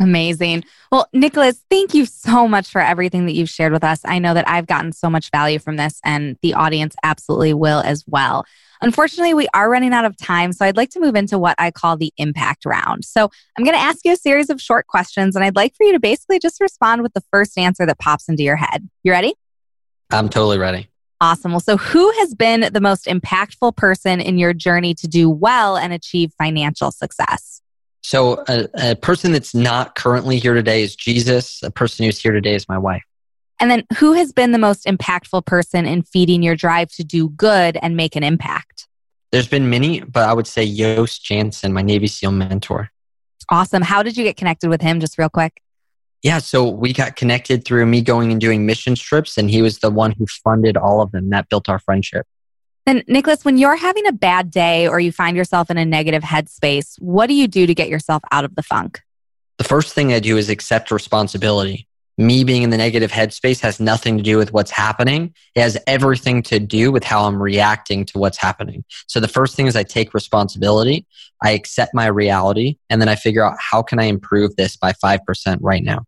Amazing. 0.00 0.64
Well, 0.90 1.06
Nicholas, 1.12 1.62
thank 1.68 1.92
you 1.92 2.06
so 2.06 2.48
much 2.48 2.70
for 2.70 2.80
everything 2.80 3.26
that 3.26 3.34
you've 3.34 3.50
shared 3.50 3.72
with 3.72 3.84
us. 3.84 4.00
I 4.04 4.18
know 4.18 4.32
that 4.32 4.48
I've 4.48 4.66
gotten 4.66 4.92
so 4.92 5.10
much 5.10 5.30
value 5.30 5.58
from 5.58 5.76
this, 5.76 6.00
and 6.02 6.38
the 6.40 6.54
audience 6.54 6.96
absolutely 7.04 7.52
will 7.52 7.80
as 7.80 8.02
well. 8.06 8.46
Unfortunately, 8.80 9.34
we 9.34 9.46
are 9.52 9.70
running 9.70 9.92
out 9.92 10.06
of 10.06 10.16
time, 10.16 10.54
so 10.54 10.64
I'd 10.64 10.78
like 10.78 10.88
to 10.90 11.00
move 11.00 11.14
into 11.14 11.38
what 11.38 11.54
I 11.58 11.70
call 11.70 11.98
the 11.98 12.14
impact 12.16 12.64
round. 12.64 13.04
So 13.04 13.30
I'm 13.58 13.64
going 13.64 13.76
to 13.76 13.82
ask 13.82 13.98
you 14.04 14.12
a 14.12 14.16
series 14.16 14.48
of 14.48 14.58
short 14.58 14.86
questions, 14.86 15.36
and 15.36 15.44
I'd 15.44 15.54
like 15.54 15.76
for 15.76 15.84
you 15.84 15.92
to 15.92 16.00
basically 16.00 16.38
just 16.38 16.62
respond 16.62 17.02
with 17.02 17.12
the 17.12 17.22
first 17.30 17.58
answer 17.58 17.84
that 17.84 17.98
pops 17.98 18.26
into 18.26 18.42
your 18.42 18.56
head. 18.56 18.88
You 19.02 19.12
ready? 19.12 19.34
I'm 20.10 20.30
totally 20.30 20.56
ready. 20.56 20.88
Awesome. 21.20 21.50
Well, 21.52 21.60
so 21.60 21.76
who 21.76 22.10
has 22.12 22.34
been 22.34 22.72
the 22.72 22.80
most 22.80 23.04
impactful 23.04 23.76
person 23.76 24.18
in 24.22 24.38
your 24.38 24.54
journey 24.54 24.94
to 24.94 25.06
do 25.06 25.28
well 25.28 25.76
and 25.76 25.92
achieve 25.92 26.32
financial 26.38 26.90
success? 26.90 27.60
So, 28.02 28.44
a, 28.48 28.68
a, 28.74 28.96
person 28.96 29.32
that's 29.32 29.54
not 29.54 29.94
currently 29.94 30.38
here 30.38 30.54
today 30.54 30.82
is 30.82 30.96
Jesus. 30.96 31.62
A 31.62 31.70
person 31.70 32.04
who's 32.04 32.18
here 32.18 32.32
today 32.32 32.54
is 32.54 32.68
my 32.68 32.78
wife. 32.78 33.02
And 33.60 33.70
then, 33.70 33.84
who 33.98 34.14
has 34.14 34.32
been 34.32 34.52
the 34.52 34.58
most 34.58 34.86
impactful 34.86 35.44
person 35.44 35.86
in 35.86 36.02
feeding 36.02 36.42
your 36.42 36.56
drive 36.56 36.90
to 36.92 37.04
do 37.04 37.28
good 37.30 37.78
and 37.82 37.96
make 37.96 38.16
an 38.16 38.22
impact? 38.22 38.88
There's 39.32 39.48
been 39.48 39.68
many, 39.68 40.00
but 40.00 40.28
I 40.28 40.32
would 40.32 40.46
say 40.46 40.64
Yost 40.64 41.24
Jansen, 41.24 41.72
my 41.72 41.82
Navy 41.82 42.06
SEAL 42.06 42.32
mentor. 42.32 42.90
Awesome. 43.50 43.82
How 43.82 44.02
did 44.02 44.16
you 44.16 44.24
get 44.24 44.36
connected 44.36 44.70
with 44.70 44.80
him, 44.80 44.98
just 44.98 45.18
real 45.18 45.28
quick? 45.28 45.60
Yeah, 46.22 46.38
so 46.38 46.68
we 46.68 46.92
got 46.92 47.16
connected 47.16 47.64
through 47.64 47.86
me 47.86 48.02
going 48.02 48.30
and 48.30 48.40
doing 48.40 48.66
mission 48.66 48.94
trips, 48.94 49.38
and 49.38 49.50
he 49.50 49.62
was 49.62 49.78
the 49.78 49.90
one 49.90 50.12
who 50.12 50.26
funded 50.44 50.76
all 50.76 51.00
of 51.00 51.12
them. 51.12 51.30
That 51.30 51.48
built 51.48 51.68
our 51.68 51.78
friendship. 51.78 52.26
And 52.86 53.04
Nicholas, 53.06 53.44
when 53.44 53.58
you're 53.58 53.76
having 53.76 54.06
a 54.06 54.12
bad 54.12 54.50
day 54.50 54.88
or 54.88 55.00
you 55.00 55.12
find 55.12 55.36
yourself 55.36 55.70
in 55.70 55.78
a 55.78 55.84
negative 55.84 56.22
headspace, 56.22 56.96
what 56.98 57.26
do 57.26 57.34
you 57.34 57.46
do 57.46 57.66
to 57.66 57.74
get 57.74 57.88
yourself 57.88 58.22
out 58.32 58.44
of 58.44 58.54
the 58.54 58.62
funk? 58.62 59.00
The 59.58 59.64
first 59.64 59.94
thing 59.94 60.12
I 60.12 60.20
do 60.20 60.36
is 60.36 60.48
accept 60.48 60.90
responsibility. 60.90 61.86
Me 62.16 62.44
being 62.44 62.62
in 62.62 62.70
the 62.70 62.76
negative 62.76 63.10
headspace 63.10 63.60
has 63.60 63.80
nothing 63.80 64.16
to 64.18 64.22
do 64.22 64.36
with 64.36 64.52
what's 64.52 64.70
happening. 64.70 65.34
It 65.54 65.60
has 65.60 65.78
everything 65.86 66.42
to 66.44 66.58
do 66.58 66.90
with 66.92 67.04
how 67.04 67.24
I'm 67.24 67.40
reacting 67.40 68.04
to 68.06 68.18
what's 68.18 68.38
happening. 68.38 68.84
So 69.06 69.20
the 69.20 69.28
first 69.28 69.56
thing 69.56 69.66
is 69.66 69.76
I 69.76 69.84
take 69.84 70.12
responsibility, 70.12 71.06
I 71.42 71.52
accept 71.52 71.94
my 71.94 72.06
reality, 72.06 72.76
and 72.90 73.00
then 73.00 73.08
I 73.08 73.14
figure 73.14 73.44
out 73.44 73.56
how 73.58 73.82
can 73.82 73.98
I 73.98 74.04
improve 74.04 74.56
this 74.56 74.76
by 74.76 74.92
5% 74.92 75.58
right 75.60 75.82
now 75.82 76.04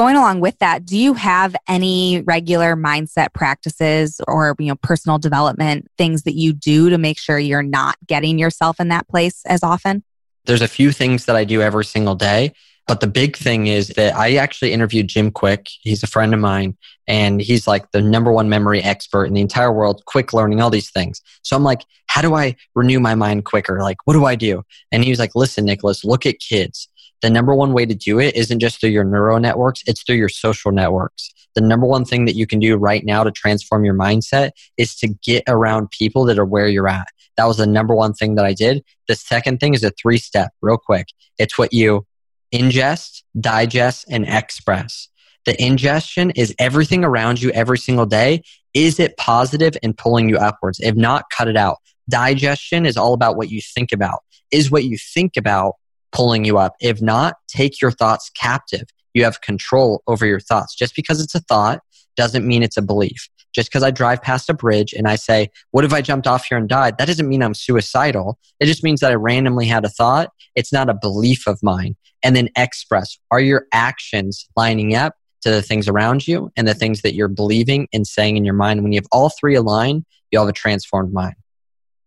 going 0.00 0.16
along 0.16 0.40
with 0.40 0.58
that, 0.60 0.86
do 0.86 0.96
you 0.96 1.12
have 1.12 1.54
any 1.68 2.22
regular 2.22 2.74
mindset 2.74 3.34
practices 3.34 4.18
or 4.26 4.56
you 4.58 4.68
know 4.68 4.76
personal 4.76 5.18
development 5.18 5.86
things 5.98 6.22
that 6.22 6.34
you 6.34 6.54
do 6.54 6.88
to 6.88 6.96
make 6.96 7.18
sure 7.18 7.38
you're 7.38 7.62
not 7.62 7.96
getting 8.06 8.38
yourself 8.38 8.80
in 8.80 8.88
that 8.88 9.06
place 9.08 9.42
as 9.44 9.62
often? 9.62 10.02
There's 10.46 10.62
a 10.62 10.68
few 10.68 10.90
things 10.90 11.26
that 11.26 11.36
I 11.36 11.44
do 11.44 11.60
every 11.60 11.84
single 11.84 12.14
day. 12.14 12.54
But 12.86 13.00
the 13.00 13.06
big 13.06 13.36
thing 13.36 13.66
is 13.66 13.88
that 13.88 14.16
I 14.16 14.36
actually 14.36 14.72
interviewed 14.72 15.06
Jim 15.06 15.30
Kwik. 15.30 15.68
He's 15.82 16.02
a 16.02 16.06
friend 16.06 16.32
of 16.32 16.40
mine, 16.40 16.78
and 17.06 17.38
he's 17.38 17.66
like 17.66 17.90
the 17.90 18.00
number 18.00 18.32
one 18.32 18.48
memory 18.48 18.82
expert 18.82 19.26
in 19.26 19.34
the 19.34 19.42
entire 19.42 19.70
world, 19.70 20.02
quick 20.06 20.32
learning, 20.32 20.62
all 20.62 20.70
these 20.70 20.90
things. 20.90 21.20
So 21.42 21.54
I'm 21.56 21.62
like, 21.62 21.82
how 22.06 22.22
do 22.22 22.34
I 22.34 22.56
renew 22.74 23.00
my 23.00 23.14
mind 23.14 23.44
quicker? 23.44 23.82
Like, 23.82 23.98
what 24.06 24.14
do 24.14 24.24
I 24.24 24.34
do? 24.34 24.62
And 24.90 25.04
he 25.04 25.10
was 25.10 25.18
like, 25.18 25.34
listen, 25.34 25.66
Nicholas, 25.66 26.06
look 26.06 26.24
at 26.24 26.40
kids 26.40 26.88
the 27.22 27.30
number 27.30 27.54
one 27.54 27.72
way 27.72 27.86
to 27.86 27.94
do 27.94 28.18
it 28.18 28.34
isn't 28.34 28.60
just 28.60 28.80
through 28.80 28.90
your 28.90 29.04
neural 29.04 29.40
networks, 29.40 29.82
it's 29.86 30.02
through 30.02 30.16
your 30.16 30.28
social 30.28 30.72
networks. 30.72 31.32
The 31.54 31.60
number 31.60 31.86
one 31.86 32.04
thing 32.04 32.24
that 32.26 32.36
you 32.36 32.46
can 32.46 32.60
do 32.60 32.76
right 32.76 33.04
now 33.04 33.24
to 33.24 33.30
transform 33.30 33.84
your 33.84 33.94
mindset 33.94 34.50
is 34.76 34.94
to 34.96 35.08
get 35.08 35.42
around 35.48 35.90
people 35.90 36.24
that 36.26 36.38
are 36.38 36.44
where 36.44 36.68
you're 36.68 36.88
at. 36.88 37.08
That 37.36 37.46
was 37.46 37.56
the 37.56 37.66
number 37.66 37.94
one 37.94 38.12
thing 38.12 38.36
that 38.36 38.44
I 38.44 38.52
did. 38.52 38.84
The 39.08 39.16
second 39.16 39.58
thing 39.58 39.74
is 39.74 39.82
a 39.82 39.90
three 39.90 40.18
step, 40.18 40.52
real 40.62 40.78
quick. 40.78 41.08
It's 41.38 41.58
what 41.58 41.72
you 41.72 42.06
ingest, 42.52 43.22
digest, 43.38 44.06
and 44.10 44.26
express. 44.28 45.08
The 45.46 45.60
ingestion 45.62 46.30
is 46.30 46.54
everything 46.58 47.04
around 47.04 47.40
you 47.40 47.50
every 47.50 47.78
single 47.78 48.06
day. 48.06 48.42
Is 48.74 49.00
it 49.00 49.16
positive 49.16 49.76
and 49.82 49.96
pulling 49.96 50.28
you 50.28 50.36
upwards? 50.36 50.78
If 50.80 50.94
not, 50.94 51.24
cut 51.36 51.48
it 51.48 51.56
out. 51.56 51.78
Digestion 52.08 52.86
is 52.86 52.96
all 52.96 53.14
about 53.14 53.36
what 53.36 53.50
you 53.50 53.60
think 53.60 53.90
about. 53.90 54.20
Is 54.50 54.70
what 54.70 54.84
you 54.84 54.98
think 54.98 55.36
about 55.36 55.74
pulling 56.12 56.44
you 56.44 56.58
up. 56.58 56.74
If 56.80 57.00
not, 57.00 57.36
take 57.48 57.80
your 57.80 57.90
thoughts 57.90 58.30
captive. 58.30 58.88
You 59.14 59.24
have 59.24 59.40
control 59.40 60.02
over 60.06 60.26
your 60.26 60.40
thoughts. 60.40 60.74
Just 60.74 60.94
because 60.94 61.20
it's 61.20 61.34
a 61.34 61.40
thought 61.40 61.80
doesn't 62.16 62.46
mean 62.46 62.62
it's 62.62 62.76
a 62.76 62.82
belief. 62.82 63.28
Just 63.52 63.68
because 63.68 63.82
I 63.82 63.90
drive 63.90 64.22
past 64.22 64.48
a 64.48 64.54
bridge 64.54 64.92
and 64.92 65.08
I 65.08 65.16
say, 65.16 65.48
What 65.72 65.84
if 65.84 65.92
I 65.92 66.02
jumped 66.02 66.26
off 66.26 66.44
here 66.44 66.58
and 66.58 66.68
died? 66.68 66.98
That 66.98 67.06
doesn't 67.06 67.28
mean 67.28 67.42
I'm 67.42 67.54
suicidal. 67.54 68.38
It 68.60 68.66
just 68.66 68.84
means 68.84 69.00
that 69.00 69.10
I 69.10 69.16
randomly 69.16 69.66
had 69.66 69.84
a 69.84 69.88
thought. 69.88 70.30
It's 70.54 70.72
not 70.72 70.88
a 70.88 70.94
belief 70.94 71.46
of 71.46 71.58
mine. 71.62 71.96
And 72.22 72.36
then 72.36 72.50
express 72.56 73.18
are 73.30 73.40
your 73.40 73.66
actions 73.72 74.46
lining 74.56 74.94
up 74.94 75.14
to 75.42 75.50
the 75.50 75.62
things 75.62 75.88
around 75.88 76.28
you 76.28 76.52
and 76.56 76.68
the 76.68 76.74
things 76.74 77.02
that 77.02 77.14
you're 77.14 77.28
believing 77.28 77.88
and 77.92 78.06
saying 78.06 78.36
in 78.36 78.44
your 78.44 78.54
mind? 78.54 78.82
When 78.82 78.92
you 78.92 78.98
have 78.98 79.08
all 79.10 79.30
three 79.30 79.56
aligned, 79.56 80.04
you'll 80.30 80.42
have 80.42 80.50
a 80.50 80.52
transformed 80.52 81.12
mind. 81.12 81.34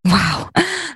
Wow. 0.10 0.50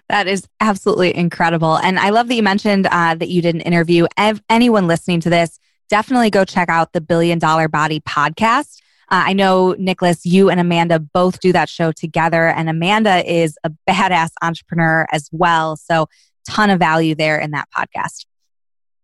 That 0.10 0.28
is 0.28 0.48
absolutely 0.62 1.16
incredible. 1.16 1.78
And 1.78 2.00
I 2.00 2.12
love 2.12 2.30
that 2.30 2.36
you 2.36 2.44
mentioned 2.44 2.88
uh, 2.88 3.16
that 3.16 3.28
you 3.28 3.42
did 3.42 3.56
an 3.56 3.62
interview. 3.62 4.08
Ev- 4.16 4.42
anyone 4.50 4.88
listening 4.88 5.20
to 5.22 5.30
this, 5.30 5.60
definitely 5.90 6.30
go 6.30 6.46
check 6.46 6.70
out 6.70 6.94
the 6.94 7.02
Billion 7.02 7.40
Dollar 7.40 7.68
Body 7.68 8.00
podcast. 8.00 8.80
Uh, 9.10 9.24
I 9.28 9.34
know, 9.34 9.76
Nicholas, 9.78 10.26
you 10.26 10.50
and 10.50 10.60
Amanda 10.60 11.00
both 11.00 11.40
do 11.40 11.52
that 11.54 11.70
show 11.70 11.92
together, 11.92 12.48
and 12.48 12.70
Amanda 12.70 13.24
is 13.30 13.58
a 13.64 13.72
badass 13.90 14.32
entrepreneur 14.42 15.06
as 15.12 15.30
well. 15.32 15.78
So, 15.78 16.08
ton 16.48 16.70
of 16.70 16.80
value 16.80 17.16
there 17.16 17.40
in 17.40 17.52
that 17.52 17.68
podcast. 17.76 18.26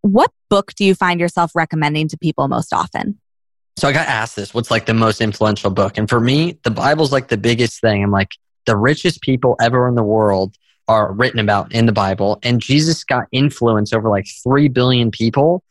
What 0.01 0.31
book 0.49 0.73
do 0.75 0.83
you 0.83 0.93
find 0.93 1.19
yourself 1.19 1.51
recommending 1.55 2.09
to 2.09 2.17
people 2.17 2.49
most 2.49 2.73
often? 2.73 3.19
So, 3.77 3.87
I 3.87 3.93
got 3.93 4.07
asked 4.07 4.35
this 4.35 4.53
what's 4.53 4.69
like 4.69 4.85
the 4.85 4.93
most 4.93 5.21
influential 5.21 5.71
book? 5.71 5.97
And 5.97 6.09
for 6.09 6.19
me, 6.19 6.59
the 6.63 6.71
Bible's 6.71 7.13
like 7.13 7.29
the 7.29 7.37
biggest 7.37 7.79
thing. 7.79 8.03
I'm 8.03 8.11
like, 8.11 8.31
the 8.65 8.77
richest 8.77 9.21
people 9.21 9.55
ever 9.61 9.87
in 9.87 9.95
the 9.95 10.03
world 10.03 10.55
are 10.87 11.13
written 11.13 11.39
about 11.39 11.73
in 11.73 11.85
the 11.85 11.91
Bible. 11.91 12.39
And 12.43 12.61
Jesus 12.61 13.03
got 13.03 13.27
influence 13.31 13.93
over 13.93 14.09
like 14.09 14.25
3 14.43 14.67
billion 14.67 15.11
people, 15.11 15.63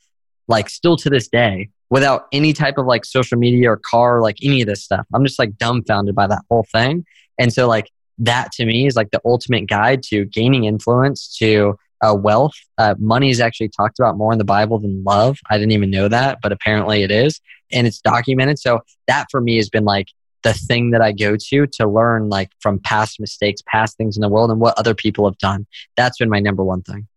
like 0.49 0.69
still 0.71 0.97
to 0.99 1.11
this 1.11 1.29
day, 1.29 1.69
without 1.91 2.27
any 2.33 2.53
type 2.53 2.79
of 2.79 2.87
like 2.87 3.05
social 3.05 3.39
media 3.39 3.71
or 3.71 3.77
car, 3.77 4.19
or 4.19 4.23
like 4.23 4.39
any 4.43 4.63
of 4.63 4.67
this 4.67 4.83
stuff. 4.83 5.07
I'm 5.15 5.25
just 5.25 5.39
like 5.39 5.57
dumbfounded 5.59 6.15
by 6.15 6.27
that 6.27 6.43
whole 6.49 6.67
thing. 6.73 7.05
And 7.39 7.53
so, 7.53 7.69
like, 7.69 7.91
that 8.19 8.53
to 8.53 8.67
me 8.67 8.87
is 8.87 8.95
like 8.95 9.11
the 9.11 9.21
ultimate 9.25 9.67
guide 9.67 10.03
to 10.05 10.25
gaining 10.27 10.65
influence, 10.65 11.37
to 11.39 11.77
uh, 12.03 12.15
wealth. 12.15 12.55
Uh, 12.79 12.95
money 12.99 13.31
is 13.31 13.41
actually 13.41 13.69
talked 13.69 13.99
about 13.99 14.17
more 14.17 14.33
in 14.33 14.39
the 14.39 14.45
Bible 14.45 14.79
than 14.79 15.03
love. 15.05 15.39
I 15.51 15.59
didn't 15.59 15.73
even 15.73 15.91
know 15.91 16.09
that, 16.09 16.39
but 16.43 16.53
apparently 16.53 17.03
it 17.03 17.11
is. 17.11 17.41
And 17.73 17.87
it's 17.87 18.01
documented. 18.01 18.59
So, 18.59 18.81
that 19.07 19.27
for 19.31 19.41
me 19.41 19.57
has 19.57 19.69
been 19.69 19.85
like 19.85 20.09
the 20.43 20.53
thing 20.53 20.91
that 20.91 21.01
I 21.01 21.13
go 21.13 21.37
to 21.37 21.67
to 21.67 21.89
learn 21.89 22.29
like 22.29 22.51
from 22.61 22.79
past 22.79 23.21
mistakes, 23.21 23.63
past 23.67 23.97
things 23.97 24.17
in 24.17 24.21
the 24.21 24.29
world 24.29 24.51
and 24.51 24.61
what 24.61 24.79
other 24.79 24.95
people 24.95 25.25
have 25.27 25.39
done. 25.39 25.67
That's 25.97 26.19
been 26.19 26.29
my 26.29 26.41
number 26.41 26.65
one 26.65 26.83
thing. 26.83 27.09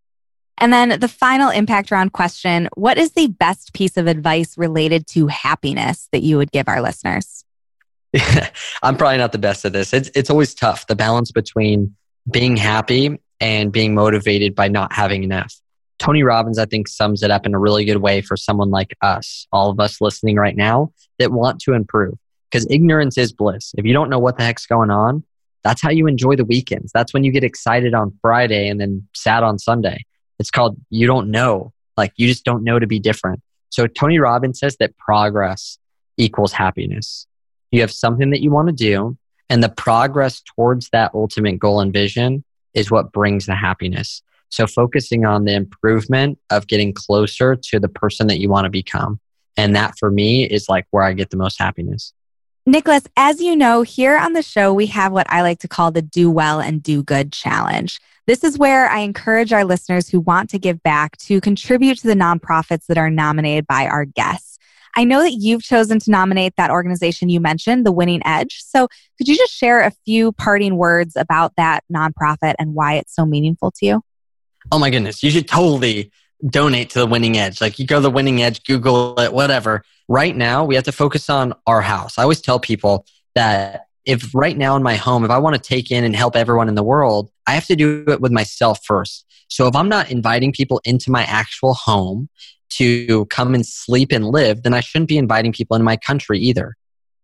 And 0.58 0.72
then 0.72 1.00
the 1.00 1.08
final 1.08 1.50
impact 1.50 1.92
round 1.92 2.14
question 2.14 2.70
What 2.76 2.98
is 2.98 3.12
the 3.12 3.28
best 3.28 3.74
piece 3.74 3.98
of 3.98 4.08
advice 4.08 4.58
related 4.58 5.08
to 5.08 5.28
happiness 5.28 6.08
that 6.12 6.22
you 6.22 6.38
would 6.38 6.52
give 6.52 6.68
our 6.68 6.82
listeners? 6.82 7.44
I'm 8.84 8.96
probably 8.96 9.18
not 9.18 9.32
the 9.32 9.38
best 9.38 9.66
at 9.66 9.74
this. 9.74 9.94
It's, 9.94 10.10
it's 10.16 10.30
always 10.30 10.54
tough 10.54 10.88
the 10.88 10.96
balance 10.96 11.32
between 11.32 11.96
being 12.32 12.56
happy 12.56 13.20
and 13.42 13.72
being 13.72 13.94
motivated 13.94 14.56
by 14.56 14.70
not 14.70 14.94
having 14.94 15.24
enough. 15.24 15.54
Tony 16.00 16.24
Robbins, 16.24 16.58
I 16.58 16.66
think, 16.66 16.88
sums 16.88 17.24
it 17.24 17.32
up 17.32 17.46
in 17.46 17.54
a 17.54 17.60
really 17.60 17.86
good 17.86 17.98
way 17.98 18.22
for 18.22 18.36
someone 18.36 18.70
like 18.70 18.96
us, 19.02 19.48
all 19.52 19.70
of 19.70 19.80
us 19.80 20.02
listening 20.02 20.36
right 20.38 20.56
now 20.56 20.92
that 21.20 21.32
want 21.32 21.60
to 21.62 21.74
improve 21.74 22.16
because 22.50 22.68
ignorance 22.70 23.18
is 23.18 23.34
bliss. 23.34 23.74
If 23.78 23.86
you 23.86 23.94
don't 23.94 24.10
know 24.10 24.20
what 24.20 24.38
the 24.38 24.44
heck's 24.44 24.66
going 24.66 24.92
on, 24.92 25.24
that's 25.64 25.82
how 25.82 25.90
you 25.90 26.08
enjoy 26.08 26.36
the 26.36 26.46
weekends. 26.46 26.92
That's 26.94 27.14
when 27.14 27.24
you 27.24 27.32
get 27.32 27.44
excited 27.44 27.94
on 27.94 28.18
Friday 28.22 28.70
and 28.70 28.80
then 28.80 29.08
sad 29.14 29.44
on 29.44 29.58
Sunday. 29.58 30.06
It's 30.40 30.52
called 30.52 30.78
you 30.90 31.08
don't 31.08 31.32
know. 31.32 31.74
Like 31.98 32.14
you 32.18 32.28
just 32.28 32.46
don't 32.46 32.64
know 32.64 32.78
to 32.78 32.88
be 32.88 33.00
different. 33.00 33.42
So 33.70 33.88
Tony 33.88 34.20
Robbins 34.20 34.60
says 34.60 34.78
that 34.78 34.98
progress 34.98 35.78
equals 36.18 36.54
happiness. 36.54 37.28
You 37.72 37.82
have 37.82 37.92
something 37.92 38.30
that 38.30 38.42
you 38.42 38.52
want 38.52 38.68
to 38.68 38.74
do, 38.74 39.18
and 39.50 39.64
the 39.64 39.70
progress 39.70 40.42
towards 40.56 40.90
that 40.90 41.12
ultimate 41.14 41.60
goal 41.60 41.80
and 41.80 41.92
vision 41.92 42.44
is 42.74 42.92
what 42.92 43.12
brings 43.12 43.46
the 43.46 43.56
happiness. 43.56 44.22
So 44.50 44.68
focusing 44.68 45.26
on 45.26 45.46
the 45.46 45.54
improvement 45.54 46.38
of 46.50 46.68
getting 46.68 46.94
closer 46.94 47.56
to 47.56 47.80
the 47.80 47.90
person 47.90 48.28
that 48.28 48.40
you 48.40 48.50
want 48.50 48.66
to 48.66 48.70
become. 48.70 49.20
And 49.58 49.76
that 49.76 49.98
for 49.98 50.12
me 50.12 50.44
is 50.44 50.70
like 50.70 50.86
where 50.92 51.04
I 51.04 51.14
get 51.14 51.30
the 51.30 51.38
most 51.38 51.60
happiness. 51.60 52.14
Nicholas, 52.68 53.04
as 53.16 53.42
you 53.42 53.56
know, 53.56 53.84
here 53.84 54.18
on 54.18 54.34
the 54.34 54.42
show, 54.42 54.74
we 54.74 54.88
have 54.88 55.12
what 55.12 55.28
I 55.30 55.44
like 55.44 55.60
to 55.60 55.68
call 55.68 55.92
the 55.92 56.02
Do 56.02 56.32
Well 56.32 56.60
and 56.60 56.82
Do 56.82 57.04
Good 57.04 57.32
Challenge. 57.32 58.00
This 58.26 58.44
is 58.44 58.58
where 58.58 58.90
I 58.90 59.00
encourage 59.00 59.54
our 59.54 59.64
listeners 59.64 60.10
who 60.10 60.20
want 60.20 60.50
to 60.50 60.58
give 60.58 60.82
back 60.82 61.16
to 61.18 61.40
contribute 61.42 62.00
to 62.00 62.08
the 62.08 62.16
nonprofits 62.16 62.88
that 62.88 62.98
are 62.98 63.12
nominated 63.12 63.68
by 63.68 63.86
our 63.86 64.04
guests. 64.04 64.58
I 64.96 65.04
know 65.04 65.22
that 65.22 65.34
you've 65.34 65.62
chosen 65.62 66.00
to 66.00 66.10
nominate 66.10 66.56
that 66.58 66.72
organization 66.72 67.30
you 67.30 67.40
mentioned, 67.40 67.86
The 67.86 67.92
Winning 67.92 68.24
Edge. 68.26 68.64
So 68.64 68.88
could 69.20 69.28
you 69.28 69.38
just 69.38 69.54
share 69.54 69.82
a 69.82 69.92
few 70.04 70.32
parting 70.32 70.76
words 70.76 71.16
about 71.16 71.54
that 71.58 71.84
nonprofit 71.94 72.56
and 72.58 72.74
why 72.74 72.96
it's 72.96 73.14
so 73.14 73.28
meaningful 73.28 73.70
to 73.76 73.86
you? 73.86 74.02
Oh 74.72 74.80
my 74.80 74.90
goodness. 74.90 75.22
You 75.22 75.30
should 75.30 75.48
totally 75.48 76.12
donate 76.48 76.90
to 76.92 77.00
the 77.00 77.08
winning 77.08 77.38
edge. 77.38 77.62
Like 77.62 77.80
you 77.80 77.86
go 77.86 77.96
to 77.96 78.02
the 78.02 78.12
winning 78.12 78.42
edge, 78.42 78.64
Google 78.64 79.20
it, 79.20 79.34
whatever. 79.34 79.84
Right 80.08 80.36
now, 80.36 80.64
we 80.64 80.76
have 80.76 80.84
to 80.84 80.92
focus 80.92 81.30
on 81.30 81.54
our 81.66 81.82
house. 81.82 82.18
I 82.18 82.24
always 82.24 82.42
tell 82.42 82.60
people 82.60 83.06
that 83.34 83.88
if 84.06 84.34
right 84.36 84.58
now 84.58 84.76
in 84.76 84.84
my 84.84 84.96
home, 84.96 85.26
if 85.26 85.32
I 85.32 85.40
want 85.40 85.56
to 85.56 85.62
take 85.62 85.92
in 85.92 86.04
and 86.04 86.16
help 86.16 86.36
everyone 86.36 86.70
in 86.70 86.76
the 86.76 86.84
world, 86.84 87.32
I 87.48 87.54
have 87.54 87.66
to 87.66 87.76
do 87.76 88.06
it 88.08 88.22
with 88.22 88.32
myself 88.32 88.86
first. 88.86 89.26
So 89.48 89.68
if 89.68 89.76
I'm 89.76 89.90
not 89.90 90.12
inviting 90.12 90.52
people 90.52 90.80
into 90.86 91.12
my 91.12 91.24
actual 91.24 91.74
home 91.74 92.30
to 92.70 93.26
come 93.26 93.56
and 93.56 93.66
sleep 93.66 94.12
and 94.12 94.26
live, 94.26 94.64
then 94.64 94.74
I 94.74 94.82
shouldn't 94.82 95.10
be 95.10 95.18
inviting 95.18 95.54
people 95.54 95.76
into 95.76 95.86
my 95.86 95.98
country 95.98 96.40
either. 96.40 96.76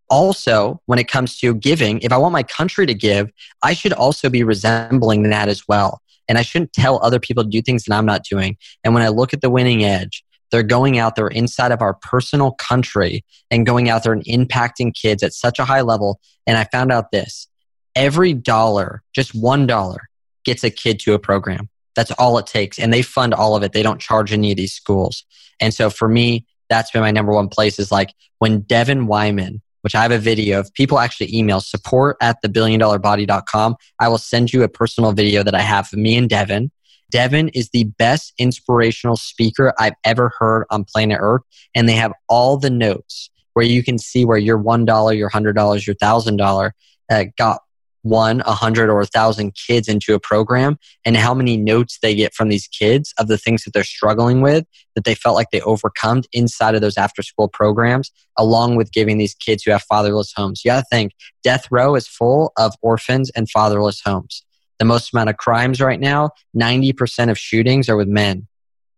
Also, 0.10 0.82
when 0.88 1.00
it 1.00 1.08
comes 1.08 1.38
to 1.38 1.54
giving, 1.54 2.00
if 2.00 2.12
I 2.12 2.18
want 2.18 2.34
my 2.34 2.44
country 2.44 2.86
to 2.86 2.94
give, 2.94 3.32
I 3.64 3.74
should 3.74 3.94
also 3.94 4.30
be 4.30 4.44
resembling 4.44 5.24
that 5.24 5.50
as 5.50 5.68
well. 5.68 6.02
And 6.32 6.38
I 6.38 6.44
shouldn't 6.44 6.72
tell 6.72 7.04
other 7.04 7.20
people 7.20 7.44
to 7.44 7.50
do 7.50 7.62
things 7.62 7.84
that 7.84 7.94
I'm 7.94 8.06
not 8.06 8.24
doing. 8.24 8.56
And 8.86 8.94
when 8.94 9.04
I 9.04 9.10
look 9.10 9.34
at 9.34 9.42
the 9.42 9.50
winning 9.50 9.84
edge, 9.84 10.24
they're 10.50 10.64
going 10.64 10.98
out 10.98 11.18
there 11.18 11.28
inside 11.28 11.74
of 11.74 11.82
our 11.82 11.96
personal 11.96 12.54
country 12.54 13.26
and 13.50 13.66
going 13.66 13.90
out 13.90 14.04
there 14.04 14.14
and 14.14 14.24
impacting 14.24 14.94
kids 14.94 15.24
at 15.24 15.34
such 15.34 15.60
a 15.60 15.66
high 15.66 15.82
level. 15.82 16.22
And 16.48 16.58
I 16.58 16.64
found 16.72 16.90
out 16.90 17.12
this 17.12 17.50
every 17.98 18.34
dollar, 18.34 19.04
just 19.14 19.36
one 19.36 19.68
dollar, 19.68 20.08
gets 20.46 20.64
a 20.64 20.70
kid 20.70 21.02
to 21.02 21.16
a 21.16 21.20
program. 21.20 21.68
That's 21.98 22.12
all 22.12 22.38
it 22.38 22.48
takes. 22.48 22.80
And 22.80 22.94
they 22.94 23.02
fund 23.02 23.34
all 23.34 23.58
of 23.58 23.64
it. 23.64 23.74
They 23.74 23.84
don't 23.84 24.00
charge 24.00 24.32
any 24.32 24.52
of 24.52 24.58
these 24.58 24.72
schools. 24.72 25.26
And 25.60 25.74
so 25.74 25.90
for 25.90 26.08
me, 26.08 26.46
that's 26.70 26.92
been 26.92 27.02
my 27.02 27.12
number 27.12 27.34
one 27.34 27.50
place 27.50 27.78
is 27.78 27.92
like 27.92 28.14
when 28.40 28.62
Devin 28.62 29.06
Wyman, 29.08 29.62
which 29.82 29.96
I 29.96 30.02
have 30.02 30.12
a 30.12 30.18
video 30.18 30.60
of 30.60 30.74
people 30.74 31.00
actually 31.00 31.36
email 31.36 31.60
support 31.60 32.18
at 32.22 32.38
the 32.42 32.50
billion 32.50 32.80
dollar 32.80 33.00
body.com. 33.00 33.76
I 34.00 34.08
will 34.08 34.18
send 34.18 34.54
you 34.54 34.64
a 34.64 34.70
personal 34.70 35.12
video 35.12 35.44
that 35.44 35.56
I 35.56 35.62
have 35.62 35.90
of 35.92 36.00
me 36.00 36.18
and 36.18 36.30
Devin. 36.30 36.72
Devin 37.12 37.50
is 37.50 37.70
the 37.70 37.84
best 37.84 38.34
inspirational 38.38 39.18
speaker 39.18 39.74
I've 39.78 39.96
ever 40.06 40.32
heard 40.40 40.66
on 40.70 40.86
planet 40.86 41.18
Earth. 41.20 41.42
And 41.76 41.88
they 41.88 41.96
have 41.96 42.14
all 42.30 42.58
the 42.58 42.70
notes 42.70 43.30
where 43.54 43.66
you 43.66 43.84
can 43.84 43.98
see 43.98 44.24
where 44.24 44.38
your 44.38 44.58
$1, 44.58 45.18
your 45.18 45.30
$100, 45.30 45.86
your 45.86 45.96
$1,000 45.96 46.72
uh, 47.12 47.26
got 47.38 47.62
one, 48.04 48.42
a 48.42 48.54
hundred, 48.54 48.90
or 48.90 49.02
a 49.02 49.06
thousand 49.06 49.56
kids 49.56 49.88
into 49.88 50.14
a 50.14 50.20
program 50.20 50.78
and 51.06 51.18
how 51.18 51.34
many 51.34 51.58
notes 51.58 52.00
they 52.02 52.16
get 52.16 52.34
from 52.34 52.50
these 52.50 52.68
kids 52.68 53.14
of 53.18 53.28
the 53.28 53.38
things 53.38 53.64
that 53.64 53.74
they're 53.74 53.84
struggling 53.84 54.42
with 54.42 54.66
that 54.96 55.04
they 55.04 55.16
felt 55.16 55.36
like 55.36 55.52
they 55.52 55.62
overcome 55.62 56.24
inside 56.34 56.76
of 56.76 56.82
those 56.82 56.98
after 56.98 57.22
school 57.22 57.48
programs, 57.48 58.12
along 58.38 58.76
with 58.76 58.92
giving 58.92 59.18
these 59.18 59.36
kids 59.36 59.64
who 59.64 59.72
have 59.72 59.84
fatherless 59.84 60.34
homes. 60.36 60.64
You 60.64 60.72
got 60.72 60.80
to 60.80 60.86
think 60.92 61.14
death 61.44 61.68
row 61.72 61.96
is 61.96 62.08
full 62.08 62.52
of 62.58 62.74
orphans 62.82 63.32
and 63.36 63.50
fatherless 63.50 64.02
homes. 64.04 64.44
The 64.80 64.86
most 64.86 65.14
amount 65.14 65.30
of 65.30 65.38
crimes 65.38 65.80
right 65.80 66.00
now, 66.00 66.32
90% 66.56 67.30
of 67.30 67.38
shootings 67.38 67.88
are 67.88 67.98
with 67.98 68.08
men. 68.08 68.48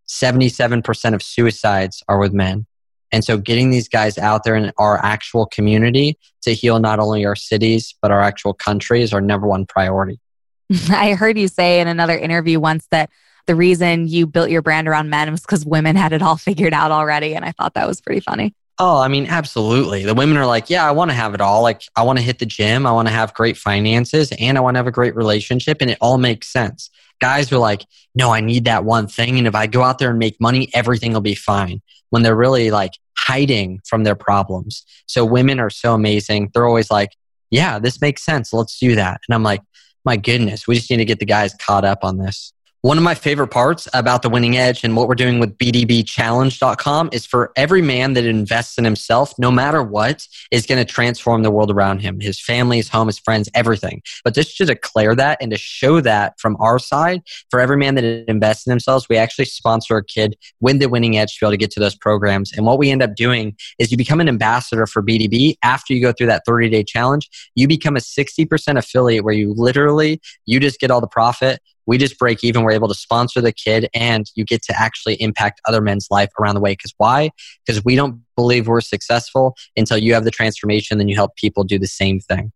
77% 0.07 1.13
of 1.13 1.21
suicides 1.21 2.03
are 2.07 2.19
with 2.19 2.33
men. 2.33 2.65
And 3.13 3.23
so 3.23 3.37
getting 3.37 3.69
these 3.69 3.87
guys 3.87 4.17
out 4.17 4.43
there 4.43 4.55
in 4.55 4.73
our 4.77 4.97
actual 5.05 5.45
community 5.45 6.17
to 6.41 6.53
heal 6.53 6.79
not 6.79 6.99
only 6.99 7.25
our 7.25 7.35
cities, 7.35 7.93
but 8.01 8.11
our 8.11 8.19
actual 8.19 8.53
country 8.53 9.03
is 9.03 9.13
our 9.13 9.21
number 9.21 9.47
one 9.47 9.65
priority. 9.65 10.19
I 10.89 11.13
heard 11.13 11.37
you 11.37 11.47
say 11.47 11.79
in 11.79 11.87
another 11.87 12.17
interview 12.17 12.59
once 12.59 12.87
that 12.91 13.11
the 13.45 13.55
reason 13.55 14.07
you 14.07 14.25
built 14.25 14.49
your 14.49 14.63
brand 14.63 14.87
around 14.87 15.09
men 15.11 15.29
was 15.29 15.41
because 15.41 15.65
women 15.65 15.95
had 15.95 16.11
it 16.11 16.23
all 16.23 16.37
figured 16.37 16.73
out 16.73 16.91
already. 16.91 17.35
And 17.35 17.45
I 17.45 17.51
thought 17.51 17.75
that 17.75 17.87
was 17.87 18.01
pretty 18.01 18.19
funny. 18.19 18.55
Oh, 18.79 18.99
I 18.99 19.07
mean, 19.07 19.27
absolutely. 19.27 20.03
The 20.03 20.15
women 20.15 20.35
are 20.37 20.47
like, 20.47 20.71
yeah, 20.71 20.87
I 20.87 20.91
want 20.91 21.11
to 21.11 21.15
have 21.15 21.35
it 21.35 21.41
all. 21.41 21.61
Like, 21.61 21.83
I 21.95 22.01
want 22.01 22.17
to 22.17 22.25
hit 22.25 22.39
the 22.39 22.47
gym. 22.47 22.87
I 22.87 22.91
want 22.91 23.07
to 23.07 23.13
have 23.13 23.31
great 23.35 23.55
finances 23.55 24.31
and 24.39 24.57
I 24.57 24.61
want 24.61 24.73
to 24.73 24.79
have 24.79 24.87
a 24.87 24.91
great 24.91 25.15
relationship. 25.15 25.77
And 25.79 25.91
it 25.91 25.99
all 26.01 26.17
makes 26.17 26.51
sense. 26.51 26.89
Guys 27.21 27.51
are 27.51 27.59
like, 27.59 27.85
no, 28.15 28.31
I 28.31 28.41
need 28.41 28.65
that 28.65 28.83
one 28.83 29.07
thing. 29.07 29.37
And 29.37 29.45
if 29.45 29.53
I 29.53 29.67
go 29.67 29.83
out 29.83 29.99
there 29.99 30.09
and 30.09 30.17
make 30.17 30.41
money, 30.41 30.69
everything 30.73 31.13
will 31.13 31.21
be 31.21 31.35
fine. 31.35 31.83
When 32.09 32.23
they're 32.23 32.35
really 32.35 32.71
like, 32.71 32.93
hiding 33.17 33.81
from 33.85 34.03
their 34.03 34.15
problems. 34.15 34.83
So 35.07 35.25
women 35.25 35.59
are 35.59 35.69
so 35.69 35.93
amazing. 35.93 36.51
They're 36.53 36.67
always 36.67 36.91
like, 36.91 37.11
yeah, 37.51 37.79
this 37.79 38.01
makes 38.01 38.23
sense. 38.23 38.53
Let's 38.53 38.79
do 38.79 38.95
that. 38.95 39.21
And 39.27 39.35
I'm 39.35 39.43
like, 39.43 39.61
my 40.05 40.17
goodness, 40.17 40.67
we 40.67 40.75
just 40.75 40.89
need 40.89 40.97
to 40.97 41.05
get 41.05 41.19
the 41.19 41.25
guys 41.25 41.53
caught 41.55 41.85
up 41.85 42.03
on 42.03 42.17
this. 42.17 42.53
One 42.83 42.97
of 42.97 43.03
my 43.05 43.15
favorite 43.15 43.47
parts 43.47 43.87
about 43.93 44.23
the 44.23 44.29
winning 44.29 44.57
edge 44.57 44.83
and 44.83 44.93
what 44.97 45.07
we're 45.07 45.15
doing 45.15 45.39
with 45.39 45.57
bdbchallenge.com 45.57 47.11
is 47.13 47.25
for 47.25 47.53
every 47.55 47.81
man 47.81 48.11
that 48.11 48.25
invests 48.25 48.77
in 48.77 48.83
himself, 48.83 49.33
no 49.39 49.51
matter 49.51 49.81
what, 49.81 50.27
is 50.51 50.65
going 50.65 50.85
to 50.85 50.93
transform 50.93 51.43
the 51.43 51.49
world 51.49 51.71
around 51.71 51.99
him, 51.99 52.19
his 52.19 52.41
family, 52.41 52.75
his 52.75 52.89
home, 52.89 53.07
his 53.07 53.19
friends, 53.19 53.47
everything. 53.53 54.01
But 54.25 54.33
just 54.33 54.57
to 54.57 54.65
declare 54.65 55.15
that 55.15 55.37
and 55.39 55.49
to 55.51 55.57
show 55.57 56.01
that 56.01 56.37
from 56.41 56.57
our 56.59 56.77
side, 56.77 57.21
for 57.49 57.61
every 57.61 57.77
man 57.77 57.95
that 57.95 58.03
invests 58.03 58.67
in 58.67 58.71
themselves, 58.71 59.07
we 59.07 59.15
actually 59.15 59.45
sponsor 59.45 59.95
a 59.95 60.03
kid 60.03 60.35
with 60.59 60.79
the 60.79 60.89
winning 60.89 61.17
edge 61.17 61.35
to 61.35 61.39
be 61.39 61.45
able 61.45 61.53
to 61.53 61.57
get 61.57 61.71
to 61.71 61.79
those 61.79 61.95
programs. 61.95 62.51
And 62.51 62.65
what 62.65 62.79
we 62.79 62.91
end 62.91 63.01
up 63.01 63.15
doing 63.15 63.55
is 63.79 63.91
you 63.91 63.97
become 63.97 64.19
an 64.19 64.27
ambassador 64.27 64.87
for 64.87 65.01
BDB 65.01 65.55
after 65.63 65.93
you 65.93 66.01
go 66.01 66.11
through 66.11 66.27
that 66.27 66.43
30 66.45 66.67
day 66.67 66.83
challenge. 66.83 67.29
You 67.55 67.65
become 67.65 67.95
a 67.95 68.01
60% 68.01 68.77
affiliate 68.77 69.23
where 69.23 69.33
you 69.33 69.53
literally, 69.53 70.19
you 70.45 70.59
just 70.59 70.81
get 70.81 70.91
all 70.91 70.99
the 70.99 71.07
profit 71.07 71.61
we 71.85 71.97
just 71.97 72.17
break 72.17 72.43
even. 72.43 72.63
We're 72.63 72.71
able 72.71 72.87
to 72.87 72.95
sponsor 72.95 73.41
the 73.41 73.51
kid 73.51 73.89
and 73.93 74.25
you 74.35 74.45
get 74.45 74.61
to 74.63 74.79
actually 74.79 75.15
impact 75.15 75.61
other 75.67 75.81
men's 75.81 76.07
life 76.09 76.29
around 76.39 76.55
the 76.55 76.61
way. 76.61 76.73
Because 76.73 76.93
why? 76.97 77.31
Because 77.65 77.83
we 77.83 77.95
don't 77.95 78.21
believe 78.35 78.67
we're 78.67 78.81
successful 78.81 79.55
until 79.75 79.97
you 79.97 80.13
have 80.13 80.23
the 80.23 80.31
transformation, 80.31 80.97
then 80.97 81.07
you 81.07 81.15
help 81.15 81.35
people 81.35 81.63
do 81.63 81.77
the 81.77 81.87
same 81.87 82.19
thing. 82.19 82.51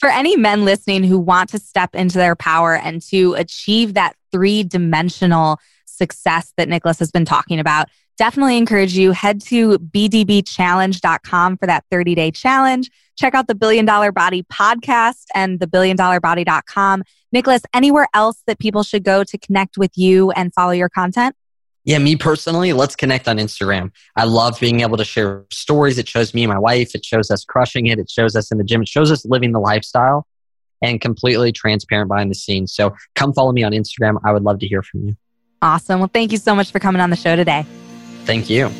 For 0.00 0.08
any 0.08 0.36
men 0.36 0.64
listening 0.64 1.04
who 1.04 1.18
want 1.18 1.50
to 1.50 1.58
step 1.58 1.94
into 1.94 2.18
their 2.18 2.36
power 2.36 2.76
and 2.76 3.00
to 3.02 3.34
achieve 3.34 3.94
that 3.94 4.16
three 4.32 4.62
dimensional 4.62 5.58
success 5.86 6.52
that 6.56 6.68
Nicholas 6.68 6.98
has 6.98 7.10
been 7.10 7.24
talking 7.24 7.60
about, 7.60 7.88
definitely 8.16 8.56
encourage 8.56 8.96
you 8.96 9.12
head 9.12 9.40
to 9.42 9.78
bdbchallenge.com 9.78 11.56
for 11.56 11.66
that 11.66 11.84
30 11.90 12.14
day 12.14 12.30
challenge. 12.30 12.90
Check 13.16 13.34
out 13.34 13.46
the 13.46 13.54
Billion 13.54 13.84
Dollar 13.84 14.10
Body 14.12 14.42
podcast 14.42 15.26
and 15.34 15.60
the 15.60 15.66
billiondollar 15.66 16.20
Nicholas, 17.32 17.62
anywhere 17.72 18.08
else 18.14 18.42
that 18.46 18.58
people 18.58 18.82
should 18.82 19.04
go 19.04 19.24
to 19.24 19.38
connect 19.38 19.76
with 19.76 19.96
you 19.96 20.30
and 20.32 20.52
follow 20.54 20.72
your 20.72 20.88
content? 20.88 21.34
Yeah, 21.84 21.98
me 21.98 22.16
personally, 22.16 22.72
let's 22.72 22.96
connect 22.96 23.28
on 23.28 23.36
Instagram. 23.36 23.92
I 24.16 24.24
love 24.24 24.58
being 24.58 24.80
able 24.80 24.96
to 24.96 25.04
share 25.04 25.44
stories. 25.50 25.98
It 25.98 26.08
shows 26.08 26.32
me 26.32 26.44
and 26.44 26.52
my 26.52 26.58
wife. 26.58 26.94
It 26.94 27.04
shows 27.04 27.30
us 27.30 27.44
crushing 27.44 27.86
it. 27.88 27.98
It 27.98 28.08
shows 28.08 28.34
us 28.36 28.50
in 28.50 28.58
the 28.58 28.64
gym. 28.64 28.82
It 28.82 28.88
shows 28.88 29.10
us 29.10 29.26
living 29.26 29.52
the 29.52 29.60
lifestyle 29.60 30.26
and 30.80 31.00
completely 31.00 31.52
transparent 31.52 32.08
behind 32.08 32.30
the 32.30 32.34
scenes. 32.34 32.74
So 32.74 32.94
come 33.14 33.34
follow 33.34 33.52
me 33.52 33.62
on 33.64 33.72
Instagram. 33.72 34.18
I 34.24 34.32
would 34.32 34.44
love 34.44 34.60
to 34.60 34.66
hear 34.66 34.82
from 34.82 35.08
you. 35.08 35.16
Awesome. 35.60 36.00
Well, 36.00 36.10
thank 36.12 36.32
you 36.32 36.38
so 36.38 36.54
much 36.54 36.70
for 36.70 36.78
coming 36.78 37.02
on 37.02 37.10
the 37.10 37.16
show 37.16 37.36
today. 37.36 37.66
Thank 38.24 38.50
you. 38.50 38.70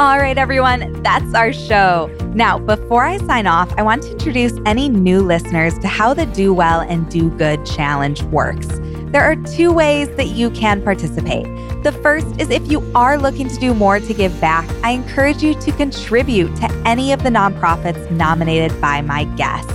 All 0.00 0.18
right, 0.18 0.36
everyone, 0.38 1.02
that's 1.02 1.34
our 1.34 1.52
show. 1.52 2.10
Now, 2.34 2.58
before 2.58 3.04
I 3.04 3.18
sign 3.18 3.46
off, 3.46 3.70
I 3.76 3.82
want 3.82 4.04
to 4.04 4.12
introduce 4.12 4.54
any 4.64 4.88
new 4.88 5.20
listeners 5.20 5.78
to 5.80 5.88
how 5.88 6.14
the 6.14 6.24
Do 6.24 6.54
Well 6.54 6.80
and 6.80 7.06
Do 7.10 7.28
Good 7.28 7.66
Challenge 7.66 8.22
works. 8.22 8.66
There 9.12 9.20
are 9.20 9.36
two 9.36 9.70
ways 9.72 10.08
that 10.16 10.28
you 10.28 10.48
can 10.52 10.80
participate. 10.82 11.44
The 11.82 11.92
first 12.02 12.28
is 12.40 12.48
if 12.48 12.66
you 12.70 12.90
are 12.94 13.18
looking 13.18 13.46
to 13.48 13.56
do 13.56 13.74
more 13.74 14.00
to 14.00 14.14
give 14.14 14.40
back, 14.40 14.66
I 14.82 14.92
encourage 14.92 15.42
you 15.42 15.52
to 15.54 15.70
contribute 15.72 16.56
to 16.56 16.72
any 16.86 17.12
of 17.12 17.22
the 17.22 17.28
nonprofits 17.28 18.10
nominated 18.10 18.80
by 18.80 19.02
my 19.02 19.24
guests. 19.24 19.70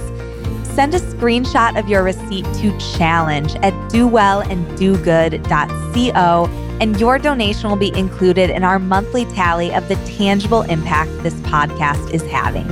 Send 0.64 0.96
a 0.96 1.00
screenshot 1.00 1.78
of 1.78 1.88
your 1.88 2.02
receipt 2.04 2.46
to 2.56 2.76
challenge 2.98 3.54
at 3.58 3.74
dowellanddogood.co 3.92 6.65
and 6.82 7.00
your 7.00 7.18
donation 7.18 7.70
will 7.70 7.78
be 7.78 7.96
included 7.98 8.50
in 8.50 8.64
our 8.64 8.80
monthly 8.80 9.26
tally 9.26 9.74
of 9.74 9.88
the 9.88 9.96
tangible 10.06 10.64
impact 10.64 11.12
this 11.24 11.34
podcast 11.42 12.14
is 12.14 12.22
having. 12.24 12.68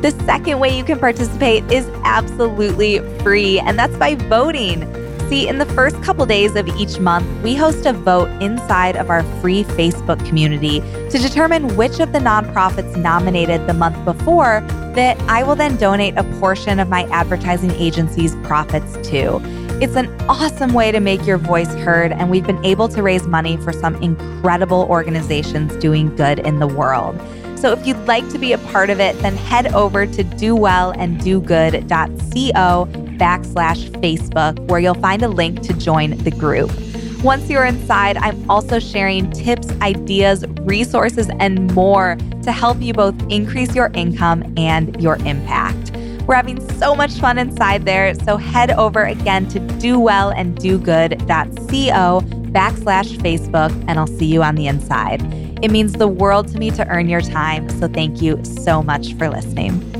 The 0.00 0.12
second 0.24 0.60
way 0.60 0.76
you 0.76 0.84
can 0.84 0.98
participate 0.98 1.62
is 1.70 1.86
absolutely 2.04 3.00
free, 3.22 3.58
and 3.60 3.78
that's 3.78 3.96
by 3.96 4.14
voting. 4.14 4.88
See, 5.28 5.46
in 5.46 5.58
the 5.58 5.66
first 5.66 6.02
couple 6.02 6.26
days 6.26 6.56
of 6.56 6.66
each 6.68 6.98
month, 6.98 7.26
we 7.44 7.54
host 7.54 7.86
a 7.86 7.92
vote 7.92 8.28
inside 8.42 8.96
of 8.96 9.10
our 9.10 9.22
free 9.40 9.62
Facebook 9.62 10.24
community 10.26 10.80
to 10.80 11.18
determine 11.18 11.76
which 11.76 12.00
of 12.00 12.12
the 12.12 12.18
nonprofits 12.18 12.96
nominated 12.96 13.66
the 13.66 13.74
month 13.74 14.04
before 14.04 14.62
that 14.96 15.16
I 15.28 15.44
will 15.44 15.54
then 15.54 15.76
donate 15.76 16.16
a 16.16 16.24
portion 16.40 16.80
of 16.80 16.88
my 16.88 17.04
advertising 17.10 17.70
agency's 17.72 18.34
profits 18.36 18.96
to. 19.10 19.38
It's 19.80 19.96
an 19.96 20.14
awesome 20.28 20.74
way 20.74 20.92
to 20.92 21.00
make 21.00 21.26
your 21.26 21.38
voice 21.38 21.72
heard, 21.76 22.12
and 22.12 22.30
we've 22.30 22.46
been 22.46 22.62
able 22.62 22.86
to 22.90 23.02
raise 23.02 23.26
money 23.26 23.56
for 23.56 23.72
some 23.72 23.94
incredible 24.02 24.86
organizations 24.90 25.74
doing 25.76 26.14
good 26.16 26.40
in 26.40 26.58
the 26.58 26.66
world. 26.66 27.18
So 27.58 27.72
if 27.72 27.86
you'd 27.86 28.06
like 28.06 28.28
to 28.28 28.38
be 28.38 28.52
a 28.52 28.58
part 28.58 28.90
of 28.90 29.00
it, 29.00 29.18
then 29.20 29.38
head 29.38 29.72
over 29.72 30.04
to 30.04 30.22
dowellanddogood.co 30.22 32.88
backslash 33.16 33.90
Facebook, 34.02 34.60
where 34.68 34.80
you'll 34.80 34.92
find 34.96 35.22
a 35.22 35.28
link 35.28 35.62
to 35.62 35.72
join 35.72 36.10
the 36.24 36.30
group. 36.30 36.70
Once 37.22 37.48
you're 37.48 37.64
inside, 37.64 38.18
I'm 38.18 38.50
also 38.50 38.80
sharing 38.80 39.30
tips, 39.30 39.70
ideas, 39.80 40.44
resources, 40.60 41.30
and 41.40 41.74
more 41.74 42.18
to 42.42 42.52
help 42.52 42.82
you 42.82 42.92
both 42.92 43.14
increase 43.30 43.74
your 43.74 43.90
income 43.94 44.52
and 44.58 45.02
your 45.02 45.16
impact. 45.24 45.92
We're 46.30 46.36
having 46.36 46.60
so 46.78 46.94
much 46.94 47.14
fun 47.14 47.38
inside 47.38 47.86
there. 47.86 48.14
So 48.14 48.36
head 48.36 48.70
over 48.70 49.02
again 49.02 49.48
to 49.48 49.58
dowellanddogood.co 49.58 52.20
backslash 52.52 53.16
Facebook, 53.16 53.84
and 53.88 53.98
I'll 53.98 54.06
see 54.06 54.26
you 54.26 54.44
on 54.44 54.54
the 54.54 54.68
inside. 54.68 55.22
It 55.60 55.72
means 55.72 55.94
the 55.94 56.06
world 56.06 56.46
to 56.52 56.58
me 56.58 56.70
to 56.70 56.86
earn 56.86 57.08
your 57.08 57.20
time. 57.20 57.68
So 57.80 57.88
thank 57.88 58.22
you 58.22 58.38
so 58.44 58.80
much 58.80 59.14
for 59.14 59.28
listening. 59.28 59.99